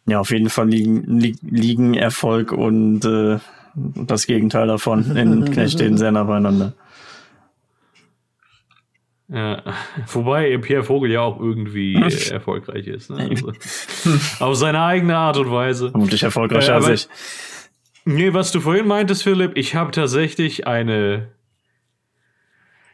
Ja, 0.06 0.20
auf 0.20 0.30
jeden 0.30 0.48
Fall 0.48 0.68
liegen, 0.68 1.18
li 1.18 1.34
liegen 1.42 1.94
Erfolg 1.94 2.52
und 2.52 3.04
äh, 3.04 3.38
das 3.74 4.26
Gegenteil 4.26 4.68
davon 4.68 5.16
in 5.16 5.44
Knechtsteden 5.52 5.98
sehr 5.98 6.12
nah 6.12 6.22
beieinander. 6.22 6.74
Ja. 9.28 9.62
Wobei 10.08 10.56
Pierre 10.58 10.84
Vogel 10.84 11.10
ja 11.10 11.20
auch 11.22 11.40
irgendwie 11.40 11.94
äh, 11.94 12.28
erfolgreich 12.32 12.86
ist. 12.86 13.10
Ne? 13.10 13.28
Also, 13.30 13.52
auf 14.40 14.56
seine 14.56 14.82
eigene 14.82 15.16
Art 15.16 15.38
und 15.38 15.50
Weise. 15.50 15.90
Vermutlich 15.90 16.22
erfolgreicher 16.22 16.72
Äh, 16.72 16.76
als 16.76 16.84
aber- 16.84 16.94
ich. 16.94 17.08
Nee, 18.04 18.32
was 18.34 18.50
du 18.52 18.60
vorhin 18.60 18.86
meintest, 18.86 19.22
Philipp, 19.22 19.56
ich 19.56 19.74
habe 19.74 19.90
tatsächlich 19.92 20.66
eine. 20.66 21.32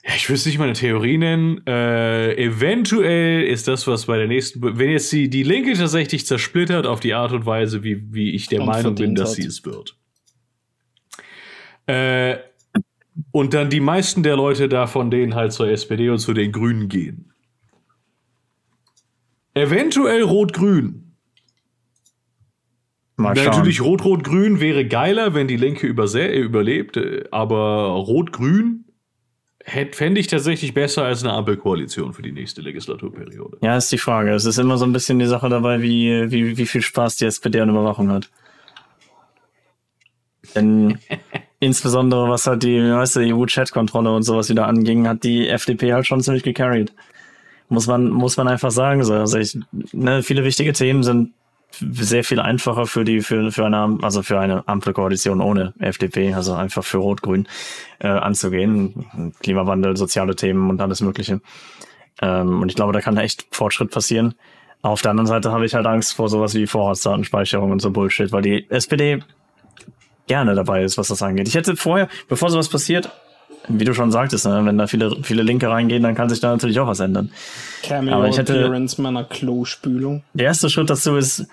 Ja, 0.04 0.14
ich 0.14 0.28
wüsste 0.28 0.48
nicht 0.48 0.58
mal 0.58 0.64
eine 0.64 0.74
Theorie 0.74 1.18
nennen. 1.18 1.66
Äh, 1.66 2.34
eventuell 2.34 3.44
ist 3.44 3.68
das, 3.68 3.86
was 3.86 4.06
bei 4.06 4.16
der 4.18 4.26
nächsten. 4.26 4.60
Wenn 4.78 4.90
jetzt 4.90 5.10
die, 5.12 5.28
die 5.28 5.42
Linke 5.42 5.72
tatsächlich 5.74 6.26
zersplittert 6.26 6.86
auf 6.86 7.00
die 7.00 7.14
Art 7.14 7.32
und 7.32 7.46
Weise, 7.46 7.82
wie, 7.82 8.12
wie 8.12 8.32
ich 8.34 8.48
der 8.48 8.60
Und 8.60 8.66
Meinung 8.66 8.94
bin, 8.94 9.14
dass 9.14 9.30
hat. 9.30 9.36
sie 9.36 9.46
es 9.46 9.64
wird. 9.64 9.96
Äh, 11.86 12.38
und 13.32 13.54
dann 13.54 13.70
die 13.70 13.80
meisten 13.80 14.22
der 14.22 14.36
Leute 14.36 14.68
da 14.68 14.86
von 14.86 15.10
denen 15.10 15.34
halt 15.34 15.52
zur 15.52 15.68
SPD 15.68 16.10
und 16.10 16.18
zu 16.18 16.34
den 16.34 16.52
Grünen 16.52 16.88
gehen. 16.88 17.32
Eventuell 19.54 20.22
Rot-Grün. 20.22 21.07
Mal 23.18 23.36
schauen. 23.36 23.46
Natürlich 23.46 23.80
Rot-Rot-Grün 23.80 24.60
wäre 24.60 24.86
geiler, 24.86 25.34
wenn 25.34 25.48
die 25.48 25.56
Linke 25.56 25.88
äh, 25.88 26.40
überlebt, 26.40 26.96
äh, 26.96 27.24
aber 27.32 27.88
Rot-Grün 27.88 28.84
fände 29.92 30.20
ich 30.20 30.28
tatsächlich 30.28 30.72
besser 30.72 31.04
als 31.04 31.24
eine 31.24 31.32
Ampelkoalition 31.32 32.12
für 32.12 32.22
die 32.22 32.32
nächste 32.32 32.62
Legislaturperiode. 32.62 33.58
Ja, 33.60 33.76
ist 33.76 33.90
die 33.90 33.98
Frage. 33.98 34.32
Es 34.32 34.44
ist 34.44 34.58
immer 34.58 34.78
so 34.78 34.86
ein 34.86 34.92
bisschen 34.92 35.18
die 35.18 35.26
Sache 35.26 35.48
dabei, 35.48 35.82
wie, 35.82 36.30
wie, 36.30 36.56
wie 36.56 36.66
viel 36.66 36.80
Spaß 36.80 37.16
die 37.16 37.26
SPD 37.26 37.60
an 37.60 37.68
Überwachung 37.68 38.10
hat. 38.10 38.30
Denn 40.54 40.98
insbesondere 41.60 42.28
was 42.28 42.46
halt 42.46 42.62
die, 42.62 42.80
weißt 42.80 43.16
du, 43.16 43.20
EU-Chat-Kontrolle 43.34 44.14
und 44.14 44.22
sowas 44.22 44.48
wieder 44.48 44.68
anging, 44.68 45.08
hat 45.08 45.24
die 45.24 45.48
FDP 45.48 45.92
halt 45.92 46.06
schon 46.06 46.22
ziemlich 46.22 46.44
gecarried. 46.44 46.92
Muss 47.68 47.88
man, 47.88 48.08
muss 48.08 48.36
man 48.36 48.46
einfach 48.46 48.70
sagen. 48.70 49.02
So. 49.02 49.14
Also 49.14 49.38
ich, 49.38 49.58
ne, 49.92 50.22
viele 50.22 50.44
wichtige 50.44 50.72
Themen 50.72 51.02
sind 51.02 51.32
sehr 51.70 52.24
viel 52.24 52.40
einfacher 52.40 52.86
für 52.86 53.04
die, 53.04 53.20
für, 53.20 53.52
für 53.52 53.66
eine, 53.66 53.98
also 54.02 54.22
für 54.22 54.40
eine 54.40 54.66
Ampelkoalition 54.66 55.40
ohne 55.40 55.74
FDP, 55.78 56.34
also 56.34 56.54
einfach 56.54 56.84
für 56.84 56.98
Rot-Grün, 56.98 57.46
äh, 58.00 58.08
anzugehen. 58.08 59.34
Klimawandel, 59.40 59.96
soziale 59.96 60.34
Themen 60.34 60.70
und 60.70 60.80
alles 60.80 61.00
Mögliche. 61.00 61.40
Ähm, 62.20 62.62
und 62.62 62.68
ich 62.68 62.76
glaube, 62.76 62.92
da 62.92 63.00
kann 63.00 63.16
echt 63.16 63.46
Fortschritt 63.50 63.90
passieren. 63.90 64.34
Auf 64.82 65.02
der 65.02 65.10
anderen 65.10 65.26
Seite 65.26 65.50
habe 65.52 65.66
ich 65.66 65.74
halt 65.74 65.86
Angst 65.86 66.14
vor 66.14 66.28
sowas 66.28 66.54
wie 66.54 66.66
Vorratsdatenspeicherung 66.66 67.70
und 67.70 67.80
so 67.80 67.90
Bullshit, 67.90 68.32
weil 68.32 68.42
die 68.42 68.70
SPD 68.70 69.22
gerne 70.26 70.54
dabei 70.54 70.82
ist, 70.82 70.98
was 70.98 71.08
das 71.08 71.22
angeht. 71.22 71.48
Ich 71.48 71.54
hätte 71.54 71.74
vorher, 71.76 72.08
bevor 72.28 72.50
sowas 72.50 72.68
passiert, 72.68 73.10
wie 73.68 73.84
du 73.84 73.94
schon 73.94 74.10
sagtest, 74.10 74.46
ne, 74.46 74.64
wenn 74.64 74.78
da 74.78 74.86
viele, 74.86 75.22
viele 75.22 75.42
Linke 75.42 75.68
reingehen, 75.68 76.02
dann 76.02 76.14
kann 76.14 76.28
sich 76.28 76.40
da 76.40 76.50
natürlich 76.50 76.78
auch 76.80 76.86
was 76.86 77.00
ändern. 77.00 77.30
Cameo 77.82 78.14
Aber 78.14 78.28
ich 78.28 78.38
hätte- 78.38 78.54
Appearance 78.58 79.00
meiner 79.00 79.24
Klospülung. 79.24 80.22
Der 80.34 80.46
erste 80.46 80.70
Schritt 80.70 80.90
dazu 80.90 81.16
ist, 81.16 81.46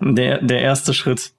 der, 0.00 0.42
der 0.42 0.60
erste 0.60 0.94
Schritt 0.94 1.32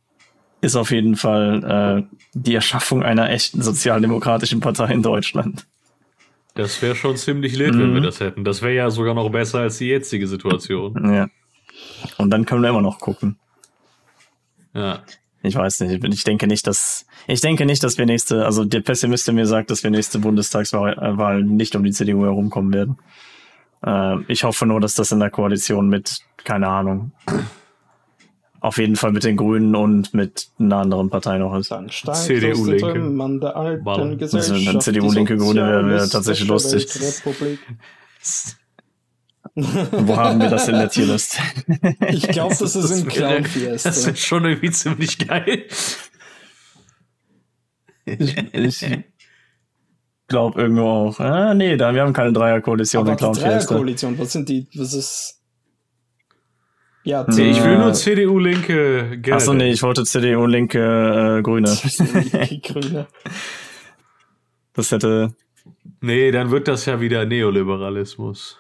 ist 0.62 0.76
auf 0.76 0.92
jeden 0.92 1.16
Fall 1.16 2.08
äh, 2.10 2.16
die 2.34 2.56
Erschaffung 2.56 3.04
einer 3.04 3.30
echten 3.30 3.62
sozialdemokratischen 3.62 4.60
Partei 4.60 4.92
in 4.94 5.04
Deutschland. 5.04 5.66
Das 6.56 6.82
wäre 6.82 6.96
schon 6.96 7.16
ziemlich 7.18 7.56
lit, 7.56 7.78
wenn 7.78 7.94
wir 7.94 8.02
das 8.02 8.20
hätten. 8.20 8.44
Das 8.44 8.64
wäre 8.64 8.74
ja 8.74 8.90
sogar 8.90 9.14
noch 9.14 9.30
besser 9.30 9.60
als 9.60 9.78
die 9.78 9.86
jetzige 9.90 10.28
Situation. 10.28 11.14
Ja. 11.14 11.28
Und 12.18 12.32
dann 12.32 12.46
können 12.48 12.64
wir 12.64 12.70
immer 12.70 12.82
noch 12.82 13.00
gucken. 13.00 13.38
Ja. 14.74 15.04
Ich 15.44 15.56
weiß 15.56 15.82
nicht. 15.82 16.04
Ich 16.04 16.24
denke 16.24 16.48
nicht, 16.48 16.66
dass 16.68 17.06
ich 17.28 17.42
denke 17.42 17.66
nicht, 17.66 17.84
dass 17.84 17.98
wir 17.98 18.06
nächste, 18.06 18.46
also 18.46 18.66
der 18.66 18.82
Pessimist 18.82 19.28
in 19.30 19.36
mir 19.36 19.46
sagt, 19.46 19.70
dass 19.72 19.84
wir 19.84 19.92
nächste 19.92 20.20
Bundestagswahl 20.20 20.98
äh, 20.98 21.44
nicht 21.44 21.76
um 21.76 21.84
die 21.84 21.92
CDU 21.92 22.24
herumkommen 22.26 22.74
werden. 22.74 22.98
Äh, 23.86 24.24
ich 24.32 24.44
hoffe 24.44 24.66
nur, 24.66 24.80
dass 24.82 24.96
das 24.96 25.12
in 25.12 25.20
der 25.20 25.30
Koalition 25.30 25.88
mit, 25.90 26.18
keine 26.44 26.68
Ahnung, 26.68 27.12
auf 28.60 28.78
jeden 28.80 28.96
Fall 28.96 29.12
mit 29.12 29.24
den 29.24 29.38
Grünen 29.38 29.76
und 29.76 30.14
mit 30.14 30.48
einer 30.60 30.78
anderen 30.78 31.10
Partei 31.10 31.38
noch 31.38 31.56
ist. 31.56 31.70
Dann 31.72 31.90
steigt 31.92 32.18
CDU 32.18 32.52
aus 32.54 32.64
den 32.66 32.74
Linke. 32.78 32.92
Trümmern 32.94 33.40
der 33.40 33.56
alten 33.56 33.84
Ballern. 33.84 34.18
Gesellschaft. 34.18 34.52
Also, 34.54 34.72
dann 34.72 34.82
CDU, 34.82 35.10
die 35.10 35.16
Linke, 35.16 35.38
Grüne 35.38 35.86
wäre- 35.88 36.10
tatsächlich 36.10 36.48
lustig. 36.48 36.88
Wo 39.60 40.16
haben 40.16 40.40
wir 40.40 40.50
das 40.50 40.68
in 40.68 40.76
der 40.76 40.88
Tierlist? 40.90 41.40
Ich 42.10 42.28
glaube, 42.28 42.56
das 42.60 42.76
ist 42.76 42.92
in 42.92 43.08
Clown 43.08 43.42
Das 43.42 43.52
Fiesta. 43.52 43.90
ist 44.12 44.20
schon 44.20 44.46
irgendwie 44.46 44.70
ziemlich 44.70 45.18
geil. 45.18 45.66
ich 48.06 48.86
glaube 50.28 50.62
irgendwo 50.62 50.84
auch. 50.84 51.20
Ah, 51.20 51.56
nee, 51.56 51.76
da, 51.76 51.92
wir 51.94 52.02
haben 52.04 52.14
keine 52.14 52.34
Dreierkoalition 52.34 53.08
in 53.08 53.16
Clown 53.16 53.34
Fiesta. 53.34 53.50
Dreierkoalition, 53.50 54.20
was 54.20 54.32
sind 54.32 54.48
die, 54.48 54.68
was 54.76 54.94
ist... 54.94 55.42
Ja, 57.04 57.26
Nee, 57.28 57.50
Ich 57.52 57.64
will 57.64 57.74
Äh, 57.74 57.78
nur 57.80 57.94
CDU 57.94 58.38
Linke. 58.38 59.20
Achso, 59.32 59.54
nee, 59.54 59.72
ich 59.72 59.82
wollte 59.82 60.04
CDU, 60.04 60.46
Linke, 60.46 61.38
äh, 61.40 61.42
Grüne. 61.42 61.70
die 62.50 62.62
Grüne. 62.62 63.08
Das 64.74 64.92
hätte, 64.92 65.34
Nee, 66.02 66.30
dann 66.32 66.52
wird 66.52 66.68
das 66.68 66.86
ja 66.86 67.00
wieder 67.02 67.26
Neoliberalismus. 67.26 68.60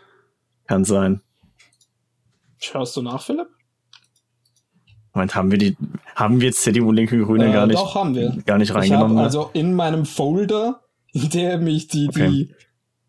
Kann 0.68 0.84
sein. 0.86 1.22
Schaust 2.59 2.95
du 2.97 3.01
nach, 3.01 3.22
Philipp? 3.24 3.47
Moment, 5.13 5.36
haben 5.36 5.49
wir 5.51 5.57
die, 5.57 5.76
haben 6.15 6.41
wir 6.41 6.51
CDU, 6.51 6.91
Linke, 6.91 7.18
Grüne 7.24 7.49
Äh, 7.49 7.53
gar 7.53 7.65
nicht, 7.68 7.78
Doch, 7.80 7.95
haben 7.95 8.13
wir. 8.15 8.38
gar 8.45 8.57
nicht 8.57 8.74
reingenommen? 8.74 9.15
ne? 9.15 9.24
also 9.24 9.49
in 9.53 9.74
meinem 9.74 10.05
Folder, 10.05 10.82
in 11.13 11.30
dem 11.30 11.65
ich 11.68 11.88
die, 11.88 12.07
die, 12.09 12.53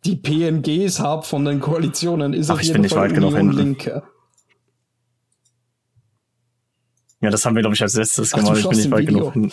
die 0.05 0.17
PNGs 0.17 1.01
habe 1.01 1.25
von 1.25 1.45
den 1.45 1.61
Koalitionen, 1.61 2.33
ist 2.33 2.49
Ach, 2.51 2.55
auf 2.55 2.61
ich 2.61 2.69
jeden 2.69 2.75
bin 2.77 2.83
nicht 2.83 2.95
Fall 2.95 3.09
weit 3.11 3.15
genug 3.15 3.31
Union 3.35 3.47
hinten. 3.49 3.59
Linke. 3.65 4.03
ja, 7.21 7.31
das 7.31 7.45
haben 7.45 7.57
wir, 7.57 7.63
glaube 7.63 7.75
ich, 7.75 7.83
als 7.83 7.95
letztes 7.95 8.33
Ach, 8.33 8.39
gemacht. 8.39 8.59
Ich 8.59 8.69
bin 8.69 8.79
nicht 8.79 8.91
weit 8.91 9.07
Video. 9.09 9.31
genug 9.31 9.53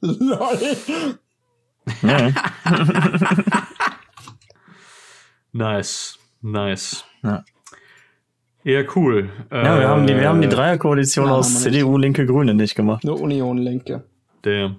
Lol. 0.00 0.58
Nice. 5.52 6.18
Nice. 6.46 7.04
Ja. 7.22 7.42
Ja, 8.64 8.82
cool. 8.94 9.30
Ja, 9.50 9.78
wir 9.80 9.88
haben 9.88 10.06
die, 10.06 10.14
wir 10.14 10.28
haben 10.28 10.40
die 10.40 10.46
Äh, 10.46 10.50
Dreierkoalition 10.50 11.28
aus 11.28 11.62
CDU, 11.62 11.96
Linke, 11.98 12.26
Grüne 12.26 12.54
nicht 12.54 12.74
gemacht. 12.74 13.04
Nur 13.04 13.20
Union-Linke. 13.20 14.04
Damn. 14.42 14.76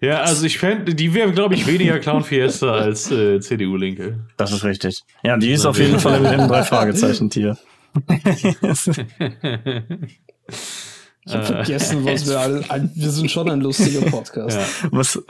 Ja, 0.00 0.20
also 0.20 0.44
ich 0.46 0.58
fände, 0.58 0.94
die 0.94 1.12
wäre, 1.14 1.32
glaube 1.32 1.54
ich, 1.54 1.66
weniger 1.66 1.98
Clown 1.98 2.22
Fiesta 2.22 2.72
als 2.72 3.10
äh, 3.10 3.40
CDU-Linke. 3.40 4.20
Das 4.36 4.52
ist 4.52 4.64
richtig. 4.64 5.02
Ja, 5.24 5.36
die 5.36 5.50
ist 5.52 5.64
Na, 5.64 5.70
auf 5.70 5.78
jeden 5.78 5.98
Fall 5.98 6.24
im, 6.24 6.40
im 6.40 6.48
Drei-Fragezeichen-Tier. 6.48 7.56
Ich 11.28 11.34
habe 11.34 11.44
vergessen, 11.44 12.04
was 12.04 12.28
wir 12.28 12.38
alle. 12.38 12.64
ein- 12.70 12.90
Wir 12.94 13.10
sind 13.10 13.28
schon 13.30 13.50
ein 13.50 13.60
lustiger 13.60 14.00
Podcast. 14.08 14.56
Ja. 14.84 14.88
was, 14.92 15.20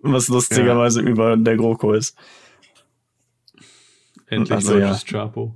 was 0.00 0.28
lustigerweise 0.28 1.00
über 1.00 1.34
der 1.38 1.56
GroKo 1.56 1.94
ist. 1.94 2.14
Endlich 4.30 4.52
Also, 4.56 4.78
deutsches 4.78 5.04
Chapo. 5.04 5.54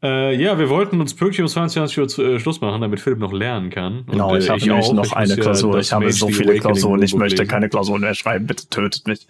Äh, 0.00 0.40
ja, 0.40 0.58
wir 0.58 0.68
wollten 0.68 1.00
uns 1.00 1.14
pünktlich 1.14 1.40
um 1.42 1.48
22 1.48 1.98
Uhr 1.98 2.08
zu, 2.08 2.22
äh, 2.22 2.38
Schluss 2.40 2.60
machen, 2.60 2.80
damit 2.80 3.00
Philipp 3.00 3.18
noch 3.18 3.32
lernen 3.32 3.70
kann. 3.70 4.04
Genau, 4.06 4.32
Und, 4.32 4.38
ich 4.38 4.46
äh, 4.46 4.50
habe 4.50 4.60
nämlich 4.60 4.84
auch. 4.86 4.92
noch 4.92 5.04
Ich 5.06 5.12
eine 5.12 5.34
ja 5.34 5.36
Klausur. 5.36 5.72
das 5.76 5.86
ich 5.86 5.92
habe 5.92 6.12
so 6.12 6.26
Mage 6.26 6.36
viele 6.36 6.58
Klausuren, 6.60 7.02
ich 7.02 7.14
möchte 7.14 7.42
lesen. 7.42 7.50
keine 7.50 7.68
Klausuren 7.68 8.00
mehr 8.02 8.14
schreiben. 8.14 8.46
Bitte 8.46 8.68
tötet 8.68 9.06
mich. 9.08 9.26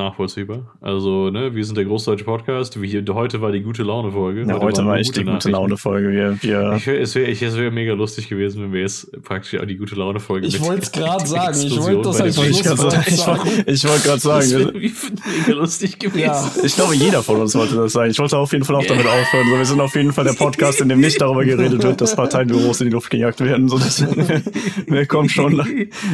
Nachvollziehbar. 0.00 0.62
Also, 0.80 1.30
ne, 1.30 1.54
wir 1.54 1.64
sind 1.64 1.76
der 1.76 1.84
großdeutsche 1.84 2.24
Podcast. 2.24 2.80
Wie, 2.80 3.04
heute 3.12 3.40
war 3.40 3.52
die 3.52 3.60
gute 3.60 3.82
Laune-Folge. 3.82 4.44
Ja, 4.48 4.58
heute 4.58 4.78
waren 4.78 4.86
war 4.88 4.96
echt 4.96 5.14
die 5.16 5.24
gute. 5.24 5.50
Laune-Folge. 5.50 6.10
Wir, 6.10 6.38
wir, 6.42 6.72
Ich 6.76 6.86
es 6.86 7.14
wäre 7.14 7.30
es 7.30 7.56
wär 7.56 7.70
mega 7.70 7.92
lustig 7.92 8.28
gewesen, 8.28 8.62
wenn 8.62 8.72
wir 8.72 8.80
jetzt 8.80 9.10
praktisch 9.22 9.60
auch 9.60 9.66
die 9.66 9.76
gute 9.76 9.94
Laune-Folge 9.96 10.46
Ich 10.46 10.60
wollte 10.60 10.82
es 10.82 10.92
gerade 10.92 11.26
sagen. 11.26 11.58
Ich 11.60 11.78
wollte 11.78 12.02
das 12.02 12.20
als 12.20 12.34
Schlusswort 12.36 12.78
wollte 12.78 13.04
ich 13.08 13.16
sagen. 13.16 13.48
ich 13.66 13.84
wollte 13.88 14.02
gerade 14.02 14.20
Das 14.20 14.22
sagen, 14.22 14.50
wäre 14.50 14.72
mega 14.72 15.52
lustig 15.60 15.98
gewesen. 15.98 16.20
Ja. 16.20 16.50
ich 16.64 16.74
glaube, 16.74 16.94
jeder 16.94 17.22
von 17.22 17.36
uns 17.36 17.54
wollte 17.54 17.76
das 17.76 17.92
sagen. 17.92 18.10
Ich 18.10 18.18
wollte 18.18 18.38
auf 18.38 18.52
jeden 18.52 18.64
Fall 18.64 18.76
auch 18.76 18.86
damit 18.86 19.06
aufhören. 19.06 19.46
So, 19.50 19.58
wir 19.58 19.64
sind 19.66 19.80
auf 19.80 19.94
jeden 19.94 20.12
Fall 20.12 20.24
der 20.24 20.32
Podcast, 20.32 20.80
in 20.80 20.88
dem 20.88 21.00
nicht 21.00 21.20
darüber 21.20 21.44
geredet 21.44 21.82
wird, 21.82 22.00
dass 22.00 22.16
Parteienbüros 22.16 22.80
in 22.80 22.86
die 22.86 22.92
Luft 22.92 23.10
gejagt 23.10 23.40
werden. 23.40 23.68
So, 23.68 23.78
das, 23.78 24.02
wir 24.86 25.06
kommen 25.06 25.28
schon. 25.28 25.62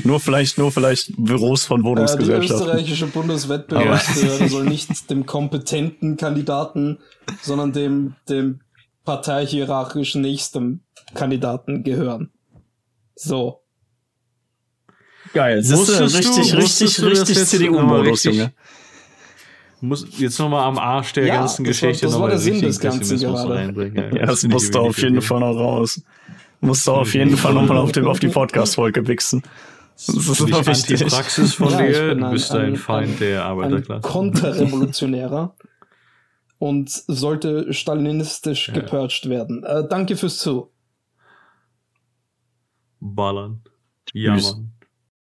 Nur 0.04 0.20
vielleicht, 0.20 0.58
nur 0.58 0.72
vielleicht 0.72 1.12
Büros 1.16 1.64
von 1.64 1.84
Äh, 1.84 1.92
die 3.68 3.75
Wohnungsgesellschaften. 3.78 3.94
österreichische 3.94 4.48
Bundeswettbewerbsbehörde 4.48 4.48
soll 4.48 4.64
nicht 4.64 5.10
dem 5.10 5.26
kompetenten 5.26 6.16
Kandidaten, 6.16 6.98
sondern 7.42 7.72
dem, 7.72 8.14
dem 8.28 8.60
parteihierarchisch 9.04 10.14
nächsten 10.16 10.84
Kandidaten 11.14 11.84
gehören. 11.84 12.32
So. 13.14 13.60
Geil. 15.32 15.56
Das 15.56 15.70
ist 15.70 15.88
du- 15.88 16.02
richtig, 16.04 16.54
richtig, 16.56 16.96
du, 16.96 17.06
richtig 17.06 17.36
jetzt 17.36 17.50
CDU-Modus, 17.50 18.06
richtig- 18.24 18.36
Junge. 18.36 18.52
Muss 19.82 20.06
jetzt 20.18 20.38
nochmal 20.38 20.64
am 20.64 20.78
Arsch 20.78 21.12
der 21.12 21.26
Ja, 21.26 21.36
ganzen 21.40 21.64
das 21.64 21.82
war- 21.82 21.88
Geschichte 21.88 22.06
das 22.06 22.12
war 22.14 22.20
nochmal 22.20 22.30
der 22.30 22.38
Sinn 22.38 22.60
des 22.62 22.80
Ganzen 22.80 23.18
gerade. 23.18 23.54
reinbringen. 23.54 24.16
Ja, 24.16 24.26
das 24.26 24.42
musste 24.44 24.80
auf 24.80 24.96
jeden. 25.02 25.20
Fall 25.20 25.40
noch 25.40 25.54
raus. 25.54 26.00
Musste 26.60 26.92
auf 26.92 27.12
jeden 27.12 27.36
Fall 27.36 27.52
nochmal 27.52 27.76
auf, 27.76 27.92
dem- 27.92 28.06
auf 28.06 28.18
die 28.18 28.28
Podcast-Folge 28.28 29.06
wichsen. 29.06 29.42
Das 29.96 30.08
ist 30.08 30.40
ich 30.40 30.66
wichtig. 30.66 31.02
Antipraxis 31.02 31.54
von 31.54 31.70
Ja, 31.70 31.82
dir. 31.82 32.14
Du 32.14 32.24
ein- 32.26 32.30
bist 32.30 32.52
ein, 32.52 32.60
ein- 32.66 32.76
Feind 32.76 33.12
ein- 33.12 33.18
der 33.18 33.42
Ein 33.44 33.50
Arbeiterklasse. 33.50 34.02
Konterrevolutionärer 34.02 35.56
und 36.58 36.90
sollte 36.90 37.72
stalinistisch 37.72 38.68
Ja. 38.68 38.74
gepurcht 38.74 39.28
werden. 39.28 39.64
Äh, 39.64 39.88
danke 39.88 40.16
fürs 40.16 40.38
Zu. 40.38 40.70
Ballern. 43.00 43.62
Ja, 44.12 44.34
Tschüss. 44.34 44.52
Mann. 44.52 44.72